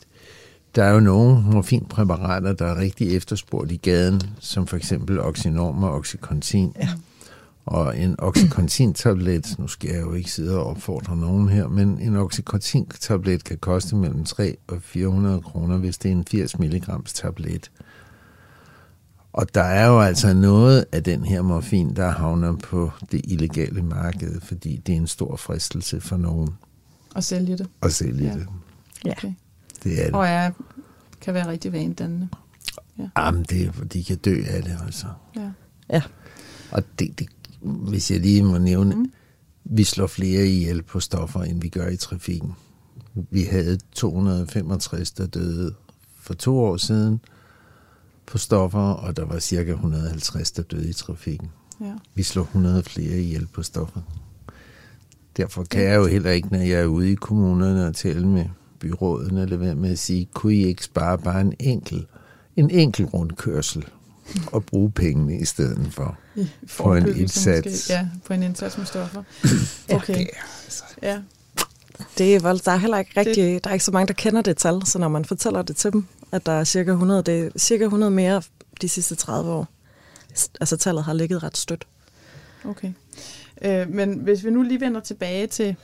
der 0.77 0.85
er 0.85 0.93
jo 0.93 1.01
nogle 1.01 1.43
morfinpræparater, 1.43 2.53
der 2.53 2.67
er 2.67 2.79
rigtig 2.79 3.17
efterspurgt 3.17 3.73
i 3.73 3.77
gaden, 3.77 4.23
som 4.41 4.67
for 4.67 4.77
eksempel 4.77 5.21
Oxynorm 5.21 5.83
og 5.83 5.93
Oxycontin. 5.93 6.73
Ja. 6.79 6.89
Og 7.67 7.99
en 7.99 8.17
Oxycontin-tablet, 8.19 9.59
nu 9.59 9.69
skal 9.69 9.91
jeg 9.91 10.01
jo 10.01 10.13
ikke 10.15 10.31
sidde 10.31 10.59
og 10.59 10.67
opfordre 10.67 11.17
nogen 11.17 11.49
her, 11.49 11.69
men 11.69 12.01
en 12.01 12.17
Oxycontin-tablet 12.17 13.45
kan 13.45 13.59
koste 13.59 13.97
mellem 13.97 14.25
3 14.25 14.57
og 14.67 14.83
400 14.83 15.41
kroner, 15.41 15.79
hvis 15.79 15.99
det 15.99 16.09
er 16.09 16.13
en 16.13 16.25
80 16.25 16.59
mg 16.59 16.85
tablet. 17.15 17.71
Og 19.33 19.55
der 19.55 19.63
er 19.63 19.87
jo 19.87 20.01
altså 20.01 20.35
noget 20.35 20.85
af 20.93 21.05
den 21.05 21.25
her 21.25 21.43
morfin, 21.43 21.97
der 21.97 22.11
havner 22.11 22.57
på 22.57 22.91
det 23.13 23.21
illegale 23.25 23.83
marked, 23.83 24.41
fordi 24.41 24.77
det 24.77 24.93
er 24.93 24.97
en 24.97 25.07
stor 25.07 25.37
fristelse 25.37 26.01
for 26.01 26.17
nogen. 26.17 26.51
At 27.17 27.25
sælge 27.25 27.59
det. 27.59 27.69
At 27.83 27.93
sælge 27.93 28.27
ja. 28.27 28.35
det. 28.35 28.47
Okay. 29.13 29.33
Det 29.85 30.01
er 30.01 30.05
det. 30.05 30.15
Og 30.15 30.27
er, 30.27 30.51
kan 31.21 31.35
være 31.35 31.49
rigtig 31.49 31.73
vanedannende. 31.73 32.29
Ja. 32.99 33.09
Jamen, 33.17 33.43
det, 33.43 33.93
de 33.93 34.05
kan 34.05 34.17
dø 34.17 34.43
af 34.49 34.63
det, 34.63 34.79
altså. 34.85 35.07
Ja. 35.37 35.51
ja. 35.91 36.03
Og 36.71 36.83
det, 36.99 37.19
det, 37.19 37.29
hvis 37.61 38.11
jeg 38.11 38.21
lige 38.21 38.43
må 38.43 38.59
nævne, 38.59 38.95
mm. 38.95 39.13
vi 39.65 39.85
slår 39.85 40.07
flere 40.07 40.47
ihjel 40.47 40.83
på 40.83 41.01
stoffer, 41.01 41.43
end 41.43 41.61
vi 41.61 41.69
gør 41.69 41.89
i 41.89 41.97
trafikken. 41.97 42.53
Vi 43.31 43.43
havde 43.43 43.79
265, 43.93 45.11
der 45.11 45.27
døde 45.27 45.75
for 46.21 46.35
to 46.35 46.59
år 46.59 46.77
siden 46.77 47.21
på 48.27 48.39
stoffer, 48.39 48.79
og 48.79 49.17
der 49.17 49.25
var 49.25 49.39
cirka 49.39 49.71
150, 49.71 50.51
der 50.51 50.63
døde 50.63 50.89
i 50.89 50.93
trafikken. 50.93 51.51
Ja. 51.81 51.93
Vi 52.15 52.23
slår 52.23 52.43
100 52.43 52.83
flere 52.83 53.19
ihjel 53.21 53.47
på 53.47 53.63
stoffer. 53.63 54.01
Derfor 55.37 55.65
kan 55.65 55.83
jeg 55.83 55.97
jo 55.97 56.07
heller 56.07 56.31
ikke, 56.31 56.49
når 56.49 56.59
jeg 56.59 56.81
er 56.81 56.87
ude 56.87 57.13
i 57.13 57.15
kommunerne 57.15 57.87
og 57.87 57.95
tale 57.95 58.27
med 58.27 58.45
byrådene, 58.81 59.47
lade 59.47 59.61
være 59.61 59.75
med 59.75 59.91
at 59.91 59.99
sige, 59.99 60.29
kunne 60.35 60.55
I 60.55 60.67
ikke 60.67 60.85
spare 60.85 61.19
bare 61.19 61.41
en 61.41 61.55
enkel, 61.61 62.07
en 62.57 62.71
enkel 62.71 63.07
rundkørsel 63.07 63.85
og 64.47 64.65
bruge 64.65 64.91
pengene 64.91 65.39
i 65.39 65.45
stedet 65.45 65.89
for 65.93 66.19
på 66.77 66.95
en 66.95 67.17
indsats. 67.17 67.67
Måske. 67.67 67.93
Ja, 67.93 68.09
på 68.25 68.33
en 68.33 68.43
indsats 68.43 68.79
med 68.79 68.87
stoffer. 68.87 69.23
Okay. 69.97 70.19
ja, 70.19 70.27
altså. 70.65 70.85
ja. 71.03 71.19
Det 72.19 72.35
er, 72.35 72.41
der 72.41 72.73
er 72.73 72.77
heller 72.77 72.99
ikke 72.99 73.21
rigtig, 73.21 73.65
der 73.65 73.71
er 73.71 73.75
ikke 73.75 73.85
så 73.85 73.91
mange, 73.91 74.07
der 74.07 74.13
kender 74.13 74.43
det 74.43 74.57
tal, 74.57 74.87
så 74.87 74.99
når 74.99 75.09
man 75.09 75.25
fortæller 75.25 75.63
det 75.63 75.77
til 75.77 75.93
dem, 75.93 76.07
at 76.33 76.47
der 76.47 76.53
er 76.53 76.65
cirka 76.65 76.91
100, 76.91 77.23
det 77.23 77.47
er 77.47 77.59
cirka 77.59 77.85
100 77.85 78.11
mere 78.11 78.43
de 78.81 78.89
sidste 78.89 79.15
30 79.15 79.53
år. 79.53 79.69
Altså 80.61 80.77
tallet 80.77 81.05
har 81.05 81.13
ligget 81.13 81.43
ret 81.43 81.57
stødt. 81.57 81.87
Okay. 82.65 82.93
Øh, 83.63 83.91
men 83.91 84.15
hvis 84.15 84.45
vi 84.45 84.51
nu 84.51 84.63
lige 84.63 84.81
vender 84.81 85.01
tilbage 85.01 85.47
til, 85.47 85.77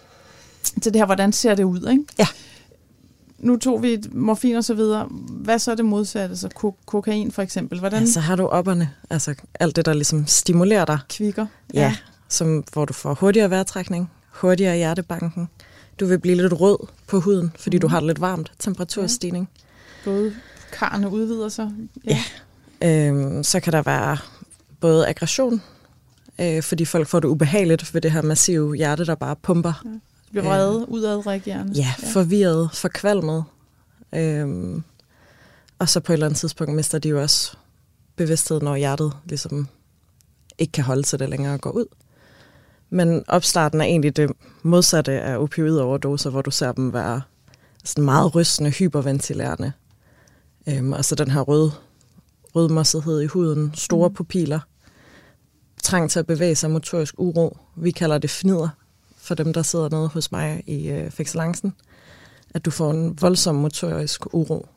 til 0.82 0.92
det 0.92 1.00
her, 1.00 1.06
hvordan 1.06 1.32
ser 1.32 1.54
det 1.54 1.64
ud, 1.64 1.88
ikke? 1.90 2.04
Ja 2.18 2.26
nu 3.42 3.56
tog 3.56 3.82
vi 3.82 4.02
morfin 4.12 4.56
og 4.56 4.64
så 4.64 4.74
videre. 4.74 5.08
Hvad 5.30 5.58
så 5.58 5.70
er 5.70 5.74
det 5.74 5.84
modsatte? 5.84 6.36
Så 6.36 6.48
ko- 6.48 6.76
kokain 6.86 7.32
for 7.32 7.42
eksempel. 7.42 7.78
Hvordan? 7.78 8.00
Ja, 8.00 8.06
så 8.06 8.20
har 8.20 8.36
du 8.36 8.46
opperne. 8.46 8.90
Altså 9.10 9.34
alt 9.60 9.76
det, 9.76 9.86
der 9.86 9.92
ligesom 9.92 10.26
stimulerer 10.26 10.84
dig. 10.84 10.98
Kvikker. 11.08 11.46
Ja, 11.74 11.80
ja 11.80 11.96
som, 12.32 12.64
hvor 12.72 12.84
du 12.84 12.92
får 12.92 13.14
hurtigere 13.14 13.50
vejrtrækning, 13.50 14.10
hurtigere 14.30 14.76
hjertebanken. 14.76 15.48
Du 16.00 16.06
vil 16.06 16.18
blive 16.18 16.36
lidt 16.36 16.60
rød 16.60 16.78
på 17.06 17.20
huden, 17.20 17.52
fordi 17.58 17.76
mm. 17.76 17.80
du 17.80 17.88
har 17.88 18.00
det 18.00 18.06
lidt 18.06 18.20
varmt. 18.20 18.52
Temperaturstigning. 18.58 19.48
Ja. 20.06 20.10
Både 20.10 20.34
karne 20.72 21.10
udvider 21.10 21.48
sig. 21.48 21.70
Ja. 22.06 22.18
ja. 22.82 23.08
Øhm, 23.08 23.44
så 23.44 23.60
kan 23.60 23.72
der 23.72 23.82
være 23.82 24.18
både 24.80 25.08
aggression, 25.08 25.62
øh, 26.40 26.62
fordi 26.62 26.84
folk 26.84 27.08
får 27.08 27.20
det 27.20 27.28
ubehageligt 27.28 27.94
ved 27.94 28.00
det 28.00 28.12
her 28.12 28.22
massive 28.22 28.76
hjerte, 28.76 29.06
der 29.06 29.14
bare 29.14 29.36
pumper. 29.36 29.82
Ja 29.84 29.90
vrede, 30.40 30.80
øh, 30.80 30.88
udadreagerende. 30.88 31.72
Ja, 31.72 31.94
ja, 32.02 32.12
forvirret, 32.12 32.70
forkvalmet. 32.72 33.44
Øhm, 34.14 34.82
og 35.78 35.88
så 35.88 36.00
på 36.00 36.12
et 36.12 36.14
eller 36.14 36.26
andet 36.26 36.38
tidspunkt 36.38 36.74
mister 36.74 36.98
de 36.98 37.08
jo 37.08 37.22
også 37.22 37.56
bevidsthed, 38.16 38.60
når 38.60 38.76
hjertet 38.76 39.12
ligesom 39.24 39.68
ikke 40.58 40.72
kan 40.72 40.84
holde 40.84 41.02
til 41.02 41.18
det 41.18 41.28
længere 41.28 41.54
og 41.54 41.60
går 41.60 41.70
ud. 41.70 41.86
Men 42.90 43.24
opstarten 43.28 43.80
er 43.80 43.84
egentlig 43.84 44.16
det 44.16 44.30
modsatte 44.62 45.12
af 45.12 45.38
opioidoverdoser, 45.38 46.30
hvor 46.30 46.42
du 46.42 46.50
ser 46.50 46.72
dem 46.72 46.92
være 46.92 47.22
sådan 47.84 48.04
meget 48.04 48.34
rystende, 48.34 48.70
hyperventilerende. 48.70 49.72
Øhm, 50.68 50.92
og 50.92 51.04
så 51.04 51.14
den 51.14 51.30
her 51.30 51.40
rød, 51.40 51.70
rødmossethed 52.54 53.20
i 53.20 53.26
huden, 53.26 53.72
store 53.74 54.08
mm. 54.08 54.14
pupiller. 54.14 54.60
trang 55.82 56.10
til 56.10 56.18
at 56.18 56.26
bevæge 56.26 56.54
sig, 56.54 56.70
motorisk 56.70 57.14
uro. 57.18 57.56
Vi 57.76 57.90
kalder 57.90 58.18
det 58.18 58.30
fnider 58.30 58.68
for 59.22 59.34
dem, 59.34 59.52
der 59.52 59.62
sidder 59.62 59.88
nede 59.88 60.08
hos 60.08 60.32
mig 60.32 60.62
i 60.66 60.88
øh, 60.88 61.10
Fexelancen. 61.10 61.72
At 62.54 62.64
du 62.64 62.70
får 62.70 62.90
en 62.90 63.18
voldsom 63.20 63.54
motorisk 63.54 64.34
uro. 64.34 64.68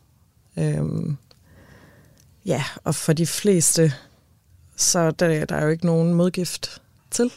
Øhm, 0.58 1.18
ja, 2.46 2.64
og 2.84 2.96
for 2.96 3.14
de 3.14 3.26
fleste, 3.26 3.94
så 4.76 5.12
der, 5.12 5.46
der 5.46 5.56
er 5.56 5.64
jo 5.64 5.70
ikke 5.70 5.86
nogen 5.86 6.14
modgift 6.14 6.82
til. 7.12 7.32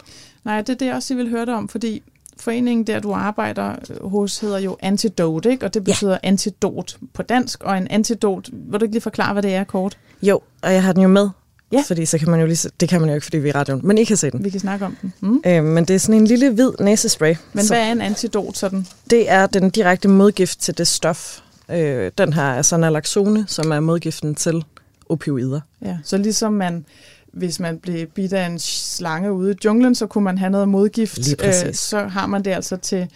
Nej, 0.44 0.62
det 0.62 0.68
er 0.68 0.74
det 0.74 0.94
også, 0.94 1.14
jeg 1.14 1.18
vil 1.18 1.30
høre 1.30 1.46
dig 1.46 1.54
om, 1.54 1.68
fordi 1.68 2.02
foreningen 2.36 2.86
der, 2.86 3.00
du 3.00 3.12
arbejder 3.12 3.74
hos, 4.08 4.38
hedder 4.38 4.58
jo 4.58 4.76
Antidote, 4.80 5.50
ikke? 5.50 5.66
og 5.66 5.74
det 5.74 5.84
betyder 5.84 6.12
ja. 6.12 6.18
antidot 6.22 6.96
på 7.12 7.22
dansk, 7.22 7.62
og 7.62 7.78
en 7.78 7.88
antidot, 7.88 8.48
vil 8.52 8.80
du 8.80 8.84
ikke 8.84 8.94
lige 8.94 9.02
forklare, 9.02 9.32
hvad 9.32 9.42
det 9.42 9.54
er 9.54 9.64
kort? 9.64 9.98
Jo, 10.22 10.40
og 10.62 10.72
jeg 10.72 10.82
har 10.82 10.92
den 10.92 11.02
jo 11.02 11.08
med, 11.08 11.30
ja. 11.72 11.84
fordi 11.86 12.06
så 12.06 12.18
kan 12.18 12.30
man 12.30 12.40
jo 12.40 12.46
lige, 12.46 12.70
det 12.80 12.88
kan 12.88 13.00
man 13.00 13.10
jo 13.10 13.14
ikke, 13.14 13.24
fordi 13.24 13.36
vi 13.36 13.48
er 13.48 13.54
radioen, 13.54 13.80
men 13.84 13.98
I 13.98 14.04
kan 14.04 14.16
se 14.16 14.30
den. 14.30 14.44
Vi 14.44 14.50
kan 14.50 14.60
snakke 14.60 14.84
om 14.84 14.96
den. 15.02 15.12
Mm. 15.20 15.42
Øh, 15.46 15.64
men 15.64 15.84
det 15.84 15.94
er 15.94 15.98
sådan 15.98 16.20
en 16.20 16.26
lille 16.26 16.50
hvid 16.50 16.70
næsespray. 16.80 17.34
Men 17.52 17.64
så, 17.64 17.74
hvad 17.74 17.86
er 17.86 17.92
en 17.92 18.00
antidot 18.00 18.56
sådan? 18.56 18.86
Det 19.10 19.30
er 19.30 19.46
den 19.46 19.70
direkte 19.70 20.08
modgift 20.08 20.60
til 20.60 20.78
det 20.78 20.88
stof. 20.88 21.40
Øh, 21.70 22.10
den 22.18 22.32
her 22.32 22.42
er 22.42 22.62
så 22.62 22.76
naloxone, 22.76 23.44
som 23.48 23.72
er 23.72 23.80
modgiften 23.80 24.34
til 24.34 24.64
opioider. 25.08 25.60
Ja, 25.82 25.98
så 26.04 26.16
ligesom 26.18 26.52
man 26.52 26.84
hvis 27.32 27.60
man 27.60 27.78
blev 27.78 28.06
bidt 28.06 28.32
af 28.32 28.46
en 28.46 28.58
slange 28.58 29.32
ude 29.32 29.52
i 29.52 29.54
junglen, 29.64 29.94
så 29.94 30.06
kunne 30.06 30.24
man 30.24 30.38
have 30.38 30.50
noget 30.50 30.68
modgift. 30.68 31.18
Øh, 31.44 31.74
så 31.74 32.00
har 32.00 32.26
man 32.26 32.44
det 32.44 32.50
altså 32.50 32.76
til 32.76 33.08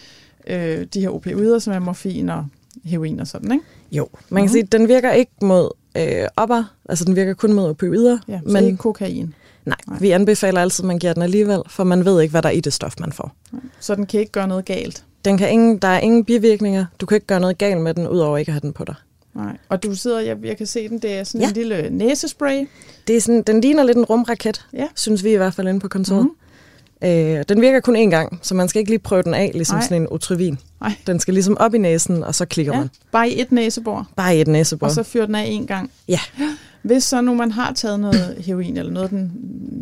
øh, 0.47 0.87
de 0.95 1.01
her 1.01 1.09
opioider, 1.09 1.59
som 1.59 1.73
er 1.73 1.79
morfin 1.79 2.29
og 2.29 2.47
heroin 2.85 3.21
og 3.21 3.27
sådan, 3.27 3.53
ikke? 3.53 3.65
Jo, 3.93 4.09
man 4.29 4.43
kan 4.43 4.49
mm. 4.49 4.53
sige, 4.53 4.63
at 4.63 4.73
den 4.73 4.89
virker 4.89 5.13
ikke 5.13 5.33
mod 5.43 5.71
øh, 5.97 6.27
opper, 6.37 6.65
altså 6.89 7.05
den 7.05 7.17
virker 7.17 7.35
kun 7.35 7.53
mod 7.53 7.69
opioider. 7.69 8.19
Ja, 8.29 8.41
så 8.47 8.53
men 8.53 8.65
ikke 8.65 8.77
kokain. 8.77 9.35
Nej, 9.65 9.77
nej, 9.89 9.99
vi 10.01 10.11
anbefaler 10.11 10.61
altid, 10.61 10.85
at 10.85 10.87
man 10.87 10.99
giver 10.99 11.13
den 11.13 11.23
alligevel, 11.23 11.63
for 11.67 11.85
man 11.85 12.05
ved 12.05 12.21
ikke, 12.21 12.31
hvad 12.31 12.43
der 12.43 12.49
er 12.49 12.53
i 12.53 12.61
det 12.61 12.73
stof, 12.73 12.95
man 13.01 13.13
får. 13.13 13.33
Så 13.81 13.95
den 13.95 14.07
kan 14.07 14.21
ikke 14.21 14.33
gøre 14.33 14.49
noget 14.49 14.65
galt? 14.65 15.05
Den 15.25 15.39
kan 15.39 15.51
ingen, 15.51 15.79
der 15.79 15.89
er 15.89 15.99
ingen 15.99 16.25
bivirkninger. 16.25 16.85
Du 17.01 17.07
kan 17.07 17.17
ikke 17.17 17.27
gøre 17.27 17.41
noget 17.41 17.59
galt 17.59 17.81
med 17.81 17.95
den, 17.95 18.09
udover 18.09 18.39
ikke 18.39 18.49
at 18.49 18.53
have 18.53 18.61
den 18.61 18.73
på 18.73 18.85
dig. 18.85 18.95
Nej, 19.35 19.57
og 19.69 19.83
du 19.83 19.95
sidder, 19.95 20.21
jeg, 20.21 20.37
jeg 20.45 20.57
kan 20.57 20.67
se 20.67 20.89
den, 20.89 20.99
det 20.99 21.13
er 21.13 21.25
sådan 21.25 21.41
ja. 21.41 21.49
en 21.49 21.55
lille 21.55 21.91
næsespray. 21.91 22.69
Det 23.07 23.17
er 23.17 23.21
sådan, 23.21 23.43
den 23.43 23.61
ligner 23.61 23.85
lidt 23.85 23.99
en 23.99 24.05
rumraket, 24.05 24.67
ja. 24.73 24.89
synes 24.97 25.25
vi 25.25 25.33
i 25.33 25.37
hvert 25.37 25.55
fald 25.55 25.69
inde 25.69 25.81
på 25.81 25.89
kontoret. 25.89 26.23
Mm. 26.23 26.31
Øh, 27.05 27.45
den 27.49 27.61
virker 27.61 27.81
kun 27.81 27.97
én 27.97 28.11
gang, 28.11 28.39
så 28.43 28.55
man 28.55 28.69
skal 28.69 28.79
ikke 28.79 28.91
lige 28.91 28.99
prøve 28.99 29.23
den 29.23 29.35
af, 29.35 29.51
ligesom 29.55 29.77
Nej. 29.77 29.83
sådan 29.83 30.03
en 30.03 30.09
Otrivin. 30.11 30.59
Den 31.07 31.21
skal 31.21 31.35
ligesom 31.35 31.57
op 31.61 31.75
i 31.75 31.79
næsen, 31.79 32.25
og 32.25 32.35
så 32.35 32.45
klikker 32.47 32.73
ja. 32.73 32.79
man. 32.79 32.91
Bare 33.13 33.31
i 33.31 33.41
et 33.41 33.53
næsebor? 33.53 34.09
Bare 34.17 34.37
i 34.37 34.41
et 34.41 34.49
næsebor. 34.49 34.87
Og 34.87 34.93
så 34.93 35.03
fyrer 35.03 35.27
den 35.27 35.35
af 35.35 35.45
en 35.45 35.67
gang? 35.67 35.91
Ja. 36.09 36.21
Hvis 36.83 37.05
så 37.05 37.21
nu 37.21 37.35
man 37.35 37.53
har 37.53 37.73
taget 37.73 38.01
noget 38.01 38.37
heroin, 38.39 38.77
eller 38.77 38.93
noget, 38.93 39.11
den 39.11 39.33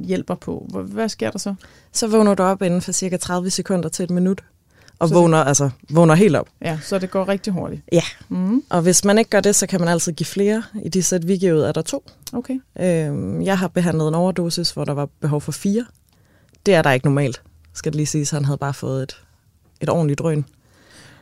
hjælper 0.05 0.35
på, 0.35 0.67
hvad 0.71 1.09
sker 1.09 1.31
der 1.31 1.39
så? 1.39 1.55
Så 1.93 2.07
vågner 2.07 2.35
du 2.35 2.43
op 2.43 2.63
inden 2.63 2.81
for 2.81 2.93
cirka 2.93 3.17
30 3.17 3.51
sekunder 3.51 3.89
til 3.89 4.03
et 4.03 4.11
minut 4.11 4.43
og 5.01 5.09
så 5.09 5.15
vågner, 5.15 5.39
det... 5.39 5.49
altså, 5.49 5.71
vågner 5.91 6.15
helt 6.15 6.37
op. 6.37 6.49
Ja, 6.63 6.79
så 6.83 6.99
det 6.99 7.11
går 7.11 7.29
rigtig 7.29 7.53
hurtigt. 7.53 7.83
Ja, 7.93 8.03
mm. 8.29 8.63
og 8.71 8.83
hvis 8.83 9.05
man 9.05 9.19
ikke 9.19 9.31
gør 9.31 9.41
det, 9.41 9.57
så 9.57 9.67
kan 9.67 9.81
man 9.81 9.89
altid 9.89 10.13
give 10.13 10.27
flere. 10.27 10.63
I 10.83 10.89
de 10.89 11.03
sæt, 11.03 11.29
vi 11.29 11.37
giver 11.37 11.53
ud, 11.53 11.61
er 11.61 11.73
der 11.73 11.83
to. 11.83 12.05
Okay. 12.33 12.61
Øhm, 12.81 13.43
jeg 13.43 13.59
har 13.59 13.69
behandlet 13.69 14.09
en 14.09 14.15
overdosis, 14.15 14.71
hvor 14.71 14.85
der 14.85 14.93
var 14.93 15.09
behov 15.21 15.41
for 15.41 15.53
fire. 15.53 15.85
Det 16.67 16.75
er 16.75 16.83
der 16.83 16.91
ikke 16.91 17.07
normalt, 17.07 17.43
skal 17.73 17.93
det 17.93 17.97
lige 17.97 18.07
sige, 18.07 18.27
han 18.33 18.45
havde 18.45 18.59
bare 18.59 18.75
fået 18.75 19.03
et, 19.03 19.23
et 19.81 19.89
ordentligt 19.89 20.19
drøn. 20.19 20.45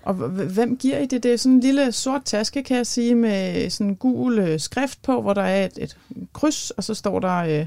Og 0.03 0.14
hvem 0.14 0.77
giver 0.77 0.98
I 0.98 1.07
det? 1.07 1.22
Det 1.22 1.33
er 1.33 1.37
sådan 1.37 1.53
en 1.53 1.61
lille 1.61 1.92
sort 1.92 2.22
taske, 2.24 2.62
kan 2.62 2.77
jeg 2.77 2.87
sige, 2.87 3.14
med 3.14 3.70
sådan 3.70 3.87
en 3.87 3.96
gul 3.96 4.38
øh, 4.38 4.61
skrift 4.61 5.03
på, 5.03 5.22
hvor 5.22 5.35
der 5.35 5.42
er 5.42 5.64
et, 5.64 5.72
et 5.77 5.96
kryds, 6.33 6.70
og 6.70 6.85
så 6.85 6.94
står 6.94 7.20
der... 7.20 7.37
Øh, 7.37 7.66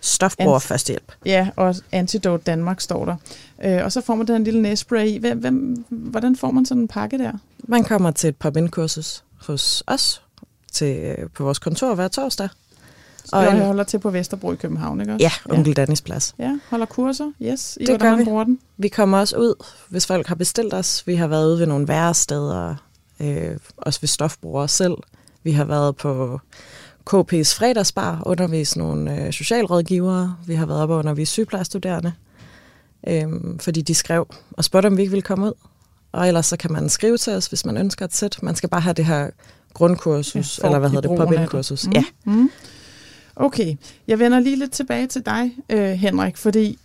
Stofbruger 0.00 0.58
førstehjælp. 0.58 1.12
Ja, 1.24 1.48
og 1.56 1.74
Antidote 1.92 2.42
Danmark 2.42 2.80
står 2.80 3.04
der. 3.04 3.16
Øh, 3.64 3.84
og 3.84 3.92
så 3.92 4.00
får 4.00 4.14
man 4.14 4.26
den 4.26 4.44
lille 4.44 4.62
næsespray 4.62 5.06
i. 5.06 5.18
Hvem, 5.18 5.38
hvem, 5.38 5.84
hvordan 5.88 6.36
får 6.36 6.50
man 6.50 6.66
sådan 6.66 6.80
en 6.80 6.88
pakke 6.88 7.18
der? 7.18 7.32
Man 7.58 7.84
kommer 7.84 8.10
til 8.10 8.28
et 8.28 8.36
pop-in-kursus 8.36 9.24
hos 9.40 9.84
os 9.86 10.22
til, 10.72 11.16
på 11.34 11.44
vores 11.44 11.58
kontor 11.58 11.94
hver 11.94 12.08
torsdag. 12.08 12.48
Og 13.32 13.44
jeg 13.44 13.66
holder 13.66 13.84
til 13.84 13.98
på 13.98 14.10
Vesterbro 14.10 14.52
i 14.52 14.56
København, 14.56 15.00
ikke 15.00 15.12
også? 15.12 15.22
Ja, 15.24 15.54
onkel 15.56 15.74
ja. 15.76 15.82
Danis 15.84 16.00
plads. 16.00 16.34
Ja, 16.38 16.58
holder 16.70 16.86
kurser, 16.86 17.32
yes, 17.42 17.78
i 17.80 17.84
det 17.84 17.88
hvordan 17.88 18.10
man 18.10 18.18
vi. 18.18 18.24
bruger 18.24 18.44
den. 18.44 18.58
Vi 18.76 18.88
kommer 18.88 19.18
også 19.18 19.36
ud, 19.36 19.64
hvis 19.88 20.06
folk 20.06 20.26
har 20.26 20.34
bestilt 20.34 20.74
os. 20.74 21.06
Vi 21.06 21.14
har 21.14 21.26
været 21.26 21.46
ude 21.46 21.58
ved 21.58 21.66
nogle 21.66 21.88
væresteder, 21.88 22.74
øh, 23.20 23.56
også 23.76 24.00
ved 24.00 24.08
stofbrugere 24.08 24.68
selv. 24.68 24.94
Vi 25.42 25.52
har 25.52 25.64
været 25.64 25.96
på 25.96 26.40
KP's 27.10 27.56
fredagsbar, 27.58 28.22
undervist 28.26 28.76
nogle 28.76 29.26
øh, 29.26 29.32
socialrådgivere. 29.32 30.36
Vi 30.46 30.54
har 30.54 30.66
været 30.66 30.80
oppe 30.82 30.94
og 30.94 30.98
undervist 30.98 31.32
sygeplejestuderende, 31.32 32.12
øh, 33.08 33.26
fordi 33.60 33.82
de 33.82 33.94
skrev 33.94 34.28
og 34.52 34.64
spurgte, 34.64 34.86
om 34.86 34.96
vi 34.96 35.02
ikke 35.02 35.10
ville 35.10 35.22
komme 35.22 35.46
ud. 35.46 35.52
Og 36.12 36.28
ellers 36.28 36.46
så 36.46 36.56
kan 36.56 36.72
man 36.72 36.88
skrive 36.88 37.16
til 37.16 37.32
os, 37.32 37.46
hvis 37.46 37.66
man 37.66 37.76
ønsker 37.76 38.04
et 38.04 38.14
sæt. 38.14 38.38
Man 38.42 38.56
skal 38.56 38.68
bare 38.68 38.80
have 38.80 38.94
det 38.94 39.04
her 39.04 39.30
grundkursus, 39.74 40.58
ja, 40.62 40.66
eller 40.66 40.78
hvad 40.78 40.90
hedder 40.90 41.08
det, 41.08 41.18
pop-in-kursus. 41.18 41.86
Mm. 41.86 41.92
Ja. 41.92 42.04
Mm. 42.24 42.50
Okay, 43.40 43.76
jeg 44.08 44.18
vender 44.18 44.40
lige 44.40 44.56
lidt 44.56 44.72
tilbage 44.72 45.06
til 45.06 45.26
dig, 45.26 45.52
øh, 45.70 45.90
Henrik, 45.90 46.36
fordi 46.36 46.78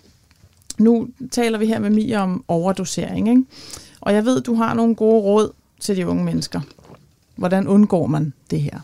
nu 0.79 1.07
taler 1.31 1.57
vi 1.57 1.65
her 1.65 1.79
med 1.79 1.89
Mia 1.89 2.21
om 2.21 2.43
overdosering, 2.47 3.29
ikke? 3.29 3.43
og 4.01 4.13
jeg 4.13 4.25
ved, 4.25 4.41
du 4.41 4.55
har 4.55 4.73
nogle 4.73 4.95
gode 4.95 5.21
råd 5.21 5.51
til 5.79 5.97
de 5.97 6.07
unge 6.07 6.23
mennesker. 6.23 6.61
Hvordan 7.35 7.67
undgår 7.67 8.07
man 8.07 8.33
det 8.51 8.61
her? 8.61 8.79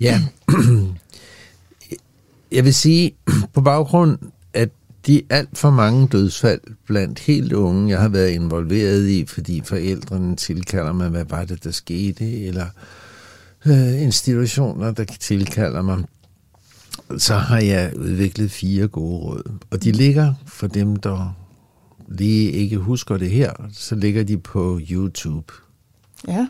Ja, 0.00 0.20
jeg 2.56 2.64
vil 2.64 2.74
sige, 2.74 3.14
på 3.54 3.60
baggrund 3.60 4.18
af 4.54 4.68
de 5.06 5.22
alt 5.30 5.58
for 5.58 5.70
mange 5.70 6.08
dødsfald 6.08 6.60
blandt 6.86 7.18
helt 7.18 7.52
unge, 7.52 7.90
jeg 7.90 8.00
har 8.00 8.08
været 8.08 8.30
involveret 8.30 9.08
i, 9.08 9.26
fordi 9.26 9.62
forældrene 9.64 10.36
tilkalder 10.36 10.92
mig, 10.92 11.08
hvad 11.08 11.24
var 11.24 11.44
det, 11.44 11.64
der 11.64 11.70
skete, 11.70 12.46
eller 12.46 12.66
øh, 12.66 12.97
institutioner, 13.74 14.90
der 14.90 15.04
tilkalder 15.04 15.82
mig, 15.82 16.04
så 17.18 17.34
har 17.34 17.58
jeg 17.60 17.92
udviklet 17.96 18.50
fire 18.50 18.88
gode 18.88 19.18
råd. 19.18 19.52
Og 19.70 19.84
de 19.84 19.92
ligger 19.92 20.34
for 20.46 20.66
dem, 20.66 20.96
der 20.96 21.36
lige 22.08 22.50
ikke 22.50 22.76
husker 22.76 23.16
det 23.16 23.30
her, 23.30 23.52
så 23.72 23.94
ligger 23.94 24.24
de 24.24 24.38
på 24.38 24.80
YouTube. 24.90 25.52
Ja, 26.28 26.46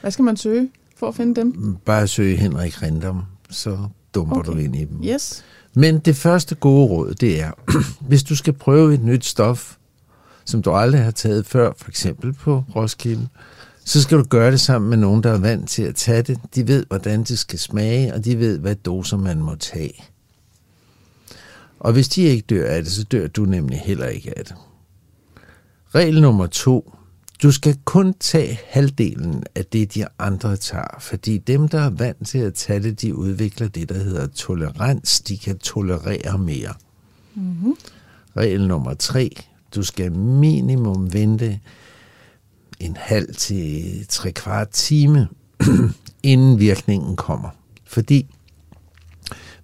hvad 0.00 0.10
skal 0.10 0.22
man 0.22 0.36
søge? 0.36 0.68
for 0.96 1.08
at 1.08 1.14
finde 1.14 1.40
dem? 1.40 1.76
Bare 1.84 2.08
søg 2.08 2.38
Henrik 2.38 2.82
Rindom, 2.82 3.22
så 3.50 3.78
dumper 4.14 4.36
okay. 4.36 4.52
du 4.52 4.56
ind 4.56 4.76
i 4.76 4.84
dem. 4.84 5.04
Yes. 5.04 5.44
Men 5.74 5.98
det 5.98 6.16
første 6.16 6.54
gode 6.54 6.86
råd, 6.86 7.14
det 7.14 7.40
er, 7.40 7.50
hvis 8.08 8.22
du 8.22 8.36
skal 8.36 8.52
prøve 8.52 8.94
et 8.94 9.02
nyt 9.02 9.24
stof, 9.24 9.76
som 10.44 10.62
du 10.62 10.70
aldrig 10.72 11.02
har 11.02 11.10
taget 11.10 11.46
før, 11.46 11.72
for 11.76 11.88
eksempel 11.88 12.32
på 12.32 12.64
Roskilde, 12.76 13.28
så 13.86 14.02
skal 14.02 14.18
du 14.18 14.22
gøre 14.22 14.50
det 14.50 14.60
sammen 14.60 14.90
med 14.90 14.98
nogen, 14.98 15.22
der 15.22 15.32
er 15.32 15.38
vant 15.38 15.68
til 15.68 15.82
at 15.82 15.94
tage 15.94 16.22
det. 16.22 16.38
De 16.54 16.68
ved, 16.68 16.86
hvordan 16.88 17.24
det 17.24 17.38
skal 17.38 17.58
smage, 17.58 18.14
og 18.14 18.24
de 18.24 18.38
ved, 18.38 18.58
hvad 18.58 18.74
doser 18.74 19.16
man 19.16 19.38
må 19.38 19.54
tage. 19.54 20.04
Og 21.80 21.92
hvis 21.92 22.08
de 22.08 22.22
ikke 22.22 22.42
dør 22.42 22.70
af 22.70 22.82
det, 22.82 22.92
så 22.92 23.04
dør 23.04 23.26
du 23.26 23.44
nemlig 23.44 23.80
heller 23.80 24.06
ikke 24.06 24.38
af 24.38 24.44
det. 24.44 24.54
Regel 25.94 26.20
nummer 26.20 26.46
to. 26.46 26.92
Du 27.42 27.52
skal 27.52 27.78
kun 27.84 28.14
tage 28.20 28.60
halvdelen 28.68 29.42
af 29.54 29.64
det, 29.64 29.94
de 29.94 30.04
andre 30.18 30.56
tager, 30.56 30.98
fordi 31.00 31.38
dem, 31.38 31.68
der 31.68 31.80
er 31.80 31.90
vant 31.90 32.26
til 32.26 32.38
at 32.38 32.54
tage 32.54 32.82
det, 32.82 33.00
de 33.00 33.14
udvikler 33.14 33.68
det, 33.68 33.88
der 33.88 33.98
hedder 33.98 34.26
tolerans. 34.26 35.20
De 35.20 35.38
kan 35.38 35.58
tolerere 35.58 36.38
mere. 36.38 36.74
Mm-hmm. 37.34 37.74
Regel 38.36 38.68
nummer 38.68 38.94
tre. 38.94 39.30
Du 39.74 39.82
skal 39.82 40.12
minimum 40.12 41.12
vente 41.12 41.60
en 42.80 42.96
halv 43.00 43.34
til 43.34 44.06
tre 44.08 44.32
kvart 44.32 44.68
time, 44.68 45.28
inden 46.22 46.58
virkningen 46.58 47.16
kommer. 47.16 47.48
Fordi 47.86 48.26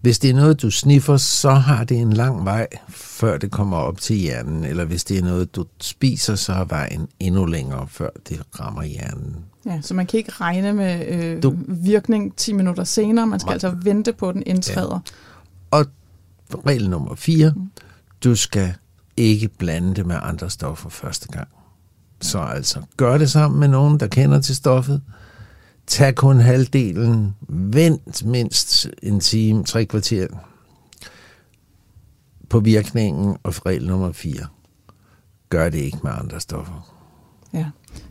hvis 0.03 0.19
det 0.19 0.31
er 0.31 0.35
noget, 0.35 0.63
du 0.63 0.71
sniffer, 0.71 1.17
så 1.17 1.51
har 1.51 1.85
det 1.85 1.97
en 2.01 2.13
lang 2.13 2.45
vej, 2.45 2.67
før 2.89 3.39
det 3.39 3.51
kommer 3.51 3.77
op 3.77 4.01
til 4.01 4.17
hjernen. 4.17 4.65
Eller 4.65 4.85
hvis 4.85 5.05
det 5.05 5.19
er 5.19 5.23
noget, 5.23 5.57
du 5.57 5.67
spiser, 5.81 6.35
så 6.35 6.53
er 6.53 6.65
vejen 6.65 7.09
endnu 7.21 7.45
længere, 7.45 7.89
før 7.89 8.09
det 8.29 8.43
rammer 8.61 8.83
hjernen. 8.83 9.37
Ja, 9.67 9.81
så 9.83 9.95
man 9.95 10.07
kan 10.07 10.19
ikke 10.19 10.33
regne 10.33 10.73
med 10.73 11.07
øh, 11.09 11.43
du, 11.43 11.57
virkning 11.69 12.37
10 12.37 12.53
minutter 12.53 12.85
senere. 12.85 13.27
Man 13.27 13.41
skal 13.41 13.49
man, 13.49 13.55
altså 13.55 13.75
vente 13.83 14.13
på, 14.13 14.29
at 14.29 14.35
den 14.35 14.43
indtræder. 14.47 15.01
Ja. 15.73 15.79
Og 15.79 15.87
regel 16.67 16.91
nummer 16.91 17.15
4. 17.15 17.53
Mm. 17.57 17.71
Du 18.25 18.37
skal 18.37 18.75
ikke 19.17 19.49
blande 19.49 19.95
det 19.95 20.07
med 20.07 20.17
andre 20.23 20.51
stoffer 20.51 20.89
første 20.89 21.29
gang. 21.29 21.49
Så 22.23 22.39
altså, 22.39 22.83
gør 22.97 23.19
det 23.19 23.31
sammen 23.31 23.61
med 23.61 23.69
nogen, 23.69 24.01
der 24.01 24.07
kender 24.07 24.41
til 24.41 24.57
stoffet. 24.57 25.03
Tag 25.87 26.15
kun 26.15 26.41
halvdelen. 26.41 27.35
Vent 27.49 28.25
mindst 28.25 28.89
en 29.03 29.21
time, 29.21 29.65
tre 29.65 29.85
kvarter 29.85 30.27
på 32.51 32.61
virkningen, 32.61 33.37
og 33.43 33.67
regel 33.67 33.87
nummer 33.87 34.13
4. 34.13 34.47
Gør 35.49 35.69
det 35.69 35.79
ikke 35.79 35.99
med 36.03 36.11
andre 36.15 36.41
stoffer. 36.41 36.95
Ja, 37.53 37.67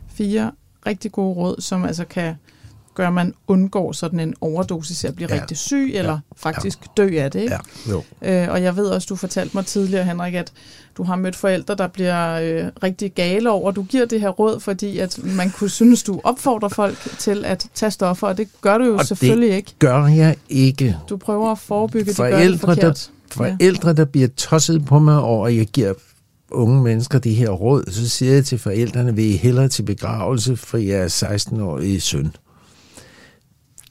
fire 0.08 0.52
rigtig 0.86 1.12
gode 1.12 1.34
råd, 1.34 1.60
som 1.60 1.84
altså 1.84 2.04
kan 2.04 2.34
gør, 2.94 3.06
at 3.08 3.12
man 3.12 3.34
undgår 3.46 3.92
sådan 3.92 4.20
en 4.20 4.34
overdosis 4.40 5.04
at 5.04 5.14
blive 5.16 5.28
Ja. 5.30 5.34
ja. 5.34 5.40
rigtig 5.40 5.56
syg, 5.56 5.90
eller 5.94 6.12
Ja. 6.12 6.18
faktisk 6.36 6.78
dø 6.96 7.08
af 7.18 7.30
det. 7.30 7.40
Ikke? 7.40 7.54
Ja, 7.86 7.92
jo. 7.92 8.02
Øh, 8.22 8.48
og 8.50 8.62
jeg 8.62 8.76
ved 8.76 8.86
også, 8.86 9.06
du 9.08 9.16
fortalte 9.16 9.56
mig 9.56 9.66
tidligere, 9.66 10.04
Henrik, 10.04 10.34
at 10.34 10.52
du 10.96 11.02
har 11.02 11.16
mødt 11.16 11.36
forældre, 11.36 11.74
der 11.74 11.86
bliver 11.86 12.32
øh, 12.32 12.70
rigtig 12.82 13.12
gale 13.12 13.50
over, 13.50 13.68
at 13.70 13.76
du 13.76 13.82
giver 13.82 14.04
det 14.06 14.20
her 14.20 14.28
råd, 14.28 14.60
fordi 14.60 14.98
at 14.98 15.18
man 15.24 15.50
kunne 15.50 15.70
synes, 15.70 16.02
du 16.02 16.20
opfordrer 16.24 16.68
folk 16.68 16.98
til 17.18 17.44
at 17.44 17.66
tage 17.74 17.90
stoffer, 17.90 18.26
og 18.26 18.36
det 18.38 18.48
gør 18.60 18.78
du 18.78 18.84
jo 18.84 18.96
Og 18.96 19.06
selvfølgelig 19.06 19.48
det 19.50 19.56
ikke. 19.56 19.74
gør 19.78 20.06
jeg 20.06 20.36
ikke. 20.48 20.96
Du 21.08 21.16
prøver 21.16 21.52
at 21.52 21.58
forebygge, 21.58 22.10
at 22.10 22.16
de 22.16 22.22
gør 22.22 22.24
det 22.26 22.34
Forældre, 22.60 22.68
der, 22.68 22.74
forkert. 22.74 23.10
forældre, 23.32 23.92
der 23.92 24.04
bliver 24.04 24.28
tosset 24.36 24.84
på 24.84 24.98
mig 24.98 25.18
over, 25.20 25.46
at 25.46 25.56
jeg 25.56 25.66
giver 25.66 25.92
unge 26.50 26.82
mennesker 26.82 27.18
de 27.18 27.34
her 27.34 27.50
råd, 27.50 27.84
så 27.90 28.08
siger 28.08 28.32
jeg 28.34 28.44
til 28.44 28.58
forældrene, 28.58 29.14
vil 29.16 29.24
I 29.24 29.36
hellere 29.36 29.68
til 29.68 29.82
begravelse, 29.82 30.56
for 30.56 30.78
jeg 30.78 30.98
er 30.98 31.08
16-årige 31.08 32.00
søn. 32.00 32.32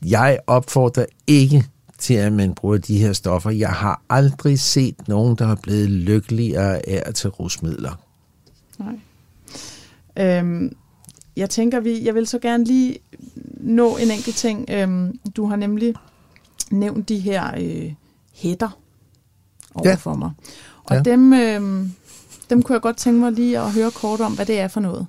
Jeg 0.05 0.39
opfordrer 0.47 1.05
ikke 1.27 1.63
til, 1.97 2.13
at 2.13 2.33
man 2.33 2.53
bruger 2.55 2.77
de 2.77 2.97
her 2.97 3.13
stoffer. 3.13 3.49
Jeg 3.49 3.69
har 3.69 4.01
aldrig 4.09 4.59
set 4.59 5.07
nogen, 5.07 5.35
der 5.35 5.47
er 5.47 5.55
blevet 5.55 5.89
lykkeligere 5.89 6.89
af 6.89 7.03
at 7.05 7.15
tage 7.15 7.31
rusmidler. 7.31 7.99
Nej. 8.79 8.99
Øhm, 10.37 10.75
jeg 11.35 11.49
tænker, 11.49 11.79
vi, 11.79 12.05
jeg 12.05 12.15
vil 12.15 12.27
så 12.27 12.39
gerne 12.39 12.65
lige 12.65 12.97
nå 13.59 13.97
en 13.97 14.11
enkelt 14.11 14.35
ting. 14.35 14.65
Øhm, 14.69 15.19
du 15.35 15.45
har 15.45 15.55
nemlig 15.55 15.93
nævnt 16.71 17.09
de 17.09 17.19
her 17.19 17.51
øh, 17.59 17.93
hætter 18.33 18.79
over 19.75 19.89
Ja. 19.89 19.95
for 19.95 20.15
mig. 20.15 20.31
Og 20.83 20.95
Ja. 20.95 21.01
dem, 21.01 21.33
øh, 21.33 21.87
dem 22.49 22.61
kunne 22.63 22.73
jeg 22.73 22.81
godt 22.81 22.97
tænke 22.97 23.19
mig 23.19 23.31
lige 23.31 23.59
at 23.59 23.71
høre 23.71 23.91
kort 23.91 24.21
om, 24.21 24.35
hvad 24.35 24.45
det 24.45 24.59
er 24.59 24.67
for 24.67 24.79
noget. 24.79 25.07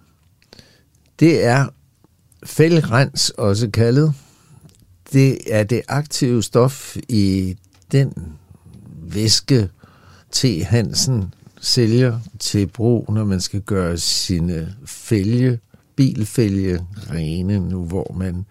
Det 1.21 1.45
er 1.45 1.67
fælgrens, 2.45 3.31
også 3.31 3.71
kaldet. 3.71 4.15
Det 5.13 5.55
er 5.55 5.63
det 5.63 5.83
aktive 5.89 6.43
stof 6.43 6.97
i 7.09 7.57
den 7.93 8.13
væske, 9.03 9.69
T. 10.33 10.45
Hansen 10.63 11.35
sælger 11.61 12.21
til 12.41 12.67
brug, 12.67 13.13
når 13.13 13.25
man 13.25 13.41
skal 13.41 13.61
gøre 13.61 13.99
sine 13.99 14.75
fælge, 14.87 15.59
bilfælge 15.97 16.87
rene, 17.11 17.61
nu 17.61 17.85
hvor 17.85 18.15
man 18.19 18.47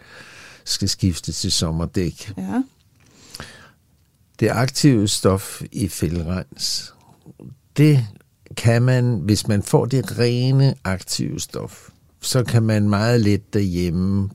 skal 0.65 0.89
skifte 0.89 1.31
til 1.31 1.51
sommerdæk. 1.51 2.33
Ja. 2.37 2.63
Det 4.39 4.49
aktive 4.49 5.07
stof 5.07 5.61
i 5.71 5.87
fælgrens, 5.87 6.93
det 7.77 8.07
kan 8.57 8.81
man, 8.81 9.15
hvis 9.15 9.47
man 9.47 9.63
får 9.63 9.85
det 9.85 10.19
rene 10.19 10.75
aktive 10.83 11.39
stof, 11.39 11.89
så 12.21 12.43
kan 12.43 12.63
man 12.63 12.89
meget 12.89 13.21
let 13.21 13.53
derhjemme 13.53 14.29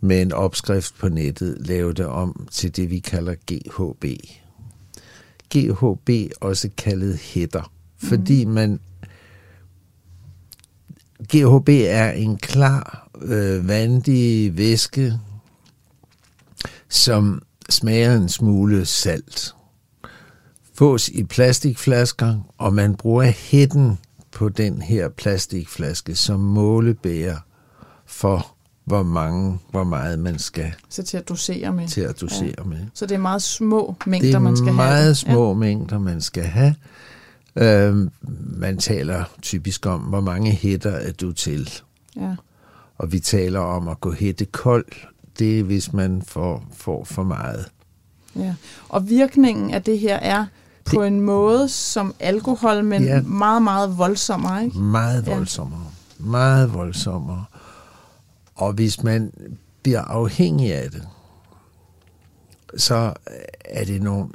med 0.00 0.22
en 0.22 0.32
opskrift 0.32 0.94
på 0.98 1.08
nettet 1.08 1.56
lave 1.66 1.92
det 1.92 2.06
om 2.06 2.46
til 2.50 2.76
det, 2.76 2.90
vi 2.90 2.98
kalder 2.98 3.34
GHB. 3.46 4.04
GHB 5.54 6.10
også 6.40 6.70
kaldet 6.76 7.18
hætter, 7.18 7.72
fordi 7.98 8.44
man 8.44 8.80
GHB 11.22 11.68
er 11.68 12.10
en 12.10 12.36
klar, 12.36 13.08
øh, 13.22 13.68
vandig 13.68 14.56
væske, 14.56 15.12
som 16.88 17.42
smager 17.68 18.14
en 18.16 18.28
smule 18.28 18.86
salt. 18.86 19.54
Fås 20.74 21.08
i 21.08 21.24
plastikflasker, 21.24 22.52
og 22.58 22.74
man 22.74 22.94
bruger 22.94 23.24
hætten 23.24 23.98
på 24.32 24.48
den 24.48 24.82
her 24.82 25.08
plastikflaske 25.08 26.14
som 26.14 26.40
målebærer 26.40 27.36
for, 28.06 28.56
hvor 28.90 29.02
mange, 29.02 29.58
hvor 29.70 29.84
meget 29.84 30.18
man 30.18 30.38
skal 30.38 30.72
Så 30.88 31.02
til 31.02 31.16
at 31.16 31.28
dosere 31.28 31.72
med. 31.72 31.88
til 31.88 32.00
at 32.00 32.20
dosere 32.20 32.54
ja. 32.58 32.64
med. 32.64 32.78
Så 32.94 33.06
det 33.06 33.14
er 33.14 33.18
meget 33.18 33.42
små 33.42 33.94
mængder, 34.06 34.28
Det 34.28 34.34
er 34.34 34.38
man 34.38 34.56
skal 34.56 34.72
meget 34.74 35.02
have. 35.04 35.14
små 35.14 35.48
ja. 35.48 35.54
mængder, 35.54 35.98
man 35.98 36.20
skal 36.20 36.44
have. 36.44 36.74
Øhm, 37.56 38.10
man 38.56 38.78
taler 38.78 39.24
typisk 39.42 39.86
om, 39.86 40.00
hvor 40.00 40.20
mange 40.20 40.50
hætter 40.50 40.90
er 40.90 41.12
du 41.12 41.32
til. 41.32 41.70
Ja. 42.16 42.22
ja. 42.24 42.34
Og 42.98 43.12
vi 43.12 43.20
taler 43.20 43.60
om 43.60 43.88
at 43.88 44.00
gå 44.00 44.12
hætte 44.12 44.44
kold. 44.44 44.86
Det 45.38 45.58
er, 45.58 45.62
hvis 45.62 45.92
man 45.92 46.22
får, 46.26 46.64
får 46.76 47.04
for 47.04 47.22
meget. 47.22 47.66
Ja. 48.36 48.54
Og 48.88 49.08
virkningen 49.08 49.70
af 49.70 49.82
det 49.82 49.98
her 49.98 50.16
er 50.16 50.46
på 50.84 51.02
en 51.02 51.20
måde 51.20 51.68
som 51.68 52.14
alkohol, 52.20 52.84
men 52.84 53.02
Ja. 53.04 53.14
ja. 53.16 53.22
meget, 53.22 53.62
meget 53.62 53.98
voldsommere, 53.98 54.64
ikke? 54.64 54.78
Meget 54.78 55.26
Ja. 55.26 55.34
voldsommere. 55.34 55.84
Meget 56.18 56.74
voldsommere. 56.74 57.44
Og 58.60 58.72
hvis 58.72 59.02
man 59.02 59.32
bliver 59.82 60.00
afhængig 60.00 60.74
af 60.74 60.90
det, 60.90 61.02
så 62.76 63.12
er 63.64 63.84
det 63.84 64.02
nogle... 64.02 64.28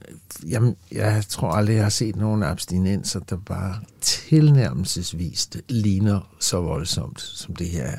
Jamen, 0.50 0.76
jeg 0.92 1.24
tror 1.30 1.52
aldrig, 1.52 1.76
jeg 1.76 1.84
har 1.84 1.90
set 1.90 2.16
nogen 2.16 2.44
abstinenser, 2.44 3.20
der 3.20 3.38
bare 3.38 3.76
tilnærmelsesvist 4.02 5.58
ligner 5.70 6.36
så 6.40 6.62
voldsomt, 6.62 7.22
som 7.22 7.56
det 7.56 7.68
her 7.68 7.84
er. 7.84 7.98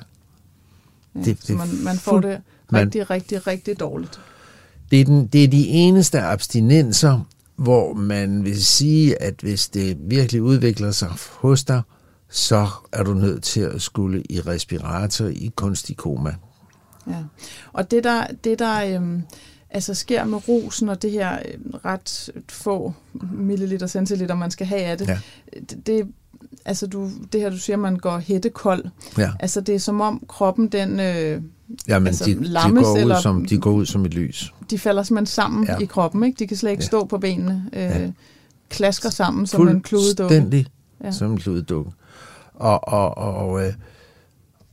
Ja. 1.15 1.21
Det- 1.21 1.39
så 1.41 1.47
det- 1.49 1.57
man, 1.57 1.69
man 1.85 1.97
får 1.97 2.21
det 2.21 2.41
man- 2.71 2.87
rigtig, 2.87 3.11
rigtig, 3.11 3.47
rigtig 3.47 3.81
dårligt. 3.81 4.21
Det 4.91 5.01
er, 5.01 5.05
den, 5.05 5.27
det 5.27 5.45
er 5.45 5.49
de 5.49 5.67
eneste 5.69 6.21
abstinenser, 6.21 7.21
hvor 7.57 7.95
man 7.95 8.45
vil 8.45 8.65
sige, 8.65 9.23
at 9.23 9.35
hvis 9.43 9.69
det 9.69 9.97
virkelig 10.01 10.43
udvikler 10.43 10.91
sig 10.91 11.09
hos 11.33 11.65
dig, 11.65 11.83
så 12.31 12.69
er 12.93 13.03
du 13.03 13.15
nødt 13.15 13.43
til 13.43 13.61
at 13.61 13.83
skulle 13.83 14.23
i 14.31 14.41
respirator 14.41 15.27
i 15.27 15.51
kunstig 15.57 15.97
koma. 15.97 16.35
Ja. 17.07 17.15
Og 17.73 17.91
det 17.91 18.05
der, 18.05 18.27
det 18.45 18.59
der 18.59 18.97
øhm, 18.97 19.23
altså 19.71 19.95
sker 19.95 20.25
med 20.25 20.49
rosen 20.49 20.89
og 20.89 21.03
det 21.03 21.11
her 21.11 21.33
øh, 21.33 21.75
ret 21.85 22.31
få 22.49 22.93
milliliter, 23.33 23.87
centiliter, 23.87 24.35
man 24.35 24.51
skal 24.51 24.67
have 24.67 24.81
af 24.83 24.99
det, 24.99 25.09
Ja. 25.09 25.19
det, 25.61 25.87
det, 25.87 26.07
altså 26.65 26.87
du, 26.87 27.11
det 27.33 27.41
her, 27.41 27.51
du 27.51 27.59
siger, 27.59 27.77
man 27.77 27.97
går 27.97 28.19
hættekold. 28.19 28.85
Ja, 29.19 29.31
Altså 29.41 29.61
det 29.61 29.75
er 29.75 29.79
som 29.79 30.01
om 30.01 30.23
kroppen, 30.29 30.69
den, 30.69 31.01
øh, 31.01 31.43
Jamen, 31.89 32.07
Altså, 32.07 32.25
de, 32.25 32.35
de, 32.35 32.45
lammes 32.45 32.85
går 32.85 32.93
ud 32.95 32.99
eller- 32.99 33.21
som, 33.21 33.45
de 33.45 33.59
går 33.59 33.71
ud 33.73 33.87
som 33.87 34.05
et 34.05 34.15
lys. 34.15 34.55
de 34.71 34.79
falder 34.79 35.03
simpelthen 35.03 35.27
sammen 35.27 35.65
Ja. 35.65 35.79
i 35.79 35.85
kroppen. 35.85 36.25
Ikke? 36.25 36.39
De 36.39 36.47
kan 36.47 36.57
slet 36.57 36.71
ikke 36.71 36.83
Ja. 36.83 36.87
stå 36.87 37.05
på 37.05 37.19
benene. 37.19 37.65
Øh, 37.73 37.81
ja. 37.83 38.11
Klasker 38.69 39.11
sammen 39.11 39.47
som 39.47 39.69
en 39.69 39.81
kludedukke. 39.81 40.35
Fuldstændig 40.35 40.67
Ja. 41.05 41.11
som 41.13 41.33
en 41.33 41.39
kludedukke. 41.39 41.91
Og, 42.57 42.89
og, 42.89 43.19
og, 43.19 43.67
øh, 43.67 43.75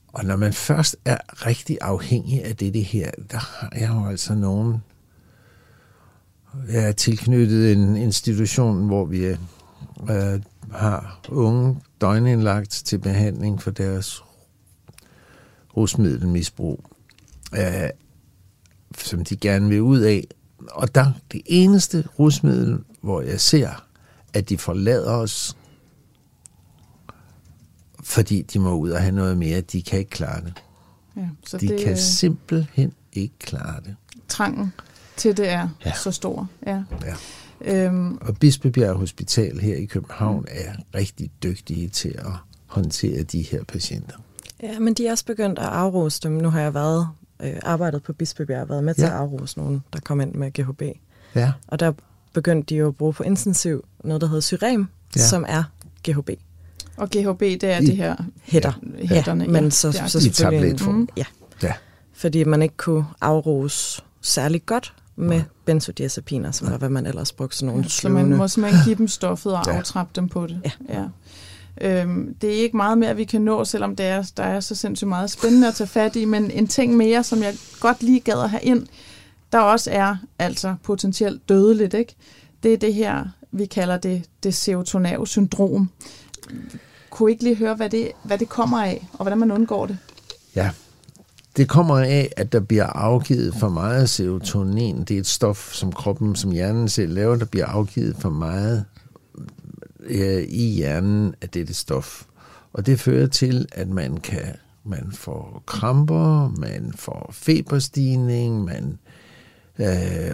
og 0.07 0.25
når 0.25 0.35
man 0.35 0.53
først 0.53 0.95
er 1.05 1.45
rigtig 1.45 1.77
afhængig 1.81 2.45
af 2.45 2.55
det, 2.55 2.73
det 2.73 2.85
her, 2.85 3.11
der 3.31 3.37
har 3.37 3.73
jeg 3.75 3.89
jo 3.89 4.05
altså 4.05 4.35
nogen... 4.35 4.77
Jeg 6.71 6.83
er 6.83 6.91
tilknyttet 6.91 7.71
en 7.71 7.97
institution, 7.97 8.87
hvor 8.87 9.05
vi 9.05 9.25
øh, 9.25 9.37
øh 10.09 10.39
har 10.71 11.19
unge 11.29 11.77
døgnindlagt 12.01 12.71
til 12.71 12.97
behandling 12.97 13.61
for 13.61 13.71
deres 13.71 14.23
rusmiddelmisbrug, 15.77 16.85
øh, 17.53 17.89
som 18.97 19.25
de 19.25 19.37
gerne 19.37 19.69
vil 19.69 19.81
ud 19.81 19.99
af. 19.99 20.27
Og 20.71 20.95
der 20.95 21.11
det 21.31 21.41
eneste 21.45 22.07
rusmiddel, 22.19 22.79
hvor 23.01 23.21
jeg 23.21 23.41
ser, 23.41 23.85
at 24.33 24.49
de 24.49 24.57
forlader 24.57 25.11
os, 25.11 25.57
fordi 28.03 28.41
de 28.41 28.59
må 28.59 28.73
ud 28.75 28.89
og 28.89 29.01
have 29.01 29.11
noget 29.15 29.37
mere. 29.37 29.61
De 29.61 29.81
kan 29.81 29.99
ikke 29.99 30.11
klare 30.11 30.41
det. 30.41 30.53
Ja. 31.17 31.27
Så 31.45 31.57
De 31.57 31.67
det, 31.67 31.79
kan 31.79 31.91
øh, 31.91 31.97
simpelthen 31.97 32.93
ikke 33.13 33.33
klare 33.39 33.81
det. 33.85 33.95
trangen 34.27 34.73
til 35.17 35.37
det 35.37 35.49
er 35.49 35.69
Ja. 35.85 35.93
så 35.93 36.11
stor. 36.11 36.47
Ja. 36.67 36.83
Ja. 37.05 37.15
Øhm, 37.85 38.17
Og 38.21 38.37
Bispebjerg 38.37 38.95
Hospital 38.95 39.59
her 39.59 39.75
i 39.75 39.85
København 39.85 40.45
er 40.47 40.73
rigtig 40.95 41.31
dygtige 41.43 41.89
til 41.89 42.09
at 42.17 42.31
håndtere 42.65 43.23
de 43.23 43.41
her 43.41 43.63
patienter. 43.63 44.15
Ja, 44.63 44.79
men 44.79 44.93
de 44.93 45.07
er 45.07 45.11
også 45.11 45.25
begyndt 45.25 45.59
at 45.59 45.65
afrose 45.65 46.19
dem. 46.23 46.31
Nu 46.31 46.49
har 46.49 46.61
jeg 46.61 46.73
været 46.73 47.07
øh, 47.39 47.53
arbejdet 47.63 48.03
på 48.03 48.13
Bispebjerg 48.13 48.61
og 48.61 48.69
været 48.69 48.83
med 48.83 48.93
til 48.93 49.01
Ja. 49.01 49.07
at 49.07 49.13
afrose 49.15 49.57
nogen, 49.59 49.83
der 49.93 49.99
kom 49.99 50.21
ind 50.21 50.33
med 50.35 50.51
GHB. 50.51 50.81
Ja, 51.35 51.51
Og 51.67 51.79
der 51.79 51.93
begyndte 52.33 52.69
de 52.75 52.75
jo 52.79 52.87
at 52.87 52.95
bruge 52.95 53.13
på 53.13 53.23
intensiv 53.23 53.85
noget, 54.03 54.21
der 54.21 54.27
hedder 54.27 54.41
Syrem, 54.41 54.87
ja. 55.15 55.21
som 55.27 55.45
er 55.47 55.63
GHB. 56.09 56.29
Og 56.97 57.09
GHB, 57.09 57.39
det 57.39 57.63
er 57.63 57.77
I- 57.81 57.85
det 57.85 57.97
her 57.97 58.15
Hætter. 58.43 58.71
hætterne. 59.03 59.43
Ja, 59.43 59.49
men 59.49 59.71
så, 59.71 59.91
det 59.91 59.99
er 60.01 60.07
så 60.07 60.19
det. 60.19 60.25
I 60.25 60.29
tabletform. 60.29 60.95
Mm, 60.95 61.07
ja, 61.17 61.25
ja. 61.63 61.73
fordi 62.13 62.43
man 62.43 62.61
ikke 62.61 62.77
kunne 62.77 63.05
afrose 63.21 64.01
særlig 64.21 64.65
godt 64.65 64.93
med 65.15 65.41
benzodiazepiner, 65.65 66.51
som 66.51 66.71
var, 66.71 66.77
hvad 66.77 66.89
man 66.89 67.05
ellers 67.05 67.31
brugte 67.31 67.57
sådan 67.57 67.67
nogle 67.67 67.83
Ja, 67.83 67.89
så 67.89 68.09
man 68.09 68.35
må 68.37 68.47
simpelthen 68.47 68.83
give 68.85 68.95
dem 68.95 69.07
stoffet 69.07 69.53
og 69.53 69.63
Ja. 69.67 69.71
ja. 69.71 69.77
aftrappe 69.77 70.11
dem 70.15 70.29
på 70.29 70.47
det. 70.47 70.61
Ja. 70.89 70.99
ja. 70.99 71.03
Øhm, 71.81 72.35
det 72.41 72.49
er 72.49 72.61
ikke 72.63 72.77
meget 72.77 72.97
mere, 72.97 73.15
vi 73.15 73.23
kan 73.23 73.41
nå, 73.41 73.65
selvom 73.65 73.95
det 73.95 74.05
er, 74.05 74.31
der 74.37 74.43
er 74.43 74.59
så 74.59 74.75
sindssygt 74.75 75.07
meget 75.07 75.29
spændende 75.31 75.67
at 75.67 75.73
tage 75.75 75.87
fat 75.87 76.15
i, 76.15 76.25
men 76.25 76.51
en 76.51 76.67
ting 76.67 76.97
mere, 76.97 77.23
som 77.23 77.43
jeg 77.43 77.55
godt 77.79 78.03
lige 78.03 78.19
gad 78.19 78.43
at 78.43 78.49
have 78.49 78.61
ind, 78.63 78.87
der 79.51 79.59
også 79.59 79.89
er 79.93 80.15
altså 80.39 80.75
potentielt 80.83 81.49
dødeligt, 81.49 81.93
ikke? 81.93 82.15
det 82.63 82.73
er 82.73 82.77
det 82.77 82.93
her, 82.93 83.25
vi 83.51 83.65
kalder 83.65 83.97
det, 83.97 84.23
det 84.43 84.53
serotonav-syndrom. 84.55 85.89
Kunne 87.09 87.31
ikke 87.31 87.43
lige 87.43 87.55
høre, 87.55 87.75
hvad 87.75 87.89
det, 87.89 88.11
hvad 88.23 88.37
det 88.37 88.49
kommer 88.49 88.83
af, 88.83 89.07
og 89.13 89.17
hvordan 89.23 89.37
man 89.37 89.51
undgår 89.51 89.85
det? 89.85 89.97
Ja, 90.55 90.71
Det 91.57 91.69
kommer 91.69 91.97
af, 91.97 92.29
at 92.37 92.51
der 92.51 92.59
bliver 92.59 92.85
afgivet 92.85 93.55
for 93.55 93.69
meget 93.69 94.09
serotonin. 94.09 95.03
Det 95.03 95.15
er 95.15 95.19
et 95.19 95.27
stof, 95.27 95.73
som 95.73 95.91
kroppen, 95.91 96.35
som 96.35 96.51
hjernen 96.51 96.89
selv 96.89 97.13
laver, 97.13 97.35
der 97.35 97.45
bliver 97.45 97.65
afgivet 97.65 98.15
for 98.19 98.29
meget 98.29 98.85
øh, 99.99 100.43
i 100.49 100.65
hjernen 100.75 101.35
af 101.41 101.49
dette 101.49 101.73
stof. 101.73 102.23
Og 102.73 102.85
det 102.85 102.99
fører 102.99 103.27
til, 103.27 103.67
at 103.71 103.89
man 103.89 104.17
kan 104.17 104.55
man 104.85 105.11
får 105.11 105.63
kramper, 105.65 106.49
man 106.57 106.93
får 106.95 107.29
feberstigning, 107.33 108.63
man 108.63 108.97
øh, 109.79 110.33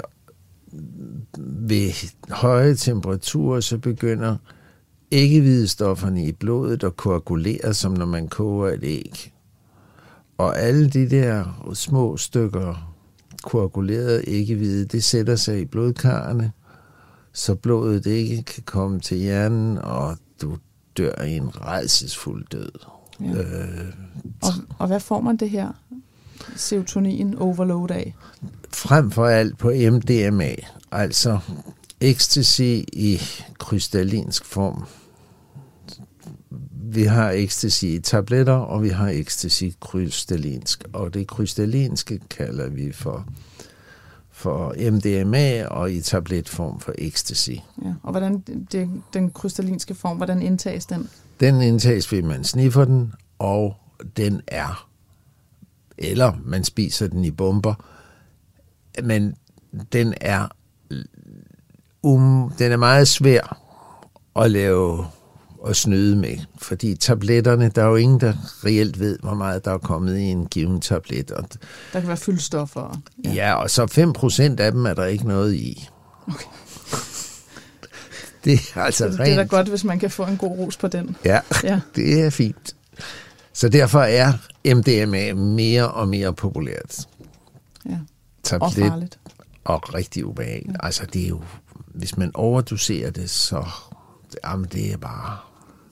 ved 1.37 1.91
høje 2.29 2.75
temperaturer, 2.75 3.59
så 3.59 3.77
begynder 3.77 4.37
æggehvidestofferne 5.11 6.25
i 6.25 6.31
blodet 6.31 6.83
at 6.83 6.97
koagulere, 6.97 7.73
som 7.73 7.91
når 7.91 8.05
man 8.05 8.27
koger 8.27 8.69
et 8.69 8.83
æg. 8.83 9.33
Og 10.37 10.59
alle 10.59 10.89
de 10.89 11.09
der 11.09 11.69
små 11.73 12.17
stykker 12.17 12.95
koaguleret 13.43 14.23
æggehvide, 14.27 14.85
det 14.85 15.03
sætter 15.03 15.35
sig 15.35 15.61
i 15.61 15.65
blodkarrene, 15.65 16.51
så 17.33 17.55
blodet 17.55 18.05
ikke 18.05 18.43
kan 18.43 18.63
komme 18.63 18.99
til 18.99 19.17
hjernen, 19.17 19.77
og 19.77 20.17
du 20.41 20.57
dør 20.97 21.21
i 21.21 21.35
en 21.35 21.65
redselsfuld 21.65 22.45
død. 22.51 22.71
Ja. 23.21 23.25
Øh, 23.25 23.93
og, 24.41 24.49
og 24.77 24.87
hvad 24.87 24.99
får 24.99 25.21
man 25.21 25.37
det 25.37 25.49
her 25.49 25.71
serotonin 26.55 27.35
overload 27.35 27.91
af? 27.91 28.15
Frem 28.73 29.11
for 29.11 29.25
alt 29.25 29.57
på 29.57 29.69
MDMA, 29.69 30.55
altså 30.91 31.39
ecstasy 32.01 32.61
i 32.93 33.21
krystallinsk 33.57 34.45
form. 34.45 34.83
Vi 36.91 37.03
har 37.03 37.31
ecstasy 37.31 37.85
i 37.85 37.99
tabletter, 37.99 38.53
og 38.53 38.83
vi 38.83 38.89
har 38.89 39.09
ecstasy 39.09 39.63
krystallinsk. 39.81 40.83
Og 40.93 41.13
det 41.13 41.27
krystallinske 41.27 42.19
kalder 42.29 42.69
vi 42.69 42.91
for 42.91 43.25
for 44.39 44.91
MDMA 44.91 45.65
og 45.65 45.91
i 45.91 46.01
tabletform 46.01 46.79
for 46.79 46.93
ecstasy. 46.97 47.49
Ja, 47.49 47.93
og 48.03 48.11
hvordan 48.11 48.39
det, 48.71 48.89
den 49.13 49.31
krystallinske 49.31 49.95
form, 49.95 50.17
hvordan 50.17 50.41
indtages 50.41 50.85
den? 50.85 51.09
Den 51.39 51.61
indtages 51.61 52.11
ved, 52.11 52.21
man 52.21 52.43
sniffer 52.43 52.85
den, 52.85 53.13
og 53.39 53.75
den 54.17 54.41
er, 54.47 54.87
eller 55.97 56.33
man 56.45 56.63
spiser 56.63 57.07
den 57.07 57.25
i 57.25 57.31
bomber, 57.31 57.73
men 59.03 59.35
den 59.93 60.13
er, 60.21 60.47
um, 62.03 62.53
den 62.59 62.71
er 62.71 62.77
meget 62.77 63.07
svær 63.07 63.61
at 64.35 64.51
lave 64.51 65.05
at 65.67 65.75
snyde 65.75 66.15
med. 66.15 66.37
Fordi 66.57 66.95
tabletterne, 66.95 67.69
der 67.75 67.83
er 67.83 67.87
jo 67.87 67.95
ingen, 67.95 68.19
der 68.19 68.33
reelt 68.65 68.99
ved, 68.99 69.19
hvor 69.19 69.33
meget 69.33 69.65
der 69.65 69.71
er 69.71 69.77
kommet 69.77 70.17
i 70.17 70.23
en 70.23 70.45
given 70.45 70.81
tablet. 70.81 71.31
Og 71.31 71.43
der 71.93 71.99
kan 71.99 72.07
være 72.07 72.17
fyldstoffer. 72.17 73.01
Ja. 73.23 73.33
ja, 73.33 73.53
og 73.53 73.69
så 73.69 73.83
5% 74.57 74.61
af 74.61 74.71
dem 74.71 74.85
er 74.85 74.93
der 74.93 75.05
ikke 75.05 75.27
noget 75.27 75.55
i. 75.55 75.89
Okay. 76.27 76.45
Det 78.43 78.59
er 78.75 78.81
altså 78.81 78.97
så 78.97 79.09
det, 79.09 79.19
rent. 79.19 79.25
det 79.25 79.33
er 79.33 79.37
da 79.37 79.43
godt, 79.43 79.67
hvis 79.67 79.83
man 79.83 79.99
kan 79.99 80.11
få 80.11 80.23
en 80.25 80.37
god 80.37 80.57
ros 80.57 80.77
på 80.77 80.87
den. 80.87 81.15
Ja, 81.25 81.39
ja. 81.63 81.79
det 81.95 82.21
er 82.21 82.29
fint. 82.29 82.75
Så 83.53 83.69
derfor 83.69 83.99
er 84.01 84.33
MDMA 84.65 85.33
mere 85.33 85.91
og 85.91 86.07
mere 86.07 86.33
populært. 86.33 87.07
Ja, 87.85 87.97
Tablet, 88.43 88.63
og 88.63 88.73
farligt. 88.73 89.19
Og 89.63 89.93
rigtig 89.93 90.25
ubehageligt. 90.25 90.77
Ja. 90.81 90.85
Altså, 90.85 91.05
det 91.13 91.23
er 91.23 91.27
jo, 91.27 91.41
hvis 91.87 92.17
man 92.17 92.31
overdoserer 92.33 93.11
det, 93.11 93.29
så 93.29 93.65
jamen, 94.45 94.67
det 94.71 94.93
er 94.93 94.97
bare 94.97 95.37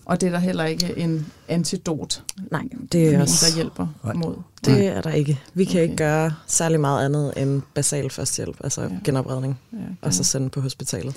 og 0.08 0.22
det 0.22 0.28
er 0.28 0.32
der 0.32 0.40
heller 0.40 0.66
ikke 0.66 0.94
en 0.98 1.32
antidot, 1.48 2.24
Nej, 2.52 2.64
det 2.92 3.08
er 3.08 3.22
også, 3.22 3.46
der 3.46 3.56
hjælper 3.56 3.88
Nej. 4.04 4.14
mod. 4.14 4.36
Det 4.66 4.74
Nej. 4.74 4.86
er 4.86 5.02
der 5.02 5.12
ikke. 5.12 5.40
Vi 5.54 5.66
kan 5.66 5.74
okay. 5.74 5.84
ikke 5.84 5.96
gøre 5.96 6.34
særlig 6.48 6.80
meget 6.80 7.06
andet 7.06 7.34
end 7.38 7.62
basal 7.74 8.10
førstehjælp, 8.10 8.58
altså 8.64 8.82
ja. 8.82 8.90
genopredning, 9.04 9.60
ja, 9.74 9.78
og 10.02 10.14
så 10.14 10.24
sende 10.24 10.50
på 10.50 10.62
hospitalet. 10.62 11.16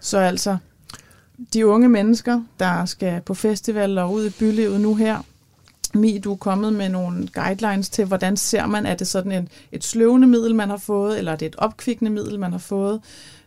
Så 0.00 0.18
altså, 0.18 0.56
de 1.52 1.66
unge 1.66 1.88
mennesker, 1.88 2.42
der 2.60 2.84
skal 2.84 3.20
på 3.20 3.34
festival 3.34 3.98
og 3.98 4.12
ud 4.12 4.26
i 4.26 4.30
bylivet 4.30 4.80
nu 4.80 4.94
her, 4.94 5.22
Mi, 5.94 6.18
du 6.18 6.32
er 6.32 6.36
kommet 6.36 6.72
med 6.72 6.88
nogle 6.88 7.28
guidelines 7.34 7.88
til, 7.88 8.04
hvordan 8.04 8.36
ser 8.36 8.66
man, 8.66 8.86
er 8.86 8.94
det 8.94 9.06
sådan 9.06 9.32
et, 9.32 9.48
et 9.72 9.84
sløvende 9.84 10.26
middel, 10.26 10.54
man 10.54 10.70
har 10.70 10.76
fået, 10.76 11.18
eller 11.18 11.32
er 11.32 11.36
det 11.36 11.46
et 11.46 11.56
opkvikkende 11.56 12.10
middel, 12.10 12.38
man 12.38 12.52
har 12.52 12.58
fået? 12.58 13.00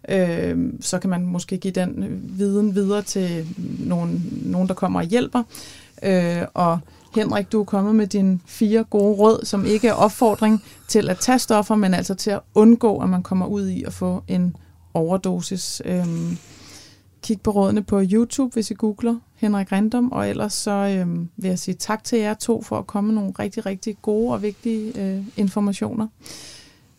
Øh, 0.09 0.73
så 0.81 0.99
kan 0.99 1.09
man 1.09 1.25
måske 1.25 1.57
give 1.57 1.73
den 1.73 2.21
viden 2.23 2.75
videre 2.75 3.01
til 3.01 3.47
nogen, 3.79 4.41
nogen 4.45 4.67
der 4.67 4.73
kommer 4.73 4.99
og 4.99 5.05
hjælper. 5.05 5.43
Øh, 6.03 6.41
og 6.53 6.79
Henrik, 7.15 7.51
du 7.51 7.59
er 7.59 7.63
kommet 7.63 7.95
med 7.95 8.07
dine 8.07 8.39
fire 8.45 8.83
gode 8.83 9.15
råd, 9.15 9.45
som 9.45 9.65
ikke 9.65 9.87
er 9.87 9.93
opfordring 9.93 10.63
til 10.87 11.09
at 11.09 11.17
tage 11.17 11.39
stoffer, 11.39 11.75
men 11.75 11.93
altså 11.93 12.15
til 12.15 12.31
at 12.31 12.39
undgå, 12.55 12.97
at 12.97 13.09
man 13.09 13.23
kommer 13.23 13.45
ud 13.45 13.67
i 13.67 13.83
at 13.83 13.93
få 13.93 14.23
en 14.27 14.55
overdosis. 14.93 15.81
Øh, 15.85 16.05
kig 17.23 17.41
på 17.41 17.51
rådene 17.51 17.83
på 17.83 18.01
YouTube, 18.11 18.53
hvis 18.53 18.71
I 18.71 18.73
googler 18.73 19.15
Henrik 19.35 19.71
Random, 19.71 20.11
og 20.11 20.29
ellers 20.29 20.53
så 20.53 20.71
øh, 20.71 21.19
vil 21.37 21.49
jeg 21.49 21.59
sige 21.59 21.75
tak 21.75 22.03
til 22.03 22.19
jer 22.19 22.33
to 22.33 22.61
for 22.61 22.77
at 22.77 22.87
komme 22.87 23.07
med 23.07 23.15
nogle 23.15 23.33
rigtig, 23.39 23.65
rigtig 23.65 23.97
gode 24.01 24.33
og 24.33 24.41
vigtige 24.41 25.01
øh, 25.01 25.23
informationer. 25.37 26.07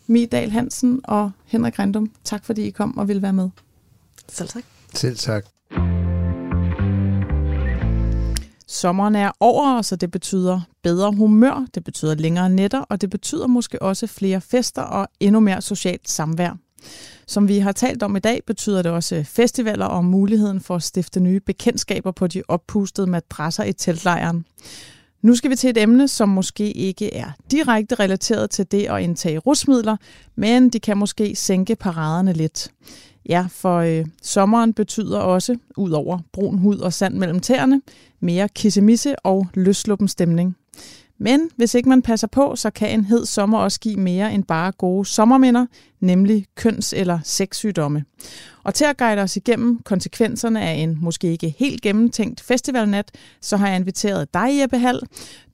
Midal 0.07 0.49
Hansen 0.51 1.01
og 1.03 1.31
Henrik 1.45 1.79
Randum, 1.79 2.11
tak 2.23 2.45
fordi 2.45 2.61
I 2.61 2.69
kom 2.69 2.97
og 2.97 3.07
ville 3.07 3.21
være 3.21 3.33
med. 3.33 3.49
Selv 4.29 4.49
tak. 4.49 4.63
Selv 4.93 5.17
tak. 5.17 5.45
Sommeren 8.67 9.15
er 9.15 9.31
over, 9.39 9.81
så 9.81 9.95
det 9.95 10.11
betyder 10.11 10.61
bedre 10.83 11.11
humør, 11.11 11.65
det 11.75 11.83
betyder 11.83 12.15
længere 12.15 12.49
nætter, 12.49 12.79
og 12.79 13.01
det 13.01 13.09
betyder 13.09 13.47
måske 13.47 13.81
også 13.81 14.07
flere 14.07 14.41
fester 14.41 14.81
og 14.81 15.07
endnu 15.19 15.39
mere 15.39 15.61
socialt 15.61 16.09
samvær. 16.09 16.57
Som 17.27 17.47
vi 17.47 17.59
har 17.59 17.71
talt 17.71 18.03
om 18.03 18.15
i 18.15 18.19
dag, 18.19 18.41
betyder 18.47 18.81
det 18.81 18.91
også 18.91 19.23
festivaler 19.27 19.85
og 19.85 20.05
muligheden 20.05 20.61
for 20.61 20.75
at 20.75 20.83
stifte 20.83 21.19
nye 21.19 21.39
bekendtskaber 21.39 22.11
på 22.11 22.27
de 22.27 22.43
oppustede 22.47 23.07
madrasser 23.07 23.63
i 23.63 23.73
teltlejren. 23.73 24.45
Nu 25.25 25.35
skal 25.35 25.51
vi 25.51 25.55
til 25.55 25.69
et 25.69 25.77
emne, 25.77 26.07
som 26.07 26.29
måske 26.29 26.71
ikke 26.71 27.13
er 27.13 27.31
direkte 27.51 27.95
relateret 27.95 28.49
til 28.49 28.71
det 28.71 28.87
at 28.89 29.01
indtage 29.01 29.37
rusmidler, 29.37 29.97
men 30.35 30.69
de 30.69 30.79
kan 30.79 30.97
måske 30.97 31.35
sænke 31.35 31.75
paraderne 31.75 32.33
lidt. 32.33 32.71
Ja, 33.29 33.47
for 33.51 33.77
øh, 33.77 34.05
sommeren 34.21 34.73
betyder 34.73 35.19
også, 35.19 35.57
ud 35.77 35.91
over 35.91 36.19
brun 36.33 36.57
hud 36.57 36.77
og 36.77 36.93
sand 36.93 37.15
mellem 37.15 37.39
tæerne, 37.39 37.81
mere 38.19 38.49
kissemisse 38.49 39.15
og 39.19 39.47
løsluppen 39.53 40.07
stemning. 40.07 40.55
Men 41.17 41.49
hvis 41.55 41.75
ikke 41.75 41.89
man 41.89 42.01
passer 42.01 42.27
på, 42.27 42.55
så 42.55 42.69
kan 42.69 42.89
en 42.89 43.05
hed 43.05 43.25
sommer 43.25 43.57
også 43.57 43.79
give 43.79 43.95
mere 43.95 44.33
end 44.33 44.43
bare 44.43 44.71
gode 44.71 45.05
sommerminder, 45.05 45.65
nemlig 45.99 46.45
køns- 46.55 46.93
eller 46.93 47.19
sexsygdomme. 47.23 48.05
Og 48.63 48.73
til 48.73 48.85
at 48.85 48.97
guide 48.97 49.21
os 49.21 49.37
igennem 49.37 49.79
konsekvenserne 49.79 50.61
af 50.61 50.73
en 50.73 50.97
måske 51.01 51.31
ikke 51.31 51.55
helt 51.57 51.81
gennemtænkt 51.81 52.41
festivalnat, 52.41 53.11
så 53.41 53.57
har 53.57 53.67
jeg 53.67 53.75
inviteret 53.75 54.33
dig, 54.33 54.59
Jeppe 54.61 54.77
Hall. 54.77 55.01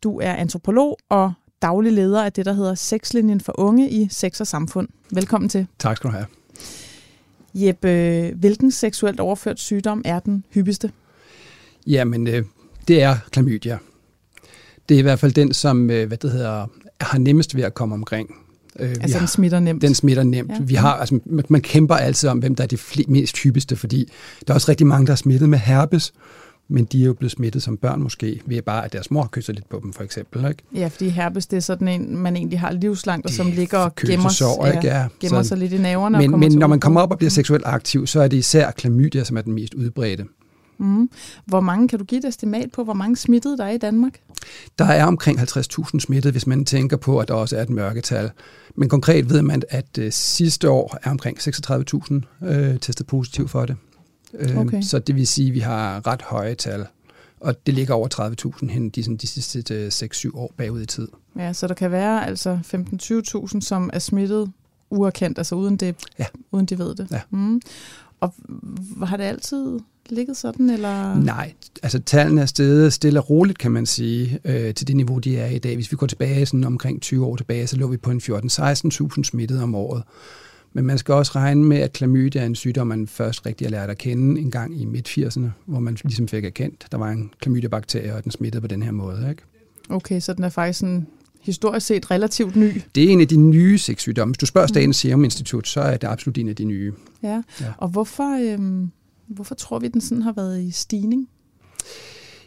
Du 0.04 0.20
er 0.20 0.34
antropolog 0.34 0.98
og 1.10 1.34
daglig 1.62 1.94
leder 1.94 2.24
af 2.24 2.34
det, 2.34 2.46
der 2.46 2.54
hedder 2.54 2.76
Sexlinjen 2.76 3.42
for 3.42 3.60
Unge 3.60 3.90
i 3.90 4.08
Sex 4.10 4.42
og 4.42 4.48
Samfund. 4.48 4.88
Velkommen 5.12 5.50
til. 5.50 5.68
Tak 5.80 5.98
skal 5.98 6.08
du 6.08 6.16
have. 6.16 6.26
Jeppe, 7.54 8.34
hvilken 8.36 8.72
seksuelt 8.72 9.20
overført 9.20 9.60
sygdom 9.60 10.02
er 10.06 10.20
den 10.20 10.46
hyppigste? 10.54 10.92
Jamen, 11.88 12.28
øh, 12.28 12.44
det 12.88 13.02
er 13.02 13.18
klamydia. 13.32 13.78
Det 14.90 14.96
er 14.96 15.00
i 15.00 15.02
hvert 15.02 15.20
fald 15.20 15.32
den, 15.32 15.54
som 15.54 15.90
øh, 15.90 16.08
hvad 16.08 16.18
det 16.18 16.32
hedder, 16.32 16.68
har 17.02 17.18
nemmest 17.18 17.56
ved 17.56 17.64
at 17.64 17.74
komme 17.74 17.96
omkring. 17.96 18.36
Øh, 18.80 18.90
altså 18.90 19.12
har, 19.12 19.20
den 19.20 19.28
smitter 19.28 19.60
nemt? 19.60 19.82
Den 19.82 19.94
smitter 19.94 20.24
nemt. 20.24 20.52
Ja. 20.52 20.58
Vi 20.62 20.74
har, 20.74 20.94
altså, 20.94 21.20
man, 21.26 21.46
man 21.50 21.62
kæmper 21.62 21.96
altid 21.96 22.30
om, 22.30 22.40
hvem 22.40 22.56
der 22.56 22.64
er 22.64 22.68
de 22.68 22.78
mest 23.08 23.38
hyppigste, 23.38 23.76
fordi 23.76 24.12
der 24.48 24.54
er 24.54 24.56
også 24.56 24.70
rigtig 24.70 24.88
mange, 24.88 25.06
der 25.06 25.12
er 25.12 25.16
smittet 25.16 25.50
med 25.50 25.60
herpes, 25.60 26.14
men 26.68 26.86
de 26.86 27.02
er 27.02 27.06
jo 27.06 27.14
blevet 27.14 27.32
smittet 27.32 27.64
som 27.64 27.78
børn 27.78 28.04
måske, 28.04 28.42
ved 28.46 28.62
bare, 28.62 28.86
at 28.86 28.94
deres 28.94 29.12
mor 29.12 29.30
kysser 29.32 29.54
lidt 29.54 29.70
på 29.70 29.80
dem, 29.84 29.94
for 29.94 30.04
eksempel. 30.04 30.46
Ikke? 30.50 30.64
Ja, 30.76 30.88
fordi 30.88 31.10
herpes, 31.10 31.48
det 31.48 31.58
er 31.58 31.62
sådan 31.62 31.88
en, 31.88 32.18
man 32.18 32.36
egentlig 32.36 32.60
har 32.60 32.72
livslangt, 32.72 33.26
og 33.26 33.32
som 33.32 33.52
ligger 33.52 33.78
og 33.78 33.96
gemmer, 33.96 34.30
sår, 34.30 34.66
ikke? 34.66 34.88
Ja, 34.88 35.08
gemmer 35.20 35.42
så, 35.42 35.48
sig 35.48 35.58
lidt 35.58 35.74
i 35.74 35.78
næverne. 35.78 36.18
Men, 36.18 36.40
men 36.40 36.52
når 36.52 36.68
man 36.68 36.80
kommer 36.80 37.02
op 37.02 37.12
og 37.12 37.18
bliver 37.18 37.32
seksuelt 37.32 37.64
aktiv, 37.66 38.08
så 38.08 38.22
er 38.22 38.28
det 38.28 38.38
især 38.38 38.72
klamydia, 38.72 39.24
som 39.24 39.38
er 39.38 39.42
den 39.42 39.54
mest 39.54 39.74
udbredte. 39.74 40.26
Mm. 40.78 41.10
Hvor 41.46 41.60
mange, 41.60 41.88
kan 41.88 42.00
du 42.00 42.06
give 42.06 42.20
et 42.20 42.26
estimat 42.26 42.72
på, 42.74 42.84
hvor 42.84 42.94
mange 42.94 43.16
smittede 43.16 43.58
der 43.58 43.66
er 43.66 43.72
i 43.72 43.78
Danmark? 43.78 44.20
Der 44.80 44.86
er 44.86 45.06
omkring 45.06 45.40
50.000 45.40 46.00
smittede, 46.00 46.32
hvis 46.32 46.48
man 46.48 46.66
tænker 46.66 46.98
på, 46.98 47.20
at 47.20 47.28
der 47.28 47.34
også 47.34 47.58
er 47.58 47.62
et 47.62 47.70
mørketal. 47.70 48.32
Men 48.76 48.90
konkret 48.90 49.30
ved 49.30 49.42
man, 49.42 49.62
at 49.70 49.98
uh, 49.98 50.06
sidste 50.10 50.70
år 50.70 50.98
er 51.04 51.12
omkring 51.12 51.38
36.000 51.38 52.48
øh, 52.48 52.80
testet 52.80 53.08
positiv 53.08 53.48
for 53.48 53.66
det. 53.66 53.76
Øh, 54.34 54.58
okay. 54.58 54.82
Så 54.82 55.00
det 55.00 55.16
vil 55.16 55.28
sige, 55.28 55.48
at 55.48 55.54
vi 55.54 55.60
har 55.60 56.08
ret 56.08 56.22
høje 56.22 56.56
tal. 56.56 56.86
Og 57.40 57.66
det 57.66 57.74
ligger 57.74 57.94
over 57.94 58.08
30.000 58.62 58.72
hen 58.72 58.90
de, 58.90 59.04
sådan, 59.04 59.18
de 59.18 59.28
sidste 59.28 59.88
6-7 59.88 60.28
øh, 60.28 60.36
år 60.36 60.54
bagud 60.58 60.82
i 60.82 60.86
tid. 60.86 61.08
Ja, 61.38 61.54
så 61.54 61.68
der 61.68 61.74
kan 61.74 61.92
være 61.92 62.28
altså 62.28 62.60
15-20.000, 63.54 63.62
som 63.62 63.90
er 63.94 64.00
smittet 64.00 64.52
uerkendt, 64.90 65.38
altså 65.38 65.56
uden 65.56 65.78
det, 65.78 65.96
ja. 66.20 66.26
uden 66.52 66.66
de 66.66 66.80
ved 66.80 66.96
det. 66.96 67.08
Ja. 67.12 67.22
Mm. 67.30 67.62
Og 68.20 68.34
har 69.04 69.18
det 69.18 69.24
altid 69.24 69.80
ligget 70.10 70.38
sådan? 70.38 70.70
Eller? 70.70 71.16
Nej, 71.20 71.54
altså 71.84 72.00
tallene 72.00 72.42
er 72.42 72.46
stedet 72.46 72.94
stille 72.94 73.20
og 73.20 73.30
roligt, 73.30 73.58
kan 73.58 73.72
man 73.72 73.86
sige, 73.86 74.40
øh, 74.46 74.74
til 74.74 74.88
det 74.88 74.96
niveau, 74.96 75.20
de 75.20 75.38
er 75.38 75.48
i 75.48 75.60
dag. 75.60 75.76
Hvis 75.76 75.92
vi 75.92 75.98
går 75.98 76.08
tilbage 76.08 76.46
sådan 76.46 76.64
omkring 76.64 77.02
20 77.02 77.26
år 77.26 77.36
tilbage, 77.36 77.68
så 77.68 77.78
lå 77.78 77.88
vi 77.88 77.98
på 77.98 78.12
en 78.12 78.22
14-16.000 78.24 79.24
smittede 79.24 79.64
om 79.64 79.76
året. 79.76 80.04
Men 80.74 80.86
man 80.86 80.98
skal 80.98 81.14
også 81.14 81.32
regne 81.36 81.64
med, 81.64 81.78
at 81.78 81.94
klamydia 81.94 82.42
er 82.42 82.46
en 82.46 82.56
sygdom, 82.56 82.88
man 82.88 83.08
først 83.08 83.46
rigtig 83.46 83.68
har 83.68 83.72
lært 83.72 83.90
at 83.90 83.98
kende 83.98 84.42
en 84.42 84.52
gang 84.52 84.82
i 84.82 84.86
midt-80'erne, 84.86 85.48
hvor 85.66 85.80
man 85.80 85.98
ligesom 86.04 86.28
fik 86.28 86.46
erkendt, 86.46 86.88
der 86.92 86.98
var 86.98 87.10
en 87.10 87.34
klamydia-bakterie, 87.40 88.16
og 88.16 88.24
den 88.24 88.32
smittede 88.32 88.62
på 88.62 88.68
den 88.68 88.84
her 88.84 88.92
måde. 88.92 89.30
Ikke? 89.30 89.44
Okay, 89.90 90.20
så 90.20 90.34
den 90.34 90.44
er 90.44 90.50
faktisk 90.50 90.84
en 90.84 91.08
historisk 91.42 91.86
set 91.88 92.12
relativt 92.12 92.56
ny. 92.56 92.82
Det 92.96 93.04
er 93.04 93.10
en 93.10 93.22
af 93.22 93.28
de 93.28 93.38
nye 93.38 93.78
sexsygdomme. 93.78 94.32
Hvis 94.32 94.38
du 94.38 94.46
spørger. 94.46 94.68
Statens 94.68 94.98
Serum 94.98 95.24
Institut, 95.24 95.68
så 95.68 95.82
er 95.82 95.98
det 95.98 96.08
absolut 96.08 96.38
en 96.38 96.50
af 96.50 96.56
de 96.56 96.64
nye. 96.64 96.94
Ja, 97.24 97.44
ja. 97.62 97.66
og 97.78 97.90
hvorfor, 97.90 98.54
øhm, 98.54 98.92
hvorfor 99.32 99.56
tror 99.56 99.80
vi, 99.80 99.88
den 99.88 100.02
sådan 100.02 100.22
har 100.22 100.34
været 100.34 100.62
i 100.62 100.72
stigning? 100.72 101.30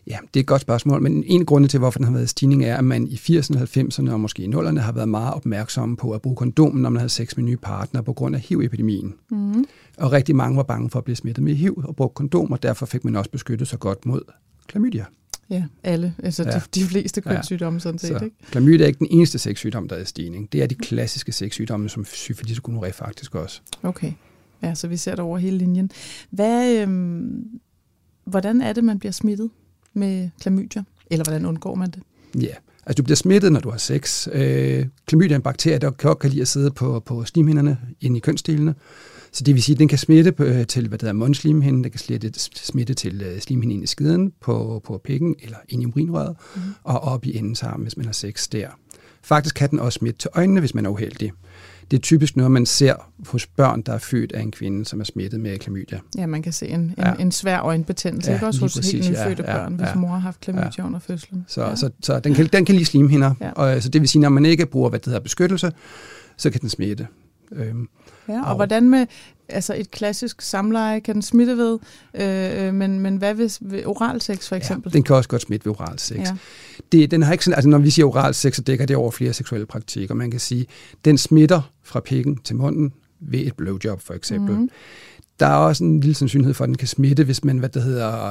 Ja, 0.06 0.18
det 0.34 0.40
er 0.40 0.42
et 0.42 0.46
godt 0.46 0.62
spørgsmål, 0.62 1.02
men 1.02 1.24
en 1.26 1.46
grund 1.46 1.68
til, 1.68 1.78
hvorfor 1.78 1.98
den 1.98 2.06
har 2.06 2.12
været 2.12 2.24
i 2.24 2.28
stigning, 2.28 2.64
er, 2.64 2.76
at 2.76 2.84
man 2.84 3.06
i 3.06 3.14
80'erne, 3.14 3.58
90'erne 3.58 4.10
og 4.10 4.20
måske 4.20 4.42
i 4.42 4.46
0'erne 4.46 4.78
har 4.78 4.92
været 4.92 5.08
meget 5.08 5.34
opmærksomme 5.34 5.96
på 5.96 6.10
at 6.10 6.22
bruge 6.22 6.36
kondom, 6.36 6.76
når 6.76 6.90
man 6.90 7.00
havde 7.00 7.08
sex 7.08 7.36
med 7.36 7.44
nye 7.44 7.56
partner 7.56 8.02
på 8.02 8.12
grund 8.12 8.36
af 8.36 8.40
HIV-epidemien. 8.40 9.14
Mm. 9.30 9.64
Og 9.98 10.12
rigtig 10.12 10.36
mange 10.36 10.56
var 10.56 10.62
bange 10.62 10.90
for 10.90 10.98
at 10.98 11.04
blive 11.04 11.16
smittet 11.16 11.44
med 11.44 11.54
HIV 11.54 11.84
og 11.84 11.96
brugte 11.96 12.14
kondom, 12.14 12.52
og 12.52 12.62
derfor 12.62 12.86
fik 12.86 13.04
man 13.04 13.16
også 13.16 13.30
beskyttet 13.30 13.68
sig 13.68 13.78
godt 13.78 14.06
mod 14.06 14.20
klamydia. 14.66 15.04
Ja, 15.50 15.64
alle. 15.82 16.14
Altså 16.22 16.42
ja. 16.42 16.50
de, 16.50 16.60
de 16.74 16.84
fleste 16.84 17.20
kønssygdomme 17.20 17.80
sådan 17.80 17.98
set. 17.98 18.18
Så, 18.18 18.24
ikke? 18.24 18.36
Klamydia 18.50 18.84
er 18.84 18.86
ikke 18.86 18.98
den 18.98 19.08
eneste 19.10 19.38
sexsygdom, 19.38 19.88
der 19.88 19.96
er 19.96 20.00
i 20.00 20.04
stigning. 20.04 20.52
Det 20.52 20.62
er 20.62 20.66
de 20.66 20.74
klassiske 20.74 21.32
sexsygdomme, 21.32 21.88
som 21.88 22.04
syfilis 22.04 22.58
og 22.58 22.62
gonorrhea 22.62 22.90
faktisk 22.90 23.34
også. 23.34 23.60
Okay. 23.82 24.12
Ja, 24.64 24.74
så 24.74 24.88
vi 24.88 24.96
ser 24.96 25.10
det 25.10 25.20
over 25.20 25.38
hele 25.38 25.58
linjen. 25.58 25.90
Hvad, 26.30 26.76
øhm, 26.76 27.60
hvordan 28.24 28.60
er 28.60 28.72
det, 28.72 28.84
man 28.84 28.98
bliver 28.98 29.12
smittet 29.12 29.50
med 29.94 30.30
klamydia? 30.40 30.84
Eller 31.10 31.24
hvordan 31.24 31.46
undgår 31.46 31.74
man 31.74 31.90
det? 31.90 32.02
Ja, 32.42 32.54
altså 32.86 32.96
du 32.96 33.02
bliver 33.02 33.16
smittet, 33.16 33.52
når 33.52 33.60
du 33.60 33.70
har 33.70 33.78
sex. 33.78 34.28
Øh, 34.32 34.86
klamydia 35.06 35.34
er 35.34 35.36
en 35.36 35.42
bakterie, 35.42 35.78
der 35.78 35.90
godt 35.90 36.18
kan 36.18 36.30
lide 36.30 36.42
at 36.42 36.48
sidde 36.48 36.70
på, 36.70 37.00
på 37.00 37.24
slimhinderne 37.24 37.78
inde 38.00 38.16
i 38.16 38.20
kønsdelene. 38.20 38.74
Så 39.32 39.44
det 39.44 39.54
vil 39.54 39.62
sige, 39.62 39.74
at 39.74 39.78
den 39.78 39.88
kan 39.88 39.98
smitte 39.98 40.34
øh, 40.38 40.66
til, 40.66 40.88
hvad 40.88 40.98
der 40.98 41.06
hedder 41.06 41.18
mundslimhinden, 41.18 41.84
den 41.84 41.90
kan 41.90 42.00
smitte, 42.54 42.94
til 42.94 43.22
øh, 43.22 43.40
slimhinden 43.40 43.82
i 43.82 43.86
skiden, 43.86 44.32
på, 44.40 44.82
på 44.84 45.00
pikken 45.04 45.34
eller 45.42 45.56
ind 45.68 45.82
i 45.82 45.86
urinrøret, 45.86 46.36
mm. 46.56 46.62
og 46.82 47.00
op 47.00 47.26
i 47.26 47.36
endetarmen, 47.36 47.82
hvis 47.82 47.96
man 47.96 48.06
har 48.06 48.12
sex 48.12 48.48
der. 48.48 48.68
Faktisk 49.22 49.54
kan 49.54 49.70
den 49.70 49.80
også 49.80 49.96
smitte 49.96 50.18
til 50.18 50.30
øjnene, 50.34 50.60
hvis 50.60 50.74
man 50.74 50.86
er 50.86 50.90
uheldig. 50.90 51.32
Det 51.90 51.96
er 51.96 52.00
typisk 52.00 52.36
noget, 52.36 52.52
man 52.52 52.66
ser 52.66 52.94
hos 53.28 53.46
børn, 53.46 53.82
der 53.82 53.92
er 53.92 53.98
født 53.98 54.32
af 54.32 54.40
en 54.40 54.50
kvinde, 54.50 54.84
som 54.84 55.00
er 55.00 55.04
smittet 55.04 55.40
med 55.40 55.58
klamydia. 55.58 56.00
Ja, 56.18 56.26
man 56.26 56.42
kan 56.42 56.52
se 56.52 56.68
en, 56.68 56.80
en, 56.80 56.94
ja. 56.98 57.14
en 57.14 57.32
svær 57.32 57.60
øjenbetændelse, 57.60 58.30
ja, 58.30 58.36
ikke 58.36 58.46
også 58.46 58.60
hos 58.60 58.74
helt 58.74 59.10
nyfødte 59.10 59.44
ja, 59.46 59.56
børn, 59.56 59.76
ja, 59.78 59.84
hvis 59.84 59.94
mor 59.94 60.08
har 60.08 60.18
haft 60.18 60.40
klamydia 60.40 60.70
ja. 60.78 60.86
under 60.86 60.98
fødslen. 60.98 61.44
Så, 61.48 61.64
ja. 61.64 61.76
så, 61.76 61.90
så 62.02 62.20
den, 62.20 62.34
kan, 62.34 62.46
den 62.46 62.64
kan 62.64 62.74
lige 62.74 62.84
slimhinder, 62.84 63.34
ja. 63.40 63.50
og 63.50 63.82
så 63.82 63.88
det 63.88 64.00
vil 64.00 64.08
sige, 64.08 64.22
når 64.22 64.28
man 64.28 64.46
ikke 64.46 64.66
bruger 64.66 64.88
hvad 64.88 64.98
det 64.98 65.06
hedder, 65.06 65.20
beskyttelse, 65.20 65.72
så 66.36 66.50
kan 66.50 66.60
den 66.60 66.68
smitte. 66.68 67.06
Øhm, 67.52 67.88
Ja, 68.28 68.42
og, 68.42 68.48
og 68.48 68.56
hvordan 68.56 68.90
med 68.90 69.06
altså 69.48 69.74
et 69.74 69.90
klassisk 69.90 70.42
samleje, 70.42 71.00
kan 71.00 71.14
den 71.14 71.22
smitte 71.22 71.56
ved, 71.56 71.78
øh, 72.14 72.66
øh 72.66 72.74
men, 72.74 73.00
men 73.00 73.16
hvad 73.16 73.34
hvis 73.34 73.58
ved 73.60 73.86
oral 73.86 74.20
sex 74.20 74.48
for 74.48 74.56
eksempel? 74.56 74.90
Ja, 74.90 74.92
den 74.92 75.02
kan 75.02 75.16
også 75.16 75.28
godt 75.28 75.42
smitte 75.42 75.66
ved 75.66 75.72
oral 75.80 75.98
sex. 75.98 76.18
Ja. 76.18 76.36
Det, 76.92 77.10
den 77.10 77.22
har 77.22 77.32
ikke 77.32 77.44
sådan, 77.44 77.56
altså 77.56 77.68
når 77.68 77.78
vi 77.78 77.90
siger 77.90 78.06
oral 78.06 78.34
sex, 78.34 78.56
så 78.56 78.62
dækker 78.62 78.86
det 78.86 78.96
over 78.96 79.10
flere 79.10 79.32
seksuelle 79.32 79.66
praktikker. 79.66 80.14
Man 80.14 80.30
kan 80.30 80.40
sige, 80.40 80.66
den 81.04 81.18
smitter 81.18 81.72
fra 81.82 82.00
pikken 82.00 82.36
til 82.36 82.56
munden 82.56 82.92
ved 83.20 83.40
et 83.40 83.54
blowjob 83.56 84.00
for 84.00 84.14
eksempel. 84.14 84.56
Mm. 84.56 84.70
Der 85.40 85.46
er 85.46 85.56
også 85.56 85.84
en 85.84 86.00
lille 86.00 86.14
sandsynlighed 86.14 86.54
for, 86.54 86.64
at 86.64 86.68
den 86.68 86.76
kan 86.76 86.88
smitte, 86.88 87.24
hvis 87.24 87.44
man, 87.44 87.58
hvad 87.58 87.68
det 87.68 87.82
hedder, 87.82 88.24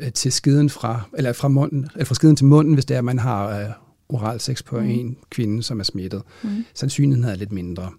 øh, 0.00 0.12
til 0.12 0.32
skiden 0.32 0.70
fra, 0.70 1.02
eller 1.14 1.32
fra, 1.32 1.48
munden, 1.48 1.88
eller 1.94 2.04
fra 2.04 2.14
skiden 2.14 2.36
til 2.36 2.46
munden, 2.46 2.74
hvis 2.74 2.84
det 2.84 2.94
er, 2.94 2.98
at 2.98 3.04
man 3.04 3.18
har 3.18 3.60
øh, 3.60 3.66
oral 4.08 4.40
sex 4.40 4.64
på 4.64 4.80
mm. 4.80 4.86
en 4.86 5.16
kvinde, 5.30 5.62
som 5.62 5.80
er 5.80 5.84
smittet. 5.84 6.22
Mm. 6.42 6.64
Sandsynligheden 6.74 7.30
er 7.30 7.36
lidt 7.36 7.52
mindre. 7.52 7.90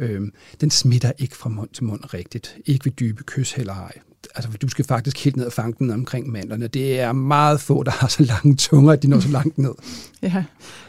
Øhm, 0.00 0.32
den 0.60 0.70
smitter 0.70 1.12
ikke 1.18 1.36
fra 1.36 1.48
mund 1.48 1.68
til 1.72 1.84
mund 1.84 2.14
rigtigt. 2.14 2.56
Ikke 2.66 2.84
ved 2.84 2.92
dybe 2.92 3.22
kys 3.22 3.52
heller 3.52 3.74
ej. 3.74 3.92
Altså, 4.34 4.50
du 4.62 4.68
skal 4.68 4.84
faktisk 4.84 5.24
helt 5.24 5.36
ned 5.36 5.46
og 5.46 5.52
fange 5.52 5.74
den 5.78 5.90
omkring 5.90 6.30
mandlerne. 6.30 6.66
Det 6.66 7.00
er 7.00 7.12
meget 7.12 7.60
få, 7.60 7.82
der 7.82 7.90
har 7.90 8.08
så 8.08 8.22
lange 8.22 8.56
tunger, 8.56 8.92
at 8.92 9.02
de 9.02 9.08
når 9.08 9.20
så 9.20 9.28
langt 9.28 9.58
ned. 9.58 9.72
Ja, 10.22 10.44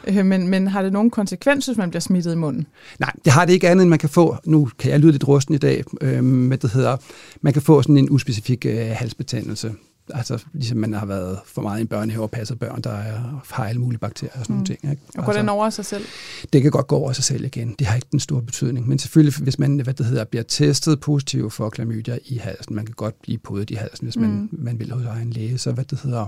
øh, 0.08 0.26
men, 0.26 0.48
men 0.48 0.66
har 0.66 0.82
det 0.82 0.92
nogen 0.92 1.10
konsekvenser, 1.10 1.72
hvis 1.72 1.78
man 1.78 1.90
bliver 1.90 2.00
smittet 2.00 2.32
i 2.32 2.36
munden? 2.36 2.66
Nej, 2.98 3.12
det 3.24 3.32
har 3.32 3.44
det 3.44 3.52
ikke 3.52 3.68
andet, 3.68 3.82
end 3.82 3.90
man 3.90 3.98
kan 3.98 4.08
få, 4.08 4.36
nu 4.44 4.68
kan 4.78 4.90
jeg 4.90 5.00
lyde 5.00 5.12
lidt 5.12 5.28
rusten 5.28 5.54
i 5.54 5.58
dag, 5.58 5.84
øh, 6.00 6.24
med 6.24 6.58
det 6.58 6.70
hedder, 6.70 6.96
man 7.40 7.52
kan 7.52 7.62
få 7.62 7.82
sådan 7.82 7.96
en 7.96 8.10
uspecifik 8.10 8.66
øh, 8.66 8.90
halsbetændelse 8.90 9.72
altså 10.10 10.44
ligesom 10.52 10.78
man 10.78 10.92
har 10.92 11.06
været 11.06 11.38
for 11.46 11.62
meget 11.62 11.78
i 11.78 11.80
en 11.80 11.86
børnehave 11.86 12.22
og 12.22 12.30
passet 12.30 12.58
børn, 12.58 12.80
der 12.80 12.90
er, 12.90 13.42
har 13.50 13.64
alle 13.64 13.80
mulige 13.80 13.98
bakterier 13.98 14.32
og 14.34 14.38
sådan 14.38 14.54
mm. 14.54 14.56
nogle 14.56 14.66
ting. 14.66 14.90
Ikke? 14.90 15.02
Og 15.08 15.14
går 15.14 15.22
altså, 15.22 15.40
den 15.40 15.48
over 15.48 15.70
sig 15.70 15.84
selv? 15.84 16.04
Det 16.52 16.62
kan 16.62 16.70
godt 16.70 16.86
gå 16.86 16.96
over 16.96 17.12
sig 17.12 17.24
selv 17.24 17.44
igen. 17.44 17.74
Det 17.78 17.86
har 17.86 17.94
ikke 17.94 18.08
den 18.12 18.20
store 18.20 18.42
betydning. 18.42 18.88
Men 18.88 18.98
selvfølgelig, 18.98 19.42
hvis 19.42 19.58
man 19.58 19.80
hvad 19.80 19.94
det 19.94 20.06
hedder, 20.06 20.24
bliver 20.24 20.42
testet 20.42 21.00
positiv 21.00 21.50
for 21.50 21.68
klamydia 21.68 22.18
i 22.24 22.36
halsen, 22.36 22.76
man 22.76 22.86
kan 22.86 22.94
godt 22.94 23.22
blive 23.22 23.38
podet 23.38 23.70
i 23.70 23.74
halsen, 23.74 24.06
hvis 24.06 24.16
mm. 24.16 24.22
man, 24.22 24.48
man 24.52 24.78
vil 24.78 24.92
hos 24.92 25.06
egen 25.06 25.30
læge, 25.30 25.58
så 25.58 25.72
hvad 25.72 25.84
det 25.84 26.00
hedder, 26.00 26.26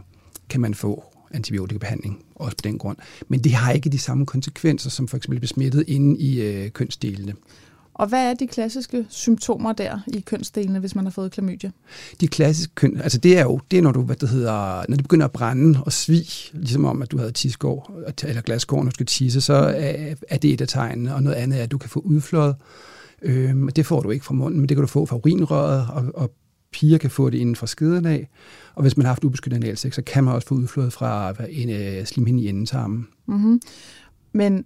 kan 0.49 0.61
man 0.61 0.75
få 0.75 1.05
antibiotikabehandling, 1.31 2.25
også 2.35 2.57
på 2.57 2.63
den 2.65 2.79
grund. 2.79 2.97
Men 3.29 3.41
det 3.41 3.53
har 3.53 3.73
ikke 3.73 3.91
de 3.91 3.99
samme 3.99 4.27
konsekvenser, 4.27 4.91
som 4.91 5.09
for 5.09 5.17
eksempel 5.17 5.41
besmittet 5.41 5.85
inde 5.87 6.21
i 6.21 6.43
øh, 6.43 6.71
kønsdelene. 6.71 7.35
Og 7.95 8.07
hvad 8.07 8.31
er 8.31 8.35
de 8.35 8.47
klassiske 8.47 9.07
symptomer 9.09 9.73
der 9.73 9.99
i 10.07 10.21
kønsdelene, 10.21 10.79
hvis 10.79 10.95
man 10.95 11.05
har 11.05 11.11
fået 11.11 11.33
klamydia? 11.33 11.71
De 12.21 12.29
klassiske 12.29 12.75
køn, 12.75 13.01
altså 13.01 13.19
det 13.19 13.39
er 13.39 13.43
jo, 13.43 13.61
det 13.71 13.79
er 13.79 13.83
når 13.83 13.93
du, 13.93 14.03
hvad 14.03 14.17
det 14.17 14.29
hedder, 14.29 14.85
når 14.89 14.97
det 14.97 15.05
begynder 15.05 15.25
at 15.25 15.33
brænde 15.33 15.81
og 15.83 15.93
svig, 15.93 16.27
ligesom 16.53 16.85
om, 16.85 17.03
at 17.03 17.11
du 17.11 17.19
havde 17.19 17.33
tiskår, 17.33 18.01
eller 18.25 18.43
glaskår, 18.43 18.77
når 18.77 18.91
du 18.91 18.95
skal 18.95 19.07
tisse, 19.07 19.41
så 19.41 19.55
er, 19.55 20.15
er 20.29 20.37
det 20.37 20.53
et 20.53 20.61
af 20.61 20.69
tegnene, 20.69 21.15
og 21.15 21.23
noget 21.23 21.37
andet 21.37 21.59
er, 21.59 21.63
at 21.63 21.71
du 21.71 21.79
kan 21.79 21.91
få 21.91 22.01
udflået. 22.01 22.57
Øhm, 23.23 23.69
det 23.69 23.87
får 23.87 24.01
du 24.01 24.11
ikke 24.11 24.25
fra 24.25 24.35
munden, 24.35 24.61
men 24.61 24.69
det 24.69 24.77
kan 24.77 24.83
du 24.83 24.87
få 24.87 25.07
fra 25.07 25.17
urinrøret, 25.17 25.87
og, 25.93 26.05
og 26.15 26.33
piger 26.73 26.99
kan 26.99 27.11
få 27.11 27.31
det 27.31 27.39
inden 27.39 27.57
fra 27.57 27.67
skeden 27.67 28.07
af. 28.07 28.29
Og 28.75 28.83
hvis 28.83 28.97
man 28.97 29.07
har 29.07 29.11
haft 29.13 29.25
ubeskyttet 29.25 29.57
analsex, 29.65 29.95
så 29.95 30.03
kan 30.03 30.25
man 30.25 30.35
også 30.35 30.49
få 30.49 30.55
udflået 30.55 30.93
fra 30.93 31.35
en 31.51 31.71
uh, 31.71 32.05
slimhinde 32.05 32.43
i 32.43 32.49
endetarmen. 32.49 33.09
Mm-hmm. 33.27 33.61
Men 34.33 34.65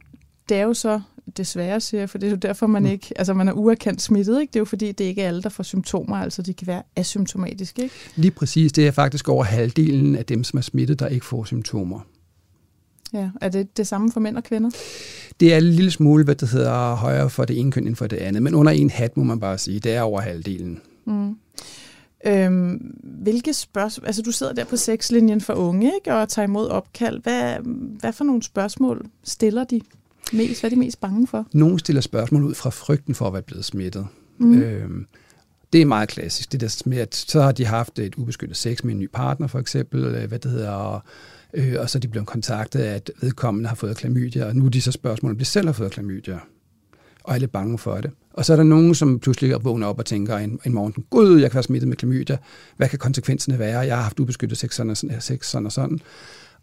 det 0.48 0.56
er 0.56 0.62
jo 0.62 0.74
så 0.74 1.00
desværre, 1.36 1.80
siger 1.80 2.00
jeg, 2.00 2.10
for 2.10 2.18
det 2.18 2.26
er 2.26 2.30
jo 2.30 2.36
derfor, 2.36 2.66
man 2.66 2.82
mm. 2.82 2.88
ikke, 2.88 3.12
altså 3.16 3.34
man 3.34 3.48
er 3.48 3.52
uerkendt 3.52 4.02
smittet, 4.02 4.40
ikke? 4.40 4.50
Det 4.50 4.56
er 4.56 4.60
jo 4.60 4.64
fordi, 4.64 4.92
det 4.92 5.04
ikke 5.04 5.22
er 5.22 5.28
alle, 5.28 5.42
der 5.42 5.48
får 5.48 5.62
symptomer, 5.62 6.16
altså 6.16 6.42
de 6.42 6.54
kan 6.54 6.66
være 6.66 6.82
asymptomatiske, 6.96 7.82
ikke? 7.82 7.94
Lige 8.16 8.30
præcis, 8.30 8.72
det 8.72 8.86
er 8.86 8.90
faktisk 8.90 9.28
over 9.28 9.44
halvdelen 9.44 10.16
af 10.16 10.24
dem, 10.24 10.44
som 10.44 10.56
er 10.56 10.62
smittet, 10.62 11.00
der 11.00 11.06
ikke 11.06 11.26
får 11.26 11.44
symptomer. 11.44 12.00
Ja, 13.12 13.30
er 13.40 13.48
det 13.48 13.76
det 13.76 13.86
samme 13.86 14.12
for 14.12 14.20
mænd 14.20 14.36
og 14.36 14.44
kvinder? 14.44 14.70
Det 15.40 15.54
er 15.54 15.56
en 15.56 15.64
lille 15.64 15.90
smule, 15.90 16.24
hvad 16.24 16.34
det 16.34 16.48
hedder, 16.48 16.94
højere 16.94 17.30
for 17.30 17.44
det 17.44 17.58
ene 17.60 17.72
køn 17.72 17.86
end 17.86 17.96
for 17.96 18.06
det 18.06 18.16
andet, 18.16 18.42
men 18.42 18.54
under 18.54 18.72
en 18.72 18.90
hat 18.90 19.16
må 19.16 19.24
man 19.24 19.40
bare 19.40 19.58
sige, 19.58 19.80
det 19.80 19.92
er 19.92 20.00
over 20.00 20.20
halvdelen. 20.20 20.80
Mm. 21.04 21.36
Øhm, 22.26 22.96
hvilke 23.02 23.54
spørgsmål, 23.54 24.06
altså 24.06 24.22
du 24.22 24.32
sidder 24.32 24.52
der 24.52 24.64
på 24.64 24.76
sexlinjen 24.76 25.40
for 25.40 25.52
unge 25.54 25.92
ikke, 25.94 26.14
og 26.14 26.28
tager 26.28 26.48
imod 26.48 26.68
opkald. 26.68 27.22
Hvad, 27.22 27.56
hvad 28.00 28.12
for 28.12 28.24
nogle 28.24 28.42
spørgsmål 28.42 29.06
stiller 29.24 29.64
de? 29.64 29.80
Mest? 30.32 30.60
Hvad 30.60 30.70
er 30.70 30.74
de 30.74 30.80
mest 30.80 31.00
bange 31.00 31.26
for? 31.26 31.46
Nogle 31.52 31.78
stiller 31.78 32.02
spørgsmål 32.02 32.44
ud 32.44 32.54
fra 32.54 32.70
frygten 32.70 33.14
for 33.14 33.26
at 33.26 33.32
være 33.32 33.42
blevet 33.42 33.64
smittet. 33.64 34.06
Mm. 34.38 34.62
Øhm, 34.62 35.06
det 35.72 35.82
er 35.82 35.86
meget 35.86 36.08
klassisk. 36.08 36.52
Det 36.52 36.60
der 36.60 36.82
med, 36.86 36.98
at 36.98 37.14
så 37.14 37.40
har 37.40 37.52
de 37.52 37.64
haft 37.64 37.98
et 37.98 38.14
ubeskyttet 38.14 38.56
sex 38.56 38.84
med 38.84 38.92
en 38.92 38.98
ny 38.98 39.08
partner, 39.12 39.46
for 39.46 39.58
eksempel, 39.58 40.04
øh, 40.04 40.28
hvad 40.28 40.38
det 40.38 40.50
hedder, 40.50 40.70
og, 40.70 41.00
øh, 41.54 41.74
og 41.78 41.90
så 41.90 41.98
er 41.98 42.00
de 42.00 42.08
blevet 42.08 42.26
kontaktet 42.26 42.80
af, 42.80 42.94
at 42.94 43.10
vedkommende 43.20 43.68
har 43.68 43.76
fået 43.76 43.96
klamydia, 43.96 44.44
og 44.44 44.56
nu 44.56 44.64
er 44.64 44.68
de 44.68 44.82
så 44.82 44.92
spørgsmål, 44.92 45.32
om 45.32 45.38
de 45.38 45.44
selv 45.44 45.66
har 45.66 45.72
fået 45.72 45.90
klamydia, 45.90 46.38
og 47.24 47.34
er 47.34 47.38
lidt 47.38 47.52
bange 47.52 47.78
for 47.78 47.96
det. 47.96 48.10
Og 48.32 48.44
så 48.44 48.52
er 48.52 48.56
der 48.56 48.64
nogen, 48.64 48.94
som 48.94 49.18
pludselig 49.18 49.64
vågner 49.64 49.86
op 49.86 49.98
og 49.98 50.06
tænker 50.06 50.36
en, 50.36 50.60
en 50.66 50.74
morgen, 50.74 51.04
gud, 51.10 51.40
jeg 51.40 51.50
kan 51.50 51.54
være 51.54 51.62
smittet 51.62 51.88
med 51.88 51.96
klamydia, 51.96 52.38
hvad 52.76 52.88
kan 52.88 52.98
konsekvenserne 52.98 53.58
være? 53.58 53.78
Jeg 53.78 53.96
har 53.96 54.02
haft 54.02 54.20
ubeskyttet 54.20 54.58
sex 54.58 54.74
sådan 54.74 54.90
og 54.90 54.96
sådan, 54.96 55.20
sex 55.20 55.46
sådan, 55.46 55.66
og 55.66 55.72
sådan. 55.72 56.00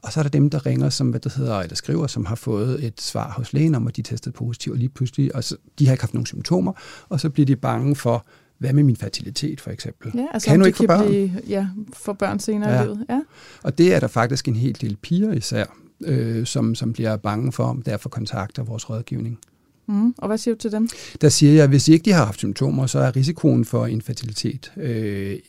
Og 0.01 0.11
så 0.11 0.19
er 0.19 0.23
der 0.23 0.29
dem, 0.29 0.49
der 0.49 0.65
ringer, 0.65 0.89
som 0.89 1.09
hvad 1.09 1.19
det 1.19 1.33
hedder, 1.33 1.59
eller 1.59 1.75
skriver, 1.75 2.07
som 2.07 2.25
har 2.25 2.35
fået 2.35 2.83
et 2.85 3.01
svar 3.01 3.31
hos 3.31 3.53
lægen 3.53 3.75
om, 3.75 3.87
at 3.87 3.95
de 3.95 4.01
er 4.01 4.03
testet 4.03 4.33
positivt, 4.33 4.73
og 4.73 4.79
lige 4.79 4.89
pludselig, 4.89 5.35
og 5.35 5.43
så, 5.43 5.57
de 5.79 5.85
har 5.85 5.93
ikke 5.93 6.03
haft 6.03 6.13
nogen 6.13 6.25
symptomer, 6.25 6.73
og 7.09 7.19
så 7.19 7.29
bliver 7.29 7.45
de 7.45 7.55
bange 7.55 7.95
for, 7.95 8.25
hvad 8.57 8.73
med 8.73 8.83
min 8.83 8.95
fertilitet 8.95 9.61
for 9.61 9.71
eksempel? 9.71 10.11
Ja, 10.15 10.25
altså 10.33 10.49
kan 10.49 10.59
du 10.59 10.65
ikke 10.65 10.77
få 10.77 10.87
børn? 10.87 11.07
Blive, 11.07 11.41
ja, 11.47 11.67
få 11.93 12.13
børn 12.13 12.39
senere 12.39 12.71
ja. 12.71 12.81
i 12.81 12.83
livet. 12.83 13.05
Ja. 13.09 13.21
Og 13.63 13.77
det 13.77 13.93
er 13.93 13.99
der 13.99 14.07
faktisk 14.07 14.47
en 14.47 14.55
hel 14.55 14.77
del 14.81 14.95
piger 14.95 15.33
især, 15.33 15.65
øh, 16.03 16.45
som, 16.45 16.75
som 16.75 16.93
bliver 16.93 17.17
bange 17.17 17.51
for, 17.51 17.63
om 17.63 17.81
derfor 17.81 18.09
kontakter 18.09 18.63
vores 18.63 18.89
rådgivning. 18.89 19.39
Mm. 19.87 20.15
Og 20.17 20.27
hvad 20.27 20.37
siger 20.37 20.55
du 20.55 20.59
til 20.59 20.71
dem? 20.71 20.89
Der 21.21 21.29
siger 21.29 21.53
jeg, 21.53 21.63
at 21.63 21.69
hvis 21.69 21.87
ikke 21.87 22.05
de 22.05 22.11
har 22.11 22.25
haft 22.25 22.37
symptomer, 22.37 22.85
så 22.85 22.99
er 22.99 23.15
risikoen 23.15 23.65
for 23.65 23.85
infertilitet 23.85 24.71
øh, 24.77 25.39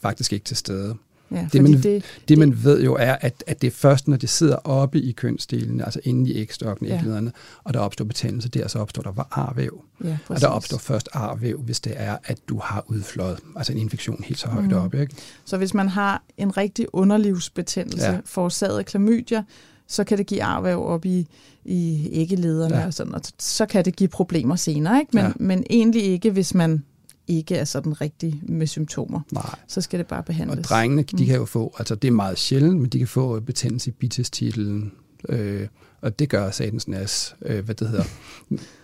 faktisk 0.00 0.32
ikke 0.32 0.44
til 0.44 0.56
stede. 0.56 0.94
Ja, 1.30 1.48
det, 1.52 1.62
man, 1.62 1.72
det, 1.72 1.82
det, 1.82 2.04
det, 2.28 2.38
man 2.38 2.64
ved 2.64 2.82
jo 2.82 2.94
er, 2.94 3.12
at, 3.12 3.44
at 3.46 3.62
det 3.62 3.66
er 3.66 3.70
først, 3.70 4.08
når 4.08 4.16
det 4.16 4.28
sidder 4.28 4.56
oppe 4.56 5.00
i 5.00 5.12
kønsdelene, 5.12 5.84
altså 5.84 6.00
inde 6.04 6.30
i 6.30 6.36
ægstokken, 6.36 6.86
ja. 6.86 6.98
æglederne, 6.98 7.32
og 7.64 7.74
der 7.74 7.80
opstår 7.80 8.04
betændelse 8.04 8.48
der, 8.48 8.68
så 8.68 8.78
opstår 8.78 9.02
der 9.02 9.38
arvæv. 9.38 9.84
Ja, 10.04 10.18
og 10.28 10.40
der 10.40 10.46
opstår 10.46 10.78
først 10.78 11.08
arvæv, 11.12 11.60
hvis 11.60 11.80
det 11.80 11.92
er, 11.96 12.16
at 12.24 12.38
du 12.48 12.60
har 12.64 12.84
udflået, 12.86 13.38
altså 13.56 13.72
en 13.72 13.78
infektion 13.78 14.22
helt 14.24 14.38
så 14.38 14.48
højt 14.48 14.68
mm. 14.68 14.76
op. 14.76 14.94
Ikke? 14.94 15.14
Så 15.44 15.56
hvis 15.56 15.74
man 15.74 15.88
har 15.88 16.22
en 16.36 16.56
rigtig 16.56 16.86
underlivsbetændelse 16.92 18.06
ja. 18.06 18.18
forårsaget 18.24 18.78
af 18.78 18.86
klamydia, 18.86 19.44
så 19.86 20.04
kan 20.04 20.18
det 20.18 20.26
give 20.26 20.42
arvæv 20.42 20.86
op 20.86 21.04
i, 21.04 21.26
i 21.64 22.08
æggelederne 22.12 22.76
ja. 22.76 22.86
og 22.86 22.94
sådan, 22.94 23.14
og 23.14 23.20
så 23.38 23.66
kan 23.66 23.84
det 23.84 23.96
give 23.96 24.08
problemer 24.08 24.56
senere, 24.56 25.00
ikke? 25.00 25.10
Men, 25.12 25.24
ja. 25.24 25.32
men 25.36 25.64
egentlig 25.70 26.02
ikke, 26.02 26.30
hvis 26.30 26.54
man 26.54 26.84
ikke 27.28 27.56
er 27.56 27.64
sådan 27.64 28.00
rigtig 28.00 28.40
med 28.42 28.66
symptomer. 28.66 29.20
Nej. 29.32 29.58
Så 29.66 29.80
skal 29.80 29.98
det 29.98 30.06
bare 30.06 30.22
behandles. 30.22 30.58
Og 30.58 30.64
drengene, 30.64 31.02
de 31.02 31.16
mm. 31.16 31.26
kan 31.26 31.36
jo 31.36 31.44
få, 31.44 31.74
altså 31.78 31.94
det 31.94 32.08
er 32.08 32.12
meget 32.12 32.38
sjældent, 32.38 32.80
men 32.80 32.90
de 32.90 32.98
kan 32.98 33.08
få 33.08 33.40
betændelse 33.40 33.90
i 33.90 33.92
bitestitlen, 33.92 34.92
øh, 35.28 35.68
og 36.00 36.18
det 36.18 36.28
gør 36.28 36.50
satans 36.50 36.88
nas, 36.88 37.36
øh, 37.42 37.64
hvad 37.64 37.74
det 37.74 37.88
hedder. 37.88 38.04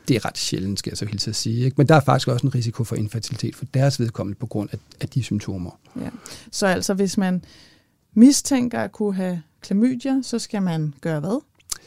Det 0.08 0.16
er 0.16 0.24
ret 0.24 0.38
sjældent, 0.38 0.78
skal 0.78 0.90
jeg 0.90 0.98
så 0.98 1.06
hilse 1.06 1.30
at 1.30 1.36
sige. 1.36 1.64
Ikke? 1.64 1.74
Men 1.76 1.88
der 1.88 1.94
er 1.94 2.00
faktisk 2.00 2.28
også 2.28 2.46
en 2.46 2.54
risiko 2.54 2.84
for 2.84 2.96
infertilitet 2.96 3.56
for 3.56 3.64
deres 3.64 4.00
vedkommende 4.00 4.38
på 4.38 4.46
grund 4.46 4.68
af, 4.72 4.78
af 5.00 5.08
de 5.08 5.22
symptomer. 5.22 5.78
Ja. 6.00 6.08
Så 6.50 6.66
altså 6.66 6.94
hvis 6.94 7.18
man 7.18 7.44
mistænker 8.14 8.80
at 8.80 8.92
kunne 8.92 9.14
have 9.14 9.42
klamydia, 9.60 10.22
så 10.22 10.38
skal 10.38 10.62
man 10.62 10.94
gøre 11.00 11.20
hvad? 11.20 11.40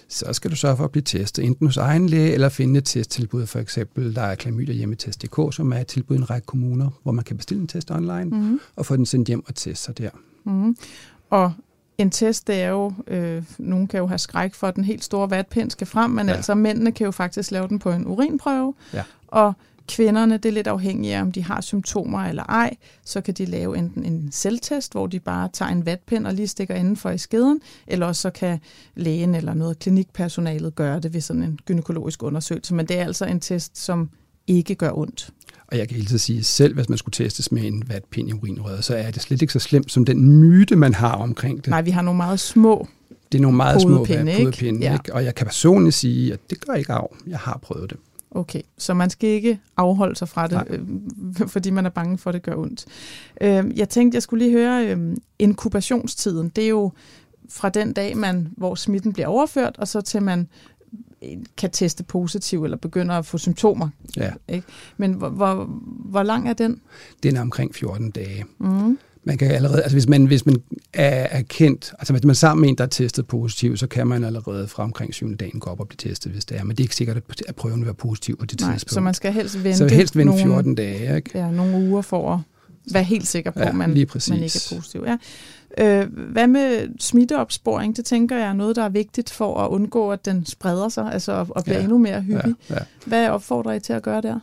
Så 0.09 0.33
skal 0.33 0.51
du 0.51 0.55
sørge 0.55 0.77
for 0.77 0.83
at 0.83 0.91
blive 0.91 1.03
testet, 1.03 1.45
enten 1.45 1.67
hos 1.67 1.77
egen 1.77 2.09
læge 2.09 2.33
eller 2.33 2.49
finde 2.49 2.77
et 2.77 2.85
testtilbud. 2.85 3.45
For 3.45 3.59
eksempel, 3.59 4.15
der 4.15 4.21
er 4.21 4.35
Klamydia 4.35 4.73
hjemmetest.dk, 4.73 5.53
som 5.55 5.71
er 5.71 5.77
et 5.77 5.87
tilbud 5.87 6.15
i 6.15 6.19
en 6.19 6.29
række 6.29 6.45
kommuner, 6.45 6.89
hvor 7.03 7.11
man 7.11 7.23
kan 7.23 7.37
bestille 7.37 7.61
en 7.61 7.67
test 7.67 7.91
online 7.91 8.25
mm-hmm. 8.25 8.59
og 8.75 8.85
få 8.85 8.95
den 8.95 9.05
sendt 9.05 9.27
hjem 9.27 9.43
og 9.47 9.55
teste 9.55 9.85
sig 9.85 9.97
der. 9.97 10.09
Mm-hmm. 10.43 10.77
Og 11.29 11.53
en 11.97 12.11
test, 12.11 12.47
det 12.47 12.61
er 12.61 12.69
jo, 12.69 12.93
øh, 13.07 13.43
nogen 13.57 13.87
kan 13.87 13.97
jo 13.97 14.07
have 14.07 14.17
skræk 14.17 14.53
for, 14.53 14.67
at 14.67 14.75
den 14.75 14.83
helt 14.83 15.03
store 15.03 15.29
vatpind 15.29 15.71
skal 15.71 15.87
frem, 15.87 16.11
men 16.11 16.27
ja. 16.27 16.33
altså 16.33 16.55
mændene 16.55 16.91
kan 16.91 17.05
jo 17.05 17.11
faktisk 17.11 17.51
lave 17.51 17.67
den 17.67 17.79
på 17.79 17.91
en 17.91 18.07
urinprøve, 18.07 18.73
ja. 18.93 19.03
og 19.27 19.53
Kvinderne, 19.87 20.37
det 20.37 20.45
er 20.45 20.53
lidt 20.53 20.67
afhængigt 20.67 21.15
af, 21.15 21.21
om 21.21 21.31
de 21.31 21.43
har 21.43 21.61
symptomer 21.61 22.19
eller 22.19 22.43
ej. 22.43 22.75
Så 23.05 23.21
kan 23.21 23.33
de 23.33 23.45
lave 23.45 23.77
enten 23.77 24.05
en 24.05 24.29
selvtest, 24.31 24.91
hvor 24.91 25.07
de 25.07 25.19
bare 25.19 25.49
tager 25.53 25.71
en 25.71 25.85
vatpind 25.85 26.27
og 26.27 26.33
lige 26.33 26.47
stikker 26.47 26.75
indenfor 26.75 27.09
i 27.09 27.17
skeden, 27.17 27.59
eller 27.87 28.05
også 28.05 28.21
så 28.21 28.29
kan 28.29 28.59
lægen 28.95 29.35
eller 29.35 29.53
noget 29.53 29.79
klinikpersonalet 29.79 30.75
gøre 30.75 30.99
det 30.99 31.13
ved 31.13 31.21
sådan 31.21 31.43
en 31.43 31.59
gynækologisk 31.65 32.23
undersøgelse. 32.23 32.73
Men 32.73 32.85
det 32.85 32.99
er 32.99 33.03
altså 33.03 33.25
en 33.25 33.39
test, 33.39 33.77
som 33.77 34.09
ikke 34.47 34.75
gør 34.75 34.91
ondt. 34.91 35.29
Og 35.67 35.77
jeg 35.77 35.87
kan 35.87 35.97
helt 35.97 36.21
sige, 36.21 36.43
selv 36.43 36.73
hvis 36.73 36.89
man 36.89 36.97
skulle 36.97 37.13
testes 37.13 37.51
med 37.51 37.63
en 37.63 37.83
vatpind 37.87 38.29
i 38.29 38.33
urinrøret, 38.33 38.83
så 38.83 38.95
er 38.95 39.11
det 39.11 39.21
slet 39.21 39.41
ikke 39.41 39.53
så 39.53 39.59
slemt 39.59 39.91
som 39.91 40.05
den 40.05 40.39
myte, 40.39 40.75
man 40.75 40.93
har 40.93 41.11
omkring 41.11 41.57
det. 41.57 41.67
Nej, 41.67 41.81
vi 41.81 41.91
har 41.91 42.01
nogle 42.01 42.17
meget 42.17 42.39
små 42.39 42.87
det 43.31 43.37
er 43.37 43.41
nogle 43.41 43.57
meget 43.57 43.81
små 43.81 43.97
podepinde, 43.97 44.31
ikke? 44.31 44.67
Ikke? 44.67 45.13
Og 45.13 45.25
jeg 45.25 45.35
kan 45.35 45.45
personligt 45.45 45.95
sige, 45.95 46.33
at 46.33 46.39
det 46.49 46.65
gør 46.65 46.73
ikke 46.73 46.93
af. 46.93 47.07
Jeg 47.27 47.39
har 47.39 47.59
prøvet 47.61 47.89
det. 47.89 47.97
Okay, 48.31 48.61
så 48.77 48.93
man 48.93 49.09
skal 49.09 49.29
ikke 49.29 49.59
afholde 49.77 50.15
sig 50.15 50.29
fra 50.29 50.47
det, 50.47 50.63
øh, 50.69 51.47
fordi 51.53 51.69
man 51.69 51.85
er 51.85 51.89
bange 51.89 52.17
for, 52.17 52.29
at 52.29 52.33
det 52.33 52.43
gør 52.43 52.55
ondt. 52.55 52.85
Øh, 53.41 53.77
jeg 53.77 53.89
tænkte, 53.89 54.15
jeg 54.15 54.23
skulle 54.23 54.45
lige 54.45 54.57
høre, 54.57 54.87
øh, 54.87 55.17
inkubationstiden, 55.39 56.49
det 56.49 56.63
er 56.63 56.69
jo 56.69 56.91
fra 57.49 57.69
den 57.69 57.93
dag, 57.93 58.17
man, 58.17 58.53
hvor 58.57 58.75
smitten 58.75 59.13
bliver 59.13 59.27
overført, 59.27 59.75
og 59.77 59.87
så 59.87 60.01
til 60.01 60.21
man 60.23 60.47
øh, 61.23 61.37
kan 61.57 61.71
teste 61.71 62.03
positiv 62.03 62.63
eller 62.63 62.77
begynder 62.77 63.15
at 63.15 63.25
få 63.25 63.37
symptomer. 63.37 63.89
Ja. 64.17 64.31
Ikke? 64.47 64.67
Men 64.97 65.13
hvor, 65.13 65.29
hvor, 65.29 65.65
hvor 66.05 66.23
lang 66.23 66.49
er 66.49 66.53
den? 66.53 66.81
Den 67.23 67.35
er 67.35 67.41
omkring 67.41 67.75
14 67.75 68.11
dage. 68.11 68.45
Mm 68.57 68.97
man 69.27 69.37
kan 69.37 69.51
allerede, 69.51 69.81
altså 69.81 69.95
hvis 69.95 70.07
man, 70.07 70.25
hvis 70.25 70.45
man 70.45 70.55
er, 70.93 71.09
er 71.09 71.41
kendt, 71.41 71.93
altså 71.99 72.13
hvis 72.13 72.23
man 72.23 72.29
er 72.29 72.33
sammen 72.33 72.61
med 72.61 72.69
en, 72.69 72.77
der 72.77 72.83
er 72.83 72.87
testet 72.87 73.27
positiv, 73.27 73.77
så 73.77 73.87
kan 73.87 74.07
man 74.07 74.23
allerede 74.23 74.67
fra 74.67 74.83
omkring 74.83 75.13
7. 75.13 75.37
dagen 75.37 75.59
gå 75.59 75.69
op 75.69 75.79
og 75.79 75.87
blive 75.87 76.11
testet, 76.11 76.31
hvis 76.31 76.45
det 76.45 76.57
er. 76.57 76.63
Men 76.63 76.69
det 76.71 76.79
er 76.79 76.83
ikke 76.83 76.95
sikkert, 76.95 77.17
at 77.47 77.55
prøven 77.55 77.79
vil 77.79 77.85
være 77.85 77.93
positiv 77.93 78.37
på 78.37 78.45
det 78.45 78.61
Nej, 78.61 78.73
tidspunkt. 78.73 78.93
Så 78.93 79.01
man 79.01 79.13
skal 79.13 79.33
helst 79.33 79.63
vente, 79.63 79.77
så 79.77 79.87
helst 79.87 80.17
vente 80.17 80.33
14 80.33 80.49
nogle, 80.49 80.75
dage. 80.75 81.15
Ikke? 81.15 81.31
Ja, 81.39 81.51
nogle 81.51 81.89
uger 81.89 82.01
for 82.01 82.33
at 82.33 82.39
være 82.93 83.03
helt 83.03 83.27
sikker 83.27 83.51
på, 83.51 83.59
at 83.59 83.65
ja, 83.65 83.71
man, 83.71 83.89
man 83.89 83.97
ikke 83.97 84.11
er 84.13 84.73
positiv. 84.75 85.03
Ja. 85.07 85.17
Øh, 85.79 86.05
hvad 86.31 86.47
med 86.47 86.87
smitteopsporing? 86.99 87.97
Det 87.97 88.05
tænker 88.05 88.37
jeg 88.37 88.47
er 88.47 88.53
noget, 88.53 88.75
der 88.75 88.83
er 88.83 88.89
vigtigt 88.89 89.29
for 89.29 89.61
at 89.61 89.69
undgå, 89.69 90.11
at 90.11 90.25
den 90.25 90.45
spreder 90.45 90.89
sig, 90.89 91.13
altså 91.13 91.31
at, 91.31 91.47
at 91.55 91.63
blive 91.63 91.77
ja, 91.77 91.83
endnu 91.83 91.97
mere 91.97 92.21
hyppig. 92.21 92.55
Ja, 92.69 92.75
ja. 92.75 92.79
Hvad 93.05 93.29
opfordrer 93.29 93.73
I 93.73 93.79
til 93.79 93.93
at 93.93 94.03
gøre 94.03 94.21
der? 94.21 94.39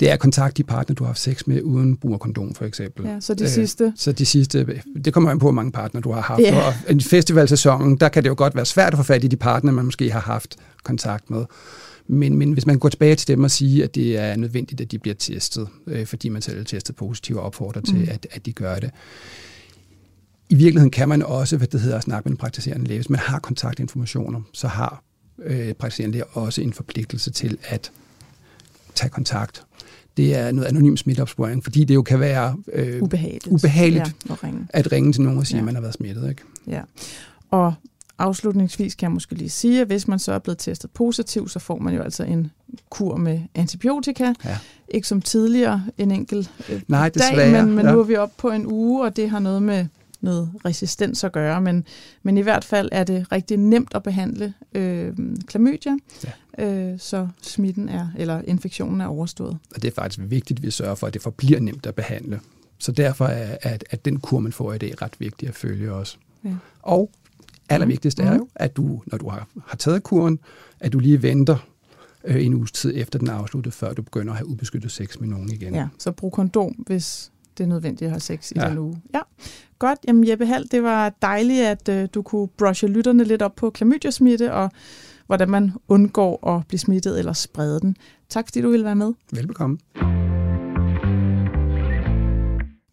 Det 0.00 0.08
er 0.08 0.12
at 0.12 0.20
kontakte 0.20 0.62
de 0.62 0.66
partner, 0.66 0.94
du 0.94 1.04
har 1.04 1.08
haft 1.08 1.20
sex 1.20 1.46
med, 1.46 1.62
uden 1.62 1.96
brug 1.96 2.12
af 2.12 2.20
kondom, 2.20 2.54
for 2.54 2.64
eksempel. 2.64 3.06
Ja, 3.06 3.20
så 3.20 3.34
de 3.34 3.44
øh, 3.44 3.50
sidste? 3.50 3.92
Så 3.96 4.12
de 4.12 4.26
sidste, 4.26 4.66
det 5.04 5.14
kommer 5.14 5.30
an 5.30 5.38
på, 5.38 5.44
hvor 5.44 5.52
mange 5.52 5.72
partner 5.72 6.00
du 6.00 6.12
har 6.12 6.20
haft. 6.20 6.42
Ja. 6.42 6.66
Og 6.66 6.72
en 6.88 7.00
festivalsæson, 7.00 7.96
der 7.96 8.08
kan 8.08 8.22
det 8.22 8.28
jo 8.28 8.34
godt 8.38 8.56
være 8.56 8.66
svært 8.66 8.92
at 8.92 8.96
få 8.96 9.02
fat 9.02 9.24
i 9.24 9.28
de 9.28 9.36
partner, 9.36 9.72
man 9.72 9.84
måske 9.84 10.10
har 10.10 10.20
haft 10.20 10.56
kontakt 10.84 11.30
med. 11.30 11.44
Men, 12.08 12.36
men 12.36 12.52
hvis 12.52 12.66
man 12.66 12.78
går 12.78 12.88
tilbage 12.88 13.14
til 13.14 13.28
dem 13.28 13.44
og 13.44 13.50
siger, 13.50 13.84
at 13.84 13.94
det 13.94 14.18
er 14.18 14.36
nødvendigt, 14.36 14.80
at 14.80 14.90
de 14.90 14.98
bliver 14.98 15.14
testet, 15.14 15.68
øh, 15.86 16.06
fordi 16.06 16.28
man 16.28 16.42
selv 16.42 16.60
er 16.60 16.64
testet 16.64 16.96
positivt 16.96 17.38
og 17.38 17.44
opfordrer 17.44 17.82
til, 17.82 17.96
mm. 17.96 18.08
at, 18.10 18.26
at 18.30 18.46
de 18.46 18.52
gør 18.52 18.74
det, 18.74 18.90
i 20.48 20.54
virkeligheden 20.54 20.90
kan 20.90 21.08
man 21.08 21.22
også, 21.22 21.56
hvad 21.56 21.68
det 21.68 21.80
hedder, 21.80 22.00
snakke 22.00 22.28
med 22.28 22.32
en 22.32 22.36
praktiserende 22.36 22.86
læge. 22.86 22.98
Hvis 22.98 23.10
man 23.10 23.20
har 23.20 23.38
kontaktinformationer, 23.38 24.40
så 24.52 24.68
har 24.68 25.02
øh, 25.38 25.74
praktiserende 25.74 26.12
læge 26.12 26.24
også 26.24 26.62
en 26.62 26.72
forpligtelse 26.72 27.30
til 27.30 27.58
at 27.64 27.92
tage 28.94 29.10
kontakt. 29.10 29.62
Det 30.16 30.36
er 30.36 30.52
noget 30.52 30.68
anonym 30.68 30.96
smitteopsporing, 30.96 31.64
fordi 31.64 31.84
det 31.84 31.94
jo 31.94 32.02
kan 32.02 32.20
være 32.20 32.56
øh, 32.72 33.02
ubehageligt, 33.02 33.46
ubehageligt 33.46 34.16
ja, 34.28 34.32
at, 34.32 34.44
ringe. 34.44 34.66
at 34.70 34.92
ringe 34.92 35.12
til 35.12 35.22
nogen 35.22 35.38
og 35.38 35.46
sige, 35.46 35.56
ja. 35.56 35.60
at 35.60 35.64
man 35.64 35.74
har 35.74 35.82
været 35.82 35.94
smittet. 35.94 36.28
Ikke? 36.28 36.42
Ja. 36.66 36.80
Og 37.50 37.74
afslutningsvis 38.18 38.94
kan 38.94 39.06
jeg 39.06 39.12
måske 39.12 39.34
lige 39.34 39.50
sige, 39.50 39.80
at 39.80 39.86
hvis 39.86 40.08
man 40.08 40.18
så 40.18 40.32
er 40.32 40.38
blevet 40.38 40.58
testet 40.58 40.90
positiv, 40.90 41.48
så 41.48 41.58
får 41.58 41.78
man 41.78 41.94
jo 41.94 42.02
altså 42.02 42.24
en 42.24 42.50
kur 42.90 43.16
med 43.16 43.40
antibiotika. 43.54 44.32
Ja. 44.44 44.58
Ikke 44.88 45.08
som 45.08 45.22
tidligere 45.22 45.84
en 45.98 46.10
enkelt 46.10 46.50
øh, 46.68 46.82
Nej, 46.88 47.08
dag, 47.08 47.52
men, 47.52 47.74
men 47.74 47.86
ja. 47.86 47.92
nu 47.92 48.00
er 48.00 48.04
vi 48.04 48.16
oppe 48.16 48.34
på 48.38 48.50
en 48.50 48.66
uge, 48.66 49.04
og 49.04 49.16
det 49.16 49.30
har 49.30 49.38
noget 49.38 49.62
med 49.62 49.86
noget 50.20 50.50
resistens 50.64 51.24
at 51.24 51.32
gøre, 51.32 51.60
men, 51.60 51.84
men 52.22 52.38
i 52.38 52.40
hvert 52.40 52.64
fald 52.64 52.88
er 52.92 53.04
det 53.04 53.32
rigtig 53.32 53.56
nemt 53.56 53.92
at 53.94 54.02
behandle 54.02 54.54
øh, 54.74 55.16
klamydia, 55.46 55.96
ja. 56.58 56.64
øh, 56.64 56.98
så 56.98 57.28
smitten 57.42 57.88
er, 57.88 58.08
eller 58.18 58.42
infektionen 58.44 59.00
er 59.00 59.06
overstået. 59.06 59.58
Og 59.74 59.82
det 59.82 59.88
er 59.88 59.92
faktisk 59.94 60.30
vigtigt, 60.30 60.58
at 60.58 60.62
vi 60.62 60.70
sørger 60.70 60.94
for, 60.94 61.06
at 61.06 61.14
det 61.14 61.22
forbliver 61.22 61.60
nemt 61.60 61.86
at 61.86 61.94
behandle. 61.94 62.40
Så 62.78 62.92
derfor 62.92 63.24
er 63.24 63.56
at, 63.62 63.84
at 63.90 64.04
den 64.04 64.20
kur, 64.20 64.38
man 64.38 64.52
får 64.52 64.72
i 64.72 64.78
dag, 64.78 65.02
ret 65.02 65.14
vigtig 65.18 65.48
at 65.48 65.54
følge 65.54 65.92
også. 65.92 66.16
Ja. 66.44 66.54
Og 66.82 67.10
allervigtigst 67.68 68.18
mm. 68.18 68.24
er 68.24 68.34
jo, 68.34 68.48
at 68.54 68.76
du, 68.76 69.02
når 69.06 69.18
du 69.18 69.28
har, 69.28 69.48
har 69.66 69.76
taget 69.76 70.02
kuren, 70.02 70.38
at 70.80 70.92
du 70.92 70.98
lige 70.98 71.22
venter 71.22 71.56
øh, 72.24 72.46
en 72.46 72.54
uges 72.54 72.72
tid 72.72 72.92
efter 72.96 73.18
den 73.18 73.28
er 73.28 73.32
afsluttet, 73.32 73.72
før 73.72 73.92
du 73.92 74.02
begynder 74.02 74.32
at 74.32 74.38
have 74.38 74.48
ubeskyttet 74.48 74.90
sex 74.90 75.18
med 75.18 75.28
nogen 75.28 75.52
igen. 75.52 75.74
Ja, 75.74 75.88
så 75.98 76.12
brug 76.12 76.32
kondom, 76.32 76.72
hvis 76.72 77.32
det 77.58 77.64
er 77.64 77.68
nødvendigt 77.68 78.06
at 78.06 78.10
have 78.10 78.20
sex 78.20 78.50
i 78.50 78.54
ja. 78.56 78.68
den 78.68 78.78
uge. 78.78 79.02
Ja, 79.14 79.20
godt. 79.78 79.98
Jamen 80.08 80.28
Jeppe 80.28 80.46
Hall, 80.46 80.68
det 80.70 80.82
var 80.82 81.12
dejligt, 81.22 81.62
at 81.62 81.88
øh, 81.88 82.08
du 82.14 82.22
kunne 82.22 82.48
brushe 82.48 82.86
lytterne 82.86 83.24
lidt 83.24 83.42
op 83.42 83.54
på 83.56 83.70
klamydia-smitte, 83.70 84.52
og 84.52 84.70
hvordan 85.26 85.50
man 85.50 85.72
undgår 85.88 86.56
at 86.56 86.66
blive 86.66 86.78
smittet 86.78 87.18
eller 87.18 87.32
sprede 87.32 87.80
den. 87.80 87.96
Tak 88.28 88.46
fordi 88.46 88.60
du 88.60 88.70
ville 88.70 88.84
være 88.84 88.96
med. 88.96 89.12
Velbekomme. 89.32 89.78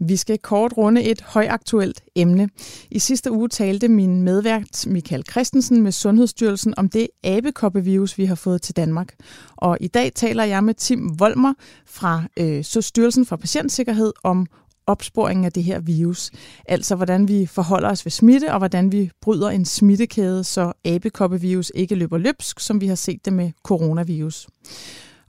Vi 0.06 0.16
skal 0.16 0.38
kort 0.38 0.78
runde 0.78 1.04
et 1.04 1.22
højaktuelt 1.22 2.02
emne. 2.16 2.50
I 2.92 3.00
sidste 3.00 3.32
uge 3.32 3.50
talte 3.50 3.88
min 3.88 4.22
medvært 4.22 4.88
Michael 4.88 5.24
Christensen 5.32 5.82
med 5.82 5.92
Sundhedsstyrelsen 5.92 6.74
om 6.78 6.90
det 6.90 7.08
abekoppevirus, 7.24 8.18
vi 8.18 8.26
har 8.26 8.36
fået 8.36 8.62
til 8.62 8.76
Danmark. 8.76 9.16
Og 9.56 9.78
i 9.82 9.88
dag 9.88 10.14
taler 10.14 10.44
jeg 10.44 10.64
med 10.64 10.74
Tim 10.74 11.20
Volmer 11.20 11.54
fra 11.86 12.24
øh, 12.40 12.64
Styrelsen 12.64 13.26
for 13.26 13.36
Patientsikkerhed 13.36 14.14
om 14.24 14.48
opsporingen 14.88 15.46
af 15.46 15.52
det 15.52 15.64
her 15.64 15.80
virus. 15.80 16.32
Altså 16.68 16.96
hvordan 16.96 17.28
vi 17.28 17.46
forholder 17.46 17.90
os 17.90 18.06
ved 18.06 18.12
smitte, 18.12 18.54
og 18.54 18.58
hvordan 18.58 18.92
vi 18.92 19.12
bryder 19.22 19.50
en 19.50 19.66
smittekæde, 19.66 20.44
så 20.44 20.74
abekoppevirus 20.86 21.72
ikke 21.76 21.96
løber 21.96 22.18
løbsk, 22.18 22.60
som 22.60 22.82
vi 22.82 22.88
har 22.88 22.96
set 22.96 23.26
det 23.26 23.34
med 23.34 23.52
coronavirus. 23.64 24.48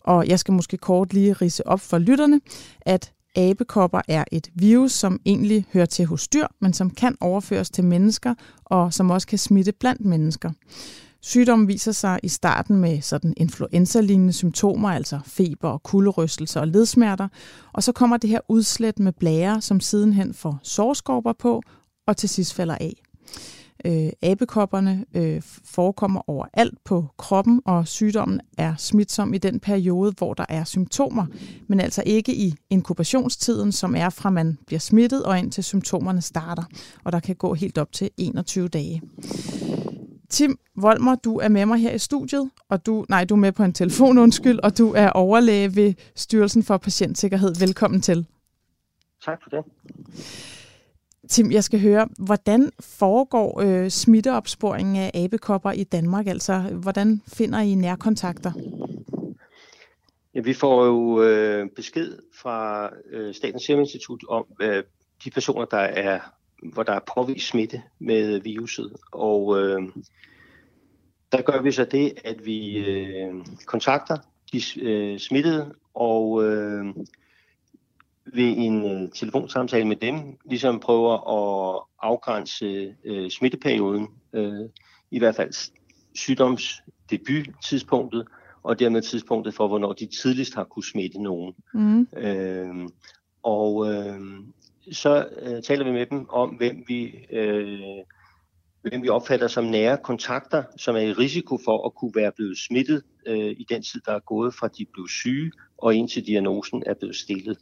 Og 0.00 0.28
jeg 0.28 0.38
skal 0.38 0.54
måske 0.54 0.76
kort 0.76 1.12
lige 1.12 1.32
rise 1.32 1.66
op 1.66 1.80
for 1.80 1.98
lytterne, 1.98 2.40
at 2.80 3.13
abekopper 3.36 4.00
er 4.08 4.24
et 4.32 4.50
virus, 4.54 4.92
som 4.92 5.20
egentlig 5.24 5.66
hører 5.72 5.86
til 5.86 6.06
hos 6.06 6.28
dyr, 6.28 6.46
men 6.60 6.72
som 6.72 6.90
kan 6.90 7.16
overføres 7.20 7.70
til 7.70 7.84
mennesker, 7.84 8.34
og 8.64 8.92
som 8.92 9.10
også 9.10 9.26
kan 9.26 9.38
smitte 9.38 9.72
blandt 9.72 10.04
mennesker. 10.04 10.50
Sygdommen 11.20 11.68
viser 11.68 11.92
sig 11.92 12.20
i 12.22 12.28
starten 12.28 12.76
med 12.76 13.00
sådan 13.00 13.34
influenza-lignende 13.36 14.32
symptomer, 14.32 14.90
altså 14.90 15.20
feber 15.26 15.68
og 15.68 15.82
kulderystelser 15.82 16.60
og 16.60 16.68
ledsmerter, 16.68 17.28
og 17.72 17.82
så 17.82 17.92
kommer 17.92 18.16
det 18.16 18.30
her 18.30 18.40
udslæt 18.48 18.98
med 18.98 19.12
blære, 19.12 19.60
som 19.60 19.80
sidenhen 19.80 20.34
får 20.34 20.58
sårskorper 20.62 21.32
på, 21.32 21.62
og 22.06 22.16
til 22.16 22.28
sidst 22.28 22.54
falder 22.54 22.74
af. 22.74 23.03
Øh, 23.86 24.08
abekopperne 24.22 25.04
øh, 25.14 25.42
forekommer 25.64 26.30
overalt 26.30 26.84
på 26.84 27.06
kroppen, 27.18 27.62
og 27.64 27.88
sygdommen 27.88 28.40
er 28.58 28.74
smitsom 28.76 29.34
i 29.34 29.38
den 29.38 29.60
periode, 29.60 30.12
hvor 30.18 30.34
der 30.34 30.44
er 30.48 30.64
symptomer, 30.64 31.26
men 31.68 31.80
altså 31.80 32.02
ikke 32.06 32.34
i 32.34 32.54
inkubationstiden, 32.70 33.72
som 33.72 33.94
er 33.94 34.10
fra 34.10 34.30
man 34.30 34.58
bliver 34.66 34.80
smittet 34.80 35.24
og 35.24 35.38
indtil 35.38 35.64
symptomerne 35.64 36.22
starter, 36.22 36.62
og 37.04 37.12
der 37.12 37.20
kan 37.20 37.36
gå 37.36 37.54
helt 37.54 37.78
op 37.78 37.92
til 37.92 38.10
21 38.16 38.68
dage. 38.68 39.02
Tim 40.30 40.58
Volmer, 40.76 41.14
du 41.14 41.36
er 41.36 41.48
med 41.48 41.66
mig 41.66 41.78
her 41.78 41.90
i 41.90 41.98
studiet, 41.98 42.50
og 42.68 42.86
du, 42.86 43.04
nej, 43.08 43.24
du 43.24 43.34
er 43.34 43.38
med 43.38 43.52
på 43.52 43.64
en 43.64 43.72
telefon, 43.72 44.18
undskyld, 44.18 44.58
og 44.58 44.78
du 44.78 44.92
er 44.92 45.10
overlæge 45.10 45.76
ved 45.76 45.94
Styrelsen 46.16 46.62
for 46.62 46.76
Patientsikkerhed. 46.76 47.54
Velkommen 47.60 48.00
til. 48.00 48.26
Tak 49.24 49.38
for 49.42 49.50
det. 49.50 49.64
Tim, 51.34 51.52
jeg 51.52 51.64
skal 51.64 51.80
høre, 51.80 52.08
hvordan 52.18 52.70
foregår 52.80 53.60
øh, 53.60 53.90
smitteopsporingen 53.90 54.96
af 54.96 55.10
abekopper 55.14 55.72
i 55.72 55.84
Danmark? 55.84 56.26
Altså, 56.26 56.58
hvordan 56.58 57.22
finder 57.26 57.60
I 57.60 57.74
nærkontakter? 57.74 58.52
Ja, 60.34 60.40
vi 60.40 60.54
får 60.54 60.84
jo 60.84 61.22
øh, 61.22 61.70
besked 61.76 62.18
fra 62.40 62.90
øh, 63.10 63.34
Statens 63.34 63.62
Serum 63.62 63.80
Institut 63.80 64.24
om 64.28 64.46
øh, 64.60 64.82
de 65.24 65.30
personer, 65.30 65.64
der 65.64 65.78
er, 65.78 66.20
hvor 66.72 66.82
der 66.82 66.92
er 66.92 67.00
påvist 67.14 67.46
smitte 67.46 67.82
med 67.98 68.40
viruset. 68.40 68.92
Og 69.12 69.60
øh, 69.60 69.82
der 71.32 71.42
gør 71.42 71.62
vi 71.62 71.72
så 71.72 71.84
det, 71.84 72.12
at 72.24 72.46
vi 72.46 72.76
øh, 72.76 73.34
kontakter 73.66 74.16
de 74.52 74.62
øh, 74.80 75.18
smittede 75.18 75.74
og 75.94 76.44
øh, 76.44 76.86
ved 78.26 78.54
en 78.56 78.84
øh, 78.84 79.10
telefonsamtale 79.10 79.84
med 79.84 79.96
dem 79.96 80.38
ligesom 80.50 80.80
prøver 80.80 81.14
at 81.14 81.82
afgrænse 82.02 82.94
øh, 83.04 83.30
smitteperioden, 83.30 84.08
øh, 84.32 84.68
i 85.10 85.18
hvert 85.18 85.36
fald 85.36 85.70
sygdomsdebut-tidspunktet, 86.14 88.26
og 88.62 88.78
dermed 88.78 89.02
tidspunktet 89.02 89.54
for, 89.54 89.68
hvornår 89.68 89.92
de 89.92 90.06
tidligst 90.06 90.54
har 90.54 90.64
kunne 90.64 90.84
smitte 90.84 91.22
nogen. 91.22 91.54
Mm. 91.74 92.08
Øh, 92.16 92.88
og 93.42 93.92
øh, 93.92 94.20
så 94.92 95.28
øh, 95.42 95.62
taler 95.62 95.84
vi 95.84 95.92
med 95.92 96.06
dem 96.06 96.28
om, 96.28 96.50
hvem 96.50 96.84
vi, 96.88 97.26
øh, 97.32 97.80
hvem 98.82 99.02
vi 99.02 99.08
opfatter 99.08 99.48
som 99.48 99.64
nære 99.64 99.98
kontakter, 100.04 100.62
som 100.76 100.96
er 100.96 101.00
i 101.00 101.12
risiko 101.12 101.58
for 101.64 101.86
at 101.86 101.94
kunne 101.94 102.12
være 102.14 102.32
blevet 102.32 102.58
smittet 102.58 103.02
øh, 103.26 103.50
i 103.50 103.66
den 103.68 103.82
tid, 103.82 104.00
der 104.06 104.12
er 104.12 104.20
gået 104.20 104.54
fra 104.54 104.68
de 104.68 104.86
blev 104.92 105.08
syge, 105.08 105.52
og 105.78 105.94
indtil 105.94 106.26
diagnosen 106.26 106.82
er 106.86 106.94
blevet 106.94 107.16
stillet. 107.16 107.58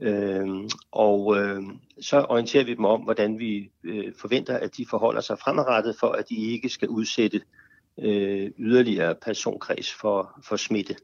Øh, 0.00 0.48
og 0.92 1.36
øh, 1.36 1.62
så 2.00 2.26
orienterer 2.28 2.64
vi 2.64 2.74
dem 2.74 2.84
om, 2.84 3.00
hvordan 3.00 3.38
vi 3.38 3.70
øh, 3.84 4.12
forventer, 4.20 4.56
at 4.56 4.76
de 4.76 4.86
forholder 4.90 5.20
sig 5.20 5.38
fremadrettet, 5.38 5.96
for 6.00 6.06
at 6.06 6.28
de 6.28 6.34
ikke 6.34 6.68
skal 6.68 6.88
udsætte 6.88 7.40
øh, 7.98 8.50
yderligere 8.58 9.14
personkreds 9.14 9.92
for, 9.92 10.40
for 10.44 10.56
smitte. 10.56 10.96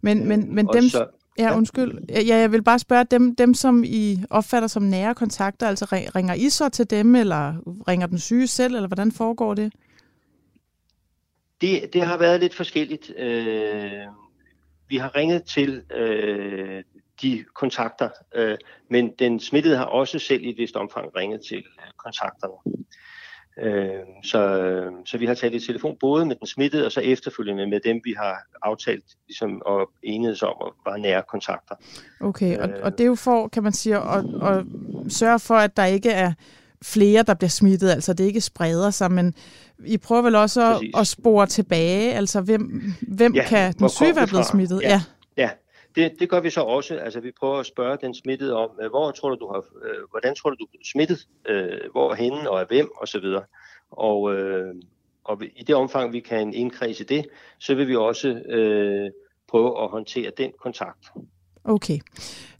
Men, 0.00 0.28
men, 0.28 0.54
men 0.54 0.68
dem, 0.72 0.82
så, 0.82 1.06
ja, 1.38 1.56
undskyld. 1.56 1.98
Ja, 2.08 2.36
jeg 2.36 2.52
vil 2.52 2.62
bare 2.62 2.78
spørge, 2.78 3.04
dem, 3.04 3.36
dem 3.36 3.54
som 3.54 3.84
I 3.86 4.18
opfatter 4.30 4.68
som 4.68 4.82
nære 4.82 5.14
kontakter, 5.14 5.68
altså 5.68 5.86
ringer 5.90 6.34
I 6.34 6.48
så 6.48 6.68
til 6.68 6.90
dem, 6.90 7.14
eller 7.14 7.54
ringer 7.88 8.06
den 8.06 8.18
syge 8.18 8.46
selv, 8.46 8.74
eller 8.74 8.88
hvordan 8.88 9.12
foregår 9.12 9.54
det? 9.54 9.72
Det, 11.60 11.92
det 11.92 12.02
har 12.02 12.18
været 12.18 12.40
lidt 12.40 12.54
forskelligt. 12.54 13.12
Øh, 13.18 13.90
vi 14.88 14.96
har 14.96 15.16
ringet 15.16 15.44
til 15.44 15.82
øh, 15.96 16.82
de 17.22 17.44
kontakter. 17.54 18.08
Øh, 18.34 18.58
men 18.90 19.12
den 19.18 19.40
smittede 19.40 19.76
har 19.76 19.84
også 19.84 20.18
selv 20.18 20.42
i 20.42 20.50
et 20.50 20.58
vist 20.58 20.76
omfang 20.76 21.16
ringet 21.16 21.40
til 21.48 21.58
øh, 21.58 21.92
kontakterne. 22.04 22.54
Øh, 23.62 24.00
så, 24.24 24.40
så 25.04 25.18
vi 25.18 25.26
har 25.26 25.34
taget 25.34 25.54
i 25.54 25.66
telefon 25.66 25.96
både 26.00 26.26
med 26.26 26.36
den 26.36 26.46
smittede 26.46 26.86
og 26.86 26.92
så 26.92 27.00
efterfølgende 27.00 27.66
med 27.66 27.80
dem, 27.80 28.00
vi 28.04 28.14
har 28.18 28.42
aftalt 28.62 29.04
ligesom, 29.28 29.62
og 29.66 29.90
enedes 30.02 30.42
om 30.42 30.54
at 30.66 30.72
være 30.86 30.98
nære 30.98 31.22
kontakter. 31.28 31.74
Okay, 32.20 32.58
og, 32.58 32.70
og 32.82 32.92
det 32.92 33.00
er 33.00 33.06
jo 33.06 33.14
for, 33.14 33.48
kan 33.48 33.62
man 33.62 33.72
sige, 33.72 33.96
at, 33.96 34.24
at 34.42 34.64
sørge 35.08 35.38
for, 35.38 35.54
at 35.54 35.76
der 35.76 35.84
ikke 35.84 36.10
er 36.10 36.32
flere, 36.82 37.22
der 37.22 37.34
bliver 37.34 37.50
smittet, 37.50 37.90
altså 37.90 38.12
det 38.12 38.24
ikke 38.24 38.40
spreder 38.40 38.90
sig, 38.90 39.12
men 39.12 39.34
I 39.86 39.96
prøver 39.96 40.22
vel 40.22 40.34
også 40.34 40.74
at, 40.74 41.00
at 41.00 41.06
spore 41.06 41.46
tilbage, 41.46 42.14
altså 42.14 42.40
hvem, 42.40 42.82
hvem 43.08 43.34
ja, 43.34 43.44
kan 43.44 43.72
den 43.72 43.88
syge 43.88 44.16
være 44.16 44.26
blevet 44.26 44.46
smittet? 44.46 44.80
Ja, 44.82 44.88
ja. 44.88 45.02
Det, 45.98 46.20
det 46.20 46.30
gør 46.30 46.40
vi 46.40 46.50
så 46.50 46.60
også. 46.60 46.94
Altså, 46.96 47.20
vi 47.20 47.30
prøver 47.40 47.58
at 47.58 47.66
spørge 47.66 47.98
den 48.00 48.14
smittede 48.14 48.56
om, 48.56 48.70
øh, 48.82 48.90
hvor 48.90 49.10
tror 49.10 49.30
du, 49.30 49.36
du 49.40 49.52
har, 49.52 49.58
øh, 49.58 50.10
hvordan 50.10 50.34
tror 50.34 50.50
du, 50.50 50.56
du 50.60 50.64
er 50.64 50.84
smittet? 50.92 51.26
Øh, 51.48 51.90
hvor 51.92 52.14
henne 52.14 52.50
og 52.50 52.60
af 52.60 52.66
hvem? 52.66 52.90
Og 52.96 53.08
så 53.08 53.20
videre. 53.20 53.44
Og, 53.90 54.34
øh, 54.34 54.74
og 55.24 55.42
i 55.56 55.62
det 55.62 55.74
omfang, 55.74 56.12
vi 56.12 56.20
kan 56.20 56.54
indkredse 56.54 57.04
det, 57.04 57.26
så 57.58 57.74
vil 57.74 57.88
vi 57.88 57.96
også 57.96 58.28
øh, 58.28 59.10
prøve 59.48 59.82
at 59.82 59.90
håndtere 59.90 60.30
den 60.38 60.52
kontakt. 60.62 61.10
Okay. 61.64 61.98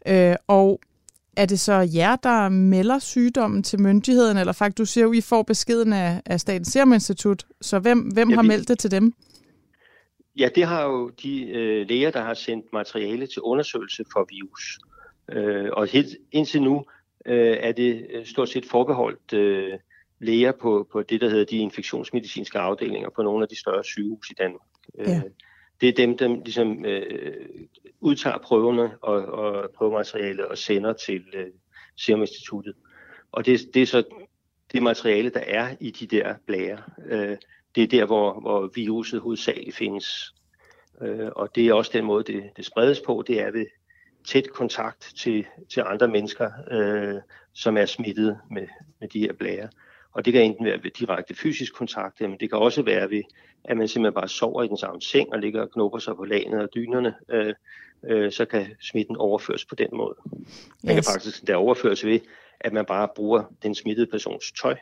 Øh, 0.07 0.34
og 0.47 0.80
er 1.36 1.47
det 1.47 1.61
så 1.61 1.89
jer, 1.95 2.16
der 2.16 2.49
melder 2.49 2.99
sygdommen 2.99 3.62
til 3.62 3.80
myndigheden, 3.80 4.36
eller 4.36 4.53
faktisk, 4.53 4.78
du 4.78 4.84
siger 4.84 5.05
jo, 5.05 5.12
I 5.12 5.20
får 5.20 5.43
beskeden 5.43 5.93
af, 5.93 6.22
af 6.26 6.41
Statens 6.41 6.68
Serum 6.68 6.93
Institut, 6.93 7.45
så 7.61 7.78
hvem, 7.78 7.99
hvem 7.99 8.30
ja, 8.30 8.34
har 8.34 8.43
vi, 8.43 8.49
meldt 8.49 8.68
det 8.68 8.78
til 8.78 8.91
dem? 8.91 9.14
Ja, 10.39 10.49
det 10.55 10.64
har 10.64 10.84
jo 10.84 11.09
de 11.09 11.49
øh, 11.51 11.89
læger, 11.89 12.11
der 12.11 12.22
har 12.22 12.34
sendt 12.34 12.72
materiale 12.72 13.26
til 13.26 13.43
undersøgelse 13.43 14.05
for 14.12 14.26
virus. 14.30 14.78
Øh, 15.32 15.70
og 15.72 15.86
helt 15.86 16.16
indtil 16.32 16.62
nu 16.62 16.84
øh, 17.26 17.57
er 17.61 17.72
det 17.72 18.07
øh, 18.11 18.26
stort 18.26 18.49
set 18.49 18.66
forbeholdt 18.66 19.32
øh, 19.32 19.78
læger 20.20 20.53
på, 20.53 20.89
på 20.93 21.03
det, 21.03 21.20
der 21.20 21.28
hedder 21.28 21.45
de 21.45 21.57
infektionsmedicinske 21.57 22.59
afdelinger 22.59 23.11
på 23.11 23.22
nogle 23.22 23.43
af 23.43 23.49
de 23.49 23.61
større 23.61 23.84
sygehus 23.84 24.30
i 24.30 24.34
Danmark. 24.34 24.66
Øh, 24.99 25.09
ja. 25.09 25.22
Det 25.80 25.89
er 25.89 25.93
dem, 25.93 26.18
der 26.18 26.28
ligesom 26.45 26.84
øh, 26.84 27.49
udtager 28.01 28.39
prøverne 28.39 28.91
og, 29.03 29.16
og 29.16 29.70
prøvematerialet 29.70 30.47
og 30.47 30.59
sender 30.59 30.93
til 30.93 31.24
øh, 31.34 31.47
Serum 31.97 32.20
Instituttet. 32.20 32.74
Og 33.32 33.47
det, 33.47 33.61
det 33.74 33.82
er 33.82 33.86
så 33.86 34.03
det 34.72 34.82
materiale, 34.82 35.30
der 35.30 35.41
er 35.41 35.76
i 35.80 35.91
de 35.91 36.07
der 36.07 36.34
blære. 36.47 36.82
Øh, 37.07 37.36
det 37.79 37.85
er 37.85 37.99
der, 37.99 38.07
hvor, 38.07 38.41
hvor 38.41 38.70
viruset 38.74 39.20
hovedsageligt 39.20 39.76
findes. 39.76 40.35
Øh, 41.03 41.29
og 41.37 41.55
det 41.55 41.66
er 41.66 41.74
også 41.74 41.91
den 41.95 42.05
måde, 42.05 42.33
det, 42.33 42.51
det 42.57 42.64
spredes 42.64 43.01
på, 43.01 43.24
det 43.26 43.41
er 43.41 43.51
ved 43.51 43.66
tæt 44.24 44.51
kontakt 44.51 45.12
til, 45.16 45.47
til 45.72 45.83
andre 45.87 46.09
mennesker, 46.09 46.51
øh, 46.70 47.20
som 47.53 47.76
er 47.76 47.87
smittet 47.87 48.39
med, 48.51 48.66
med 49.01 49.09
de 49.09 49.20
her 49.20 49.33
blære. 49.33 49.68
Og 50.12 50.24
det 50.24 50.33
kan 50.33 50.43
enten 50.43 50.64
være 50.64 50.83
ved 50.83 50.91
direkte 50.91 51.35
fysisk 51.35 51.74
kontakt, 51.74 52.20
men 52.20 52.37
det 52.41 52.51
kan 52.51 52.59
også 52.59 52.83
være 52.83 53.11
ved, 53.11 53.22
at 53.64 53.76
man 53.76 53.89
simpelthen 53.89 54.14
bare 54.14 54.29
sover 54.29 54.62
i 54.62 54.68
den 54.68 54.76
samme 54.76 55.03
seng 55.03 55.33
og 55.33 55.39
ligger 55.39 55.62
og 55.62 55.70
knupper 55.70 55.99
sig 55.99 56.16
på 56.16 56.24
lagene 56.24 56.62
og 56.62 56.68
dynerne, 56.74 57.14
øh, 57.29 57.55
øh, 58.05 58.33
så 58.33 58.45
kan 58.45 58.66
smitten 58.81 59.16
overføres 59.16 59.64
på 59.64 59.74
den 59.74 59.89
måde. 59.93 60.14
Man 60.83 60.97
yes. 60.97 61.07
kan 61.07 61.12
faktisk 61.12 61.47
der 61.47 61.57
overføres 61.57 62.05
ved, 62.05 62.20
at 62.61 62.72
man 62.72 62.85
bare 62.85 63.09
bruger 63.16 63.45
den 63.62 63.74
smittede 63.74 64.07
persons 64.07 64.53
tøj 64.53 64.76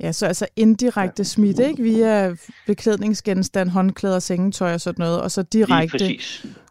Ja, 0.00 0.12
så 0.12 0.26
altså 0.26 0.46
indirekte 0.56 1.24
smitte, 1.24 1.68
ikke? 1.68 1.82
Via 1.82 2.34
beklædningsgenstand, 2.66 3.68
håndklæder, 3.68 4.18
sengetøj 4.18 4.74
og 4.74 4.80
sådan 4.80 5.02
noget, 5.02 5.20
og 5.20 5.30
så 5.30 5.42
direkte 5.42 6.18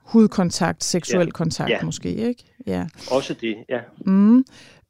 hudkontakt, 0.05 0.83
seksuel 0.83 1.25
ja. 1.25 1.31
kontakt 1.31 1.69
ja. 1.69 1.83
måske, 1.83 2.15
ikke? 2.15 2.43
Ja. 2.67 2.85
Også 3.11 3.33
det, 3.33 3.55
ja. 3.69 3.79
Mm. 4.05 4.45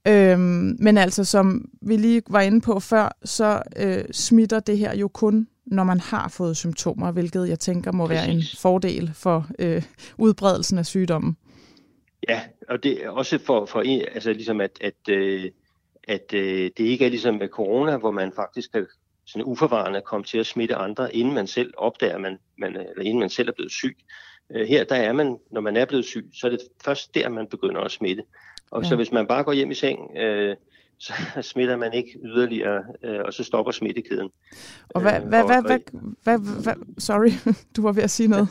Øhm, 0.07 0.77
men 0.79 0.97
altså, 0.97 1.23
som 1.23 1.65
vi 1.81 1.97
lige 1.97 2.21
var 2.29 2.41
inde 2.41 2.61
på 2.61 2.79
før, 2.79 3.17
så 3.23 3.61
øh, 3.77 4.03
smitter 4.11 4.59
det 4.59 4.77
her 4.77 4.95
jo 4.95 5.07
kun, 5.07 5.47
når 5.65 5.83
man 5.83 5.99
har 5.99 6.27
fået 6.27 6.57
symptomer, 6.57 7.11
hvilket 7.11 7.49
jeg 7.49 7.59
tænker 7.59 7.91
må 7.91 8.07
Præcis. 8.07 8.21
være 8.21 8.35
en 8.35 8.43
fordel 8.57 9.11
for 9.13 9.47
øh, 9.59 9.83
udbredelsen 10.17 10.77
af 10.77 10.85
sygdommen. 10.85 11.37
Ja, 12.29 12.41
og 12.69 12.83
det 12.83 13.05
er 13.05 13.09
også 13.09 13.39
for, 13.45 13.65
for 13.65 13.83
altså 14.13 14.33
ligesom 14.33 14.61
at, 14.61 14.71
at 14.81 15.09
øh, 15.09 15.51
at 16.07 16.33
øh, 16.33 16.71
det 16.77 16.79
ikke 16.79 17.05
er 17.05 17.09
ligesom 17.09 17.35
med 17.35 17.47
corona, 17.47 17.97
hvor 17.97 18.11
man 18.11 18.31
faktisk 18.35 18.71
kan 18.71 18.87
sådan 19.25 19.45
uforvarende 19.45 20.01
komme 20.01 20.23
til 20.23 20.37
at 20.37 20.45
smitte 20.45 20.75
andre, 20.75 21.15
inden 21.15 21.33
man 21.33 21.47
selv 21.47 21.73
opdager, 21.77 22.17
man, 22.17 22.37
man, 22.57 22.75
eller 22.75 23.03
inden 23.03 23.19
man 23.19 23.29
selv 23.29 23.49
er 23.49 23.53
blevet 23.53 23.71
syg. 23.71 23.97
Øh, 24.51 24.67
her 24.67 24.83
der 24.83 24.95
er 24.95 25.13
man, 25.13 25.37
når 25.51 25.61
man 25.61 25.77
er 25.77 25.85
blevet 25.85 26.05
syg, 26.05 26.29
så 26.33 26.47
er 26.47 26.51
det 26.51 26.59
først 26.85 27.15
der, 27.15 27.29
man 27.29 27.47
begynder 27.47 27.81
at 27.81 27.91
smitte. 27.91 28.23
Og 28.71 28.83
ja. 28.83 28.89
så 28.89 28.95
hvis 28.95 29.11
man 29.11 29.27
bare 29.27 29.43
går 29.43 29.53
hjem 29.53 29.71
i 29.71 29.73
seng, 29.73 30.17
øh, 30.17 30.55
så 30.99 31.13
smitter 31.51 31.77
man 31.77 31.93
ikke 31.93 32.19
yderligere, 32.25 32.83
øh, 33.03 33.19
og 33.25 33.33
så 33.33 33.43
stopper 33.43 33.71
smittekæden. 33.71 34.29
Og 34.89 35.01
hvad, 35.01 35.19
hvad, 35.19 35.43
hvad, 35.43 35.61
hvad, 35.61 35.79
hvad, 36.23 36.39
hvad, 36.63 36.73
sorry, 36.97 37.31
du 37.75 37.81
var 37.81 37.91
ved 37.91 38.03
at 38.03 38.11
sige 38.11 38.29
noget. 38.29 38.49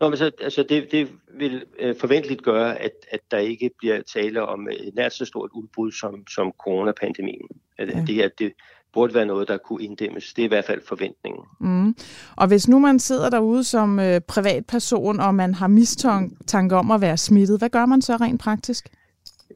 Nå, 0.00 0.08
men 0.08 0.18
så, 0.18 0.30
altså 0.40 0.62
det, 0.68 0.92
det 0.92 1.08
vil 1.38 1.64
øh, 1.78 1.96
forventeligt 1.96 2.42
gøre, 2.42 2.78
at, 2.78 2.92
at 3.10 3.20
der 3.30 3.38
ikke 3.38 3.70
bliver 3.78 4.02
tale 4.02 4.42
om 4.42 4.68
et 4.68 4.94
nært 4.94 5.12
så 5.12 5.24
stort 5.24 5.50
udbrud 5.54 5.92
som, 5.92 6.26
som 6.26 6.52
coronapandemien. 6.58 7.48
At, 7.78 7.88
ja. 7.88 8.04
det 8.06 8.14
her, 8.14 8.28
det 8.38 8.52
burde 8.92 9.14
være 9.14 9.26
noget, 9.26 9.48
der 9.48 9.56
kunne 9.56 9.84
inddæmmes. 9.84 10.34
Det 10.34 10.42
er 10.42 10.46
i 10.46 10.48
hvert 10.48 10.64
fald 10.64 10.80
forventningen. 10.88 11.42
Mm. 11.60 11.94
Og 12.36 12.48
hvis 12.48 12.68
nu 12.68 12.78
man 12.78 12.98
sidder 12.98 13.30
derude 13.30 13.64
som 13.64 13.98
øh, 13.98 14.20
privatperson, 14.20 15.20
og 15.20 15.34
man 15.34 15.54
har 15.54 15.66
mistanke 15.68 16.76
om 16.76 16.90
at 16.90 17.00
være 17.00 17.16
smittet, 17.16 17.58
hvad 17.58 17.70
gør 17.70 17.86
man 17.86 18.02
så 18.02 18.16
rent 18.16 18.40
praktisk? 18.40 18.88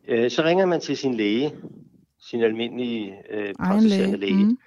Øh, 0.08 0.30
så 0.30 0.42
ringer 0.42 0.66
man 0.66 0.80
til 0.80 0.96
sin 0.96 1.14
læge, 1.14 1.52
sin 2.20 2.42
almindelige 2.42 3.14
øh, 3.30 3.54
praktiserende 3.54 4.18
læge, 4.18 4.44
mm. 4.44 4.58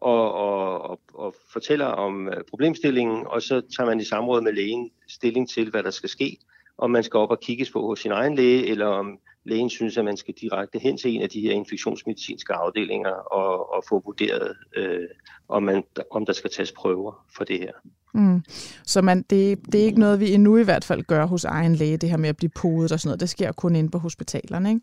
Og, 0.00 0.34
og, 0.34 0.90
og, 0.90 1.00
og 1.14 1.34
fortæller 1.52 1.86
om 1.86 2.28
øh, 2.28 2.44
problemstillingen, 2.50 3.26
og 3.26 3.42
så 3.42 3.60
tager 3.76 3.86
man 3.86 4.00
i 4.00 4.04
samråd 4.04 4.42
med 4.42 4.52
lægen 4.52 4.90
stilling 5.08 5.48
til, 5.48 5.70
hvad 5.70 5.82
der 5.82 5.90
skal 5.90 6.08
ske, 6.08 6.38
om 6.78 6.90
man 6.90 7.02
skal 7.02 7.18
op 7.18 7.30
og 7.30 7.40
kigges 7.40 7.70
på 7.70 7.86
hos 7.86 8.00
sin 8.00 8.12
egen 8.12 8.34
læge, 8.34 8.66
eller 8.66 8.86
om 8.86 9.18
lægen 9.44 9.70
synes, 9.70 9.98
at 9.98 10.04
man 10.04 10.16
skal 10.16 10.34
direkte 10.40 10.78
hen 10.78 10.96
til 10.96 11.14
en 11.14 11.22
af 11.22 11.28
de 11.28 11.40
her 11.40 11.52
infektionsmedicinske 11.52 12.52
afdelinger 12.52 13.10
og, 13.10 13.72
og 13.74 13.84
få 13.88 14.02
vurderet, 14.04 14.56
øh, 14.76 15.08
om, 15.48 15.62
man, 15.62 15.84
om 16.10 16.26
der 16.26 16.32
skal 16.32 16.50
tages 16.50 16.72
prøver 16.72 17.26
for 17.36 17.44
det 17.44 17.58
her. 17.58 17.72
Mm. 18.14 18.42
Så 18.86 19.02
man, 19.02 19.22
det, 19.22 19.58
det 19.72 19.80
er 19.80 19.84
ikke 19.84 20.00
noget, 20.00 20.20
vi 20.20 20.32
endnu 20.32 20.56
i 20.56 20.64
hvert 20.64 20.84
fald 20.84 21.02
gør 21.02 21.26
hos 21.26 21.44
egen 21.44 21.74
læge, 21.74 21.96
det 21.96 22.10
her 22.10 22.16
med 22.16 22.28
at 22.28 22.36
blive 22.36 22.50
podet 22.50 22.92
og 22.92 23.00
sådan 23.00 23.08
noget. 23.08 23.20
Det 23.20 23.28
sker 23.28 23.52
kun 23.52 23.76
inde 23.76 23.90
på 23.90 23.98
hospitalerne, 23.98 24.70
ikke? 24.70 24.80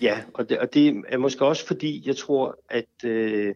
Ja, 0.00 0.18
og 0.34 0.48
det, 0.48 0.58
og 0.58 0.74
det 0.74 1.02
er 1.08 1.18
måske 1.18 1.44
også 1.44 1.66
fordi, 1.66 2.02
jeg 2.06 2.16
tror, 2.16 2.58
at 2.70 3.04
øh, 3.04 3.54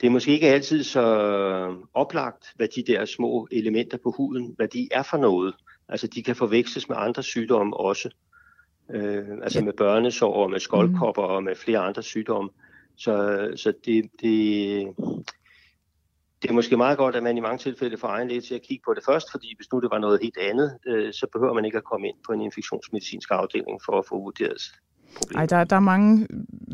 det 0.00 0.06
er 0.06 0.10
måske 0.10 0.32
ikke 0.32 0.48
altid 0.48 0.82
så 0.82 1.04
oplagt, 1.94 2.44
hvad 2.56 2.68
de 2.76 2.92
der 2.92 3.04
små 3.04 3.48
elementer 3.50 3.98
på 4.02 4.10
huden, 4.16 4.54
hvad 4.56 4.68
de 4.68 4.88
er 4.90 5.02
for 5.02 5.16
noget. 5.16 5.54
Altså, 5.88 6.06
de 6.06 6.22
kan 6.22 6.36
forveksles 6.36 6.88
med 6.88 6.96
andre 6.98 7.22
sygdomme 7.22 7.76
også. 7.76 8.10
Øh, 8.94 9.24
altså 9.42 9.58
ja. 9.58 9.64
med 9.64 9.72
børnesår 9.72 10.34
og 10.34 10.50
med 10.50 10.60
skoldkopper 10.60 11.26
mm. 11.26 11.34
og 11.34 11.42
med 11.42 11.56
flere 11.56 11.78
andre 11.78 12.02
sygdomme. 12.02 12.50
Så, 12.96 13.14
så 13.56 13.72
det, 13.84 14.10
det, 14.20 14.86
det 16.42 16.50
er 16.50 16.52
måske 16.52 16.76
meget 16.76 16.98
godt, 16.98 17.16
at 17.16 17.22
man 17.22 17.36
i 17.36 17.40
mange 17.40 17.58
tilfælde 17.58 17.98
får 17.98 18.08
egen 18.08 18.28
læge 18.28 18.40
til 18.40 18.54
at 18.54 18.62
kigge 18.62 18.82
på 18.86 18.94
det 18.94 19.04
først, 19.04 19.30
fordi 19.30 19.54
hvis 19.56 19.72
nu 19.72 19.80
det 19.80 19.90
var 19.90 19.98
noget 19.98 20.20
helt 20.22 20.38
andet, 20.38 20.78
øh, 20.86 21.12
så 21.12 21.26
behøver 21.32 21.54
man 21.54 21.64
ikke 21.64 21.78
at 21.78 21.84
komme 21.84 22.08
ind 22.08 22.16
på 22.26 22.32
en 22.32 22.40
infektionsmedicinsk 22.40 23.30
afdeling 23.30 23.80
for 23.84 23.98
at 23.98 24.04
få 24.08 24.18
vurderet 24.20 24.62
problemet. 25.16 25.38
Ej, 25.40 25.46
der, 25.46 25.64
der 25.64 25.76
er 25.76 25.80
mange 25.80 26.26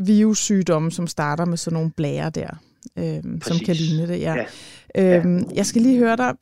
virussygdomme, 0.06 0.90
som 0.90 1.06
starter 1.06 1.44
med 1.44 1.56
sådan 1.56 1.74
nogle 1.74 1.92
blære 1.96 2.30
der, 2.30 2.50
øh, 2.98 3.22
som 3.42 3.58
kan 3.66 3.74
ligne 3.74 4.08
det. 4.08 4.20
Ja. 4.20 4.34
Ja. 4.94 5.18
Øhm, 5.18 5.38
ja. 5.38 5.44
Jeg 5.54 5.66
skal 5.66 5.82
lige 5.82 5.98
høre 5.98 6.16
dig, 6.16 6.34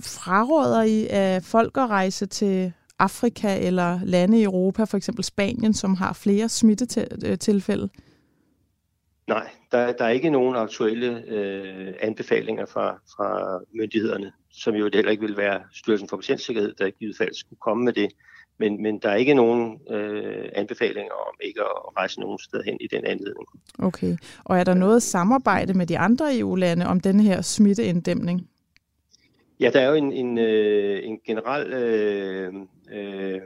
fraråder 0.00 0.82
I 0.82 1.06
af 1.10 1.42
folk 1.42 1.76
at 1.76 1.90
rejse 1.90 2.26
til 2.26 2.72
Afrika 2.98 3.66
eller 3.66 4.00
lande 4.04 4.40
i 4.40 4.44
Europa, 4.44 4.84
for 4.84 4.96
eksempel 4.96 5.24
Spanien, 5.24 5.74
som 5.74 5.94
har 5.94 6.12
flere 6.12 6.48
smittetilfælde? 6.48 7.88
Nej, 9.28 9.50
der, 9.72 9.92
der 9.92 10.04
er 10.04 10.08
ikke 10.08 10.30
nogen 10.30 10.56
aktuelle 10.56 11.24
øh, 11.28 11.94
anbefalinger 12.00 12.66
fra, 12.66 13.00
fra 13.16 13.58
myndighederne, 13.74 14.32
som 14.52 14.74
jo 14.74 14.90
heller 14.94 15.10
ikke 15.10 15.26
vil 15.26 15.36
være 15.36 15.60
Styrelsen 15.72 16.08
for 16.08 16.16
Patientsikkerhed, 16.16 16.74
der 16.78 16.86
i 16.86 16.90
givet 16.90 17.16
fald 17.16 17.34
skulle 17.34 17.60
komme 17.60 17.84
med 17.84 17.92
det. 17.92 18.08
Men, 18.60 18.82
men 18.82 18.98
der 18.98 19.08
er 19.08 19.14
ikke 19.14 19.34
nogen 19.34 19.80
øh, 19.90 20.48
anbefalinger 20.54 21.12
om 21.12 21.34
ikke 21.44 21.60
at 21.60 21.96
rejse 21.96 22.20
nogen 22.20 22.38
sted 22.38 22.62
hen 22.64 22.76
i 22.80 22.86
den 22.86 23.04
anledning. 23.04 23.48
Okay. 23.78 24.16
Og 24.44 24.58
er 24.58 24.64
der 24.64 24.74
noget 24.74 25.02
samarbejde 25.02 25.74
med 25.74 25.86
de 25.86 25.98
andre 25.98 26.38
EU-lande 26.38 26.86
om 26.86 27.00
den 27.00 27.20
her 27.20 27.40
smitteinddæmning? 27.40 28.48
Ja, 29.60 29.70
der 29.70 29.80
er 29.80 29.88
jo 29.88 29.94
en, 29.94 30.12
en, 30.12 30.38
øh, 30.38 31.00
en 31.04 31.18
generel, 31.26 31.72
øh, 31.72 32.54
øh, 32.92 33.40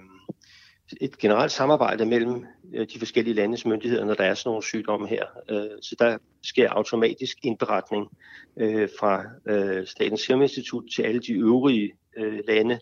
et 1.01 1.19
generelt 1.19 1.53
samarbejde 1.53 2.07
mellem 2.07 2.45
øh, 2.75 2.87
de 2.95 2.99
forskellige 2.99 3.35
landes 3.35 3.67
myndigheder, 3.67 4.05
når 4.05 4.15
der 4.15 4.25
er 4.25 4.35
sådan 4.35 4.49
nogle 4.49 4.63
sygdomme 4.63 5.09
her. 5.09 5.25
Øh, 5.51 5.79
så 5.83 5.97
der 5.99 6.19
sker 6.43 6.71
automatisk 6.71 7.39
indberetning 7.43 8.09
øh, 8.57 8.89
fra 9.01 9.25
Statens 9.85 10.21
Serum 10.21 10.43
Institut 10.43 10.85
til 10.95 11.03
alle 11.03 11.21
de 11.21 11.33
øvrige 11.33 11.93
lande, 12.49 12.79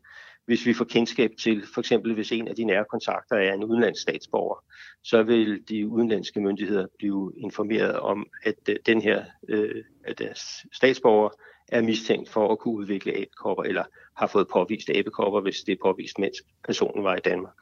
hvis 0.46 0.66
vi 0.66 0.74
får 0.74 0.84
kendskab 0.84 1.30
til, 1.42 1.62
for 1.74 1.80
eksempel 1.80 2.14
hvis 2.14 2.32
en 2.32 2.48
af 2.48 2.56
de 2.56 2.64
nære 2.64 2.84
kontakter 2.90 3.36
er 3.36 3.52
en 3.52 3.64
udenlandsk 3.64 4.02
statsborger, 4.02 4.64
så 5.04 5.22
vil 5.22 5.62
de 5.68 5.88
udenlandske 5.88 6.40
myndigheder 6.40 6.86
blive 6.98 7.32
informeret 7.36 7.96
om, 7.96 8.26
at 8.44 8.54
øh, 8.68 8.76
den 8.86 9.02
her 9.02 9.24
øh, 9.48 9.84
at 10.04 10.18
deres 10.18 10.66
statsborger 10.72 11.30
er 11.68 11.82
mistænkt 11.82 12.28
for 12.28 12.52
at 12.52 12.58
kunne 12.58 12.74
udvikle 12.74 13.12
abekopper, 13.12 13.64
eller 13.64 13.84
har 14.16 14.26
fået 14.26 14.48
påvist 14.52 14.90
abekopper, 14.90 15.40
hvis 15.40 15.60
det 15.66 15.72
er 15.72 15.76
påvist, 15.82 16.18
mens 16.18 16.36
personen 16.64 17.04
var 17.04 17.16
i 17.16 17.20
Danmark. 17.24 17.54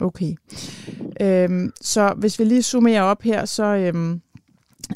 Okay. 0.00 0.34
Øhm, 1.20 1.72
så 1.80 2.14
hvis 2.16 2.38
vi 2.38 2.44
lige 2.44 2.62
summerer 2.62 3.02
op 3.02 3.22
her, 3.22 3.44
så 3.44 3.64
øhm, 3.64 4.20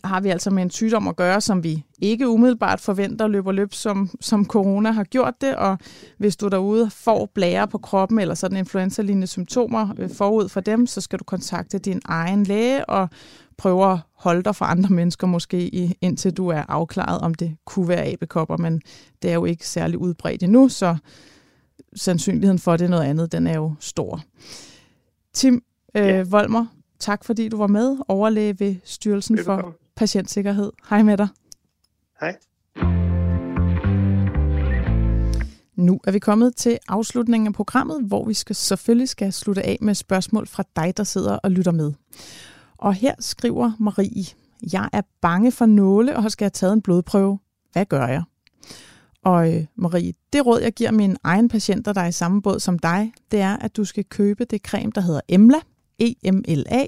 har 0.05 0.20
vi 0.20 0.28
altså 0.28 0.51
med 0.51 0.62
en 0.62 0.70
sygdom 0.70 1.09
at 1.09 1.16
gøre, 1.16 1.41
som 1.41 1.64
vi 1.64 1.84
ikke 2.01 2.28
umiddelbart 2.28 2.80
forventer 2.80 3.26
løber 3.26 3.53
løb, 3.53 3.74
som, 3.74 4.11
som 4.20 4.47
corona 4.47 4.91
har 4.91 5.05
gjort 5.05 5.34
det. 5.41 5.57
Og 5.57 5.78
hvis 6.18 6.36
du 6.36 6.49
derude 6.49 6.91
får 6.91 7.30
blære 7.34 7.68
på 7.68 7.78
kroppen 7.78 8.18
eller 8.18 8.34
sådan 8.34 8.59
influenza-lignende 8.59 9.26
symptomer 9.26 9.89
øh, 9.99 10.11
forud 10.11 10.49
for 10.49 10.61
dem, 10.61 10.86
så 10.86 11.01
skal 11.01 11.18
du 11.18 11.24
kontakte 11.24 11.78
din 11.78 12.01
egen 12.05 12.45
læge 12.45 12.91
og 12.91 13.09
prøve 13.57 13.93
at 13.93 13.99
holde 14.14 14.43
dig 14.43 14.57
fra 14.57 14.70
andre 14.70 14.91
mennesker 14.91 15.26
måske, 15.26 15.68
indtil 16.01 16.32
du 16.32 16.49
er 16.49 16.62
afklaret, 16.68 17.20
om 17.20 17.34
det 17.34 17.57
kunne 17.64 17.89
være 17.89 18.07
abekopper. 18.07 18.57
Men 18.57 18.80
det 19.22 19.30
er 19.30 19.34
jo 19.34 19.45
ikke 19.45 19.68
særlig 19.68 19.99
udbredt 19.99 20.43
endnu, 20.43 20.68
så 20.68 20.97
sandsynligheden 21.97 22.59
for, 22.59 22.72
at 22.72 22.78
det 22.78 22.84
er 22.84 22.91
noget 22.91 23.05
andet, 23.05 23.32
den 23.32 23.47
er 23.47 23.55
jo 23.55 23.74
stor. 23.80 24.20
Tim 25.34 25.62
øh, 25.95 26.07
ja. 26.07 26.22
Volmer, 26.22 26.66
tak 26.99 27.25
fordi 27.25 27.49
du 27.49 27.57
var 27.57 27.67
med, 27.67 27.97
overlæge 28.09 28.61
ved 28.61 28.77
Styrelsen 28.85 29.39
for 29.45 29.75
Patientsikkerhed. 29.97 30.73
Hej 30.91 31.03
med 31.03 31.17
dig. 31.17 31.29
Hej. 32.21 32.37
Nu 35.77 36.01
er 36.05 36.11
vi 36.11 36.19
kommet 36.19 36.57
til 36.57 36.79
afslutningen 36.89 37.47
af 37.47 37.55
programmet, 37.55 38.05
hvor 38.05 38.25
vi 38.25 38.35
skal, 38.35 38.57
selvfølgelig 38.57 39.09
skal 39.09 39.33
slutte 39.33 39.63
af 39.63 39.79
med 39.81 39.95
spørgsmål 39.95 40.47
fra 40.47 40.65
dig, 40.77 40.97
der 40.97 41.05
sidder 41.05 41.37
og 41.37 41.51
lytter 41.51 41.73
med. 41.73 41.93
Og 42.79 42.95
her 42.95 43.15
skriver 43.19 43.73
Marie, 43.79 44.25
jeg 44.73 44.89
er 44.93 45.03
bange 45.21 45.53
for 45.53 45.67
nåle 45.67 46.17
og 46.17 46.33
skal 46.33 46.45
have 46.45 46.51
taget 46.51 46.73
en 46.73 46.83
blodprøve. 46.83 47.39
Hvad 47.73 47.85
gør 47.85 48.07
jeg? 48.07 48.23
Og 49.25 49.55
øh, 49.55 49.67
Marie, 49.77 50.13
det 50.33 50.47
råd, 50.47 50.61
jeg 50.61 50.73
giver 50.73 50.91
mine 50.91 51.17
egne 51.25 51.49
patienter, 51.49 51.93
der 51.93 52.01
er 52.01 52.07
i 52.07 52.13
samme 52.13 52.43
båd 52.43 52.61
som 52.61 52.79
dig, 52.79 53.13
det 53.31 53.41
er, 53.41 53.57
at 53.57 53.77
du 53.77 53.85
skal 53.85 54.05
købe 54.05 54.45
det 54.45 54.63
creme, 54.63 54.93
der 54.95 55.01
hedder 55.01 55.21
Emla, 55.29 55.59
EMLA, 55.99 56.87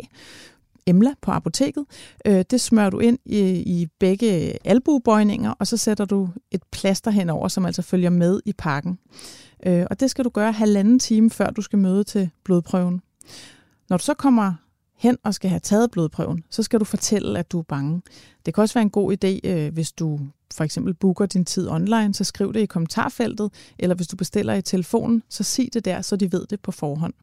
Emla 0.87 1.15
på 1.23 1.31
apoteket. 1.31 1.85
Øh, 2.27 2.45
det 2.51 2.61
smører 2.61 2.91
du 2.91 2.99
ind 2.99 3.19
i, 3.25 3.41
i 3.51 3.87
begge 3.99 4.59
albuebøjninger, 4.67 5.51
og 5.59 5.67
så 5.67 5.77
sætter 5.77 6.05
du 6.05 6.29
et 6.51 6.63
plaster 6.73 7.11
henover, 7.11 7.49
som 7.49 7.67
altså 7.67 7.83
følger 7.83 8.11
med 8.11 8.41
i 8.45 8.53
pakken. 8.53 8.99
Øh, 9.67 9.87
og 9.91 10.01
det 10.01 10.11
skal 10.11 10.25
du 10.25 10.31
gøre 10.31 10.53
halvanden 10.53 10.99
time, 10.99 11.31
før 11.31 11.51
du 11.51 11.63
skal 11.63 11.79
møde 11.79 12.05
til 12.05 12.31
blodprøven. 12.45 13.01
Når 13.89 13.97
du 13.97 14.05
så 14.05 14.15
kommer 14.15 14.55
hen 14.97 15.17
og 15.25 15.35
skal 15.35 15.51
have 15.51 15.61
taget 15.61 15.91
blodprøven, 15.91 16.45
så 16.51 16.63
skal 16.63 16.81
du 16.81 16.85
fortælle, 16.85 17.39
at 17.39 17.53
du 17.53 17.59
er 17.59 17.63
bange. 17.63 18.03
Det 18.47 18.55
kan 18.55 18.63
også 18.63 18.75
være 18.75 18.83
en 18.83 18.91
god 18.91 19.13
idé, 19.13 19.49
øh, 19.49 19.73
hvis 19.73 19.93
du 19.93 20.21
for 20.55 20.65
eksempel 20.65 20.95
booker 20.95 21.27
din 21.27 21.45
tid 21.45 21.69
online, 21.69 22.15
så 22.15 22.25
skriv 22.25 22.53
det 22.53 22.61
i 22.61 22.67
kommentarfeltet, 22.67 23.51
eller 23.79 23.97
hvis 23.97 24.07
du 24.07 24.17
bestiller 24.17 24.55
i 24.55 24.63
telefonen, 24.63 25.23
så 25.29 25.43
sig 25.43 25.69
det 25.73 25.85
der, 25.85 26.03
så 26.03 26.17
de 26.17 26.33
ved 26.33 26.47
det 26.47 26.61
på 26.61 26.73
forhånd. 26.73 27.15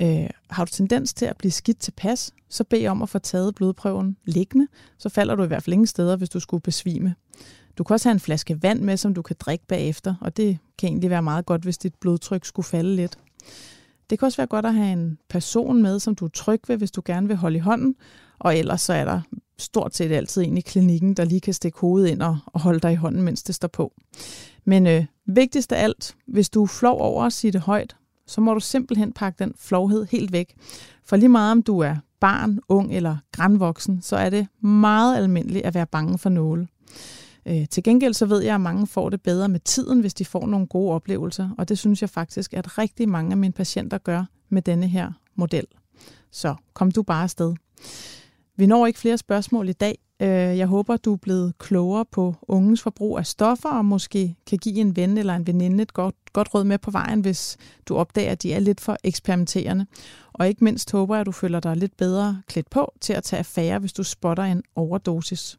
Øh, 0.00 0.30
har 0.50 0.64
du 0.64 0.70
tendens 0.70 1.14
til 1.14 1.26
at 1.26 1.36
blive 1.36 1.52
skidt 1.52 1.78
til 1.78 1.92
pas, 1.96 2.32
så 2.48 2.64
bed 2.64 2.86
om 2.86 3.02
at 3.02 3.08
få 3.08 3.18
taget 3.18 3.54
blodprøven 3.54 4.16
liggende, 4.24 4.66
så 4.98 5.08
falder 5.08 5.34
du 5.34 5.42
i 5.42 5.46
hvert 5.46 5.62
fald 5.62 5.74
ingen 5.74 5.86
steder, 5.86 6.16
hvis 6.16 6.28
du 6.28 6.40
skulle 6.40 6.60
besvime. 6.60 7.14
Du 7.78 7.84
kan 7.84 7.94
også 7.94 8.08
have 8.08 8.14
en 8.14 8.20
flaske 8.20 8.62
vand 8.62 8.80
med, 8.80 8.96
som 8.96 9.14
du 9.14 9.22
kan 9.22 9.36
drikke 9.40 9.66
bagefter, 9.66 10.14
og 10.20 10.36
det 10.36 10.58
kan 10.78 10.88
egentlig 10.88 11.10
være 11.10 11.22
meget 11.22 11.46
godt, 11.46 11.62
hvis 11.62 11.78
dit 11.78 11.94
blodtryk 11.94 12.44
skulle 12.44 12.66
falde 12.66 12.96
lidt. 12.96 13.18
Det 14.10 14.18
kan 14.18 14.26
også 14.26 14.36
være 14.36 14.46
godt 14.46 14.66
at 14.66 14.74
have 14.74 14.92
en 14.92 15.18
person 15.28 15.82
med, 15.82 16.00
som 16.00 16.14
du 16.14 16.24
er 16.24 16.28
tryg 16.28 16.60
ved, 16.68 16.76
hvis 16.76 16.90
du 16.90 17.02
gerne 17.04 17.28
vil 17.28 17.36
holde 17.36 17.56
i 17.56 17.60
hånden. 17.60 17.94
Og 18.38 18.58
ellers 18.58 18.80
så 18.80 18.92
er 18.92 19.04
der 19.04 19.20
stort 19.58 19.96
set 19.96 20.12
altid 20.12 20.42
en 20.42 20.58
i 20.58 20.60
klinikken, 20.60 21.14
der 21.14 21.24
lige 21.24 21.40
kan 21.40 21.54
stikke 21.54 21.78
hovedet 21.78 22.08
ind 22.08 22.22
og, 22.22 22.38
og 22.46 22.60
holde 22.60 22.80
dig 22.80 22.92
i 22.92 22.96
hånden, 22.96 23.22
mens 23.22 23.42
det 23.42 23.54
står 23.54 23.68
på. 23.68 23.92
Men 24.64 24.86
øh, 24.86 25.04
vigtigst 25.26 25.72
af 25.72 25.82
alt, 25.82 26.16
hvis 26.26 26.50
du 26.50 26.62
er 26.62 26.66
flov 26.66 27.00
over 27.00 27.24
at 27.24 27.32
sige 27.32 27.52
det 27.52 27.60
højt, 27.60 27.96
så 28.28 28.40
må 28.40 28.54
du 28.54 28.60
simpelthen 28.60 29.12
pakke 29.12 29.44
den 29.44 29.54
flovhed 29.58 30.06
helt 30.10 30.32
væk. 30.32 30.54
For 31.04 31.16
lige 31.16 31.28
meget 31.28 31.52
om 31.52 31.62
du 31.62 31.78
er 31.78 31.96
barn, 32.20 32.58
ung 32.68 32.94
eller 32.94 33.16
grænvoksen, 33.32 34.02
så 34.02 34.16
er 34.16 34.30
det 34.30 34.46
meget 34.60 35.16
almindeligt 35.16 35.66
at 35.66 35.74
være 35.74 35.86
bange 35.86 36.18
for 36.18 36.28
nåle. 36.28 36.68
Øh, 37.46 37.68
til 37.68 37.82
gengæld 37.82 38.14
så 38.14 38.26
ved 38.26 38.42
jeg, 38.42 38.54
at 38.54 38.60
mange 38.60 38.86
får 38.86 39.10
det 39.10 39.22
bedre 39.22 39.48
med 39.48 39.60
tiden, 39.60 40.00
hvis 40.00 40.14
de 40.14 40.24
får 40.24 40.46
nogle 40.46 40.66
gode 40.66 40.94
oplevelser, 40.94 41.50
og 41.58 41.68
det 41.68 41.78
synes 41.78 42.02
jeg 42.02 42.10
faktisk, 42.10 42.54
at 42.54 42.78
rigtig 42.78 43.08
mange 43.08 43.30
af 43.30 43.36
mine 43.36 43.52
patienter 43.52 43.98
gør 43.98 44.24
med 44.48 44.62
denne 44.62 44.88
her 44.88 45.12
model. 45.34 45.66
Så 46.32 46.54
kom 46.74 46.90
du 46.90 47.02
bare 47.02 47.22
afsted. 47.22 47.54
Vi 48.56 48.66
når 48.66 48.86
ikke 48.86 48.98
flere 48.98 49.18
spørgsmål 49.18 49.68
i 49.68 49.72
dag. 49.72 49.98
Øh, 50.22 50.58
jeg 50.58 50.66
håber, 50.66 50.96
du 50.96 51.12
er 51.12 51.16
blevet 51.16 51.58
klogere 51.58 52.04
på 52.04 52.34
unges 52.42 52.82
forbrug 52.82 53.18
af 53.18 53.26
stoffer, 53.26 53.68
og 53.68 53.84
måske 53.84 54.36
kan 54.46 54.58
give 54.58 54.76
en 54.76 54.96
ven 54.96 55.18
eller 55.18 55.34
en 55.34 55.46
veninde 55.46 55.82
et 55.82 55.94
godt, 55.94 56.14
godt 56.32 56.54
råd 56.54 56.64
med 56.64 56.78
på 56.78 56.90
vejen, 56.90 57.20
hvis 57.20 57.56
du 57.86 57.96
opdager, 57.96 58.30
at 58.30 58.42
de 58.42 58.52
er 58.52 58.60
lidt 58.60 58.80
for 58.80 58.96
eksperimenterende. 59.04 59.86
Og 60.32 60.48
ikke 60.48 60.64
mindst 60.64 60.92
håber 60.92 61.14
jeg, 61.14 61.20
at 61.20 61.26
du 61.26 61.32
føler 61.32 61.60
dig 61.60 61.76
lidt 61.76 61.96
bedre 61.96 62.42
klædt 62.48 62.70
på 62.70 62.92
til 63.00 63.12
at 63.12 63.22
tage 63.22 63.38
affære, 63.38 63.78
hvis 63.78 63.92
du 63.92 64.02
spotter 64.02 64.42
en 64.42 64.62
overdosis. 64.74 65.58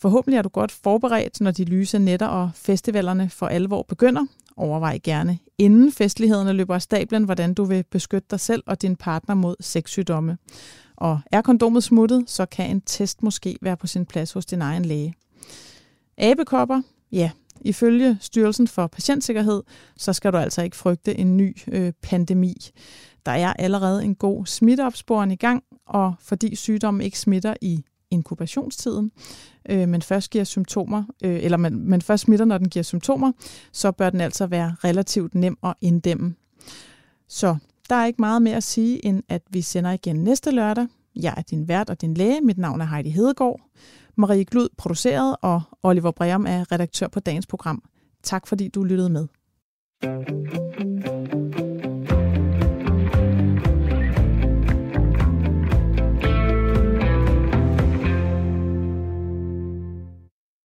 Forhåbentlig 0.00 0.38
er 0.38 0.42
du 0.42 0.48
godt 0.48 0.72
forberedt, 0.72 1.40
når 1.40 1.50
de 1.50 1.64
lyse 1.64 1.98
netter 1.98 2.26
og 2.26 2.50
festivalerne 2.54 3.30
for 3.30 3.46
alvor 3.46 3.82
begynder. 3.82 4.26
Overvej 4.56 4.98
gerne, 5.02 5.38
inden 5.58 5.92
festlighederne 5.92 6.52
løber 6.52 6.74
af 6.74 6.82
stablen, 6.82 7.24
hvordan 7.24 7.54
du 7.54 7.64
vil 7.64 7.84
beskytte 7.90 8.26
dig 8.30 8.40
selv 8.40 8.62
og 8.66 8.82
din 8.82 8.96
partner 8.96 9.34
mod 9.34 9.56
sexsygdomme. 9.60 10.38
Og 10.98 11.20
er 11.32 11.42
kondomet 11.42 11.84
smuttet, 11.84 12.30
så 12.30 12.46
kan 12.46 12.70
en 12.70 12.80
test 12.80 13.22
måske 13.22 13.58
være 13.62 13.76
på 13.76 13.86
sin 13.86 14.06
plads 14.06 14.32
hos 14.32 14.46
din 14.46 14.62
egen 14.62 14.84
læge. 14.84 15.14
Abekopper, 16.18 16.82
ja, 17.12 17.30
ifølge 17.60 18.18
Styrelsen 18.20 18.68
for 18.68 18.86
Patientsikkerhed, 18.86 19.62
så 19.96 20.12
skal 20.12 20.32
du 20.32 20.36
altså 20.36 20.62
ikke 20.62 20.76
frygte 20.76 21.18
en 21.18 21.36
ny 21.36 21.56
øh, 21.68 21.92
pandemi. 22.02 22.54
Der 23.26 23.32
er 23.32 23.52
allerede 23.52 24.04
en 24.04 24.14
god 24.14 24.46
smitteopsporing 24.46 25.32
i 25.32 25.36
gang, 25.36 25.62
og 25.86 26.14
fordi 26.20 26.56
sygdommen 26.56 27.00
ikke 27.00 27.18
smitter 27.18 27.54
i 27.60 27.84
inkubationstiden, 28.10 29.10
øh, 29.68 29.88
men 29.88 30.02
først 30.02 30.30
giver 30.30 30.44
symptomer, 30.44 31.04
øh, 31.24 31.38
eller 31.42 31.56
man, 31.56 31.74
man 31.74 32.02
først 32.02 32.22
smitter, 32.22 32.44
når 32.44 32.58
den 32.58 32.68
giver 32.68 32.82
symptomer, 32.82 33.32
så 33.72 33.92
bør 33.92 34.10
den 34.10 34.20
altså 34.20 34.46
være 34.46 34.76
relativt 34.84 35.34
nem 35.34 35.58
at 35.64 35.74
inddæmme. 35.80 36.34
Så 37.28 37.56
der 37.90 37.96
er 37.96 38.06
ikke 38.06 38.22
meget 38.22 38.42
mere 38.42 38.56
at 38.56 38.62
sige, 38.62 39.06
end 39.06 39.22
at 39.28 39.42
vi 39.50 39.60
sender 39.60 39.90
igen 39.90 40.16
næste 40.16 40.50
lørdag. 40.50 40.86
Jeg 41.16 41.34
er 41.36 41.42
din 41.42 41.68
vært 41.68 41.90
og 41.90 42.00
din 42.00 42.14
læge. 42.14 42.40
Mit 42.40 42.58
navn 42.58 42.80
er 42.80 42.84
Heidi 42.84 43.10
Hedegaard. 43.10 43.60
Marie 44.16 44.44
Glud 44.44 44.68
produceret, 44.76 45.36
og 45.42 45.62
Oliver 45.82 46.10
Breum 46.10 46.46
er 46.46 46.72
redaktør 46.72 47.08
på 47.08 47.20
dagens 47.20 47.46
program. 47.46 47.82
Tak 48.22 48.46
fordi 48.46 48.68
du 48.68 48.84
lyttede 48.84 49.10
med. 49.10 49.26
thank 50.00 51.06
you 51.06 51.17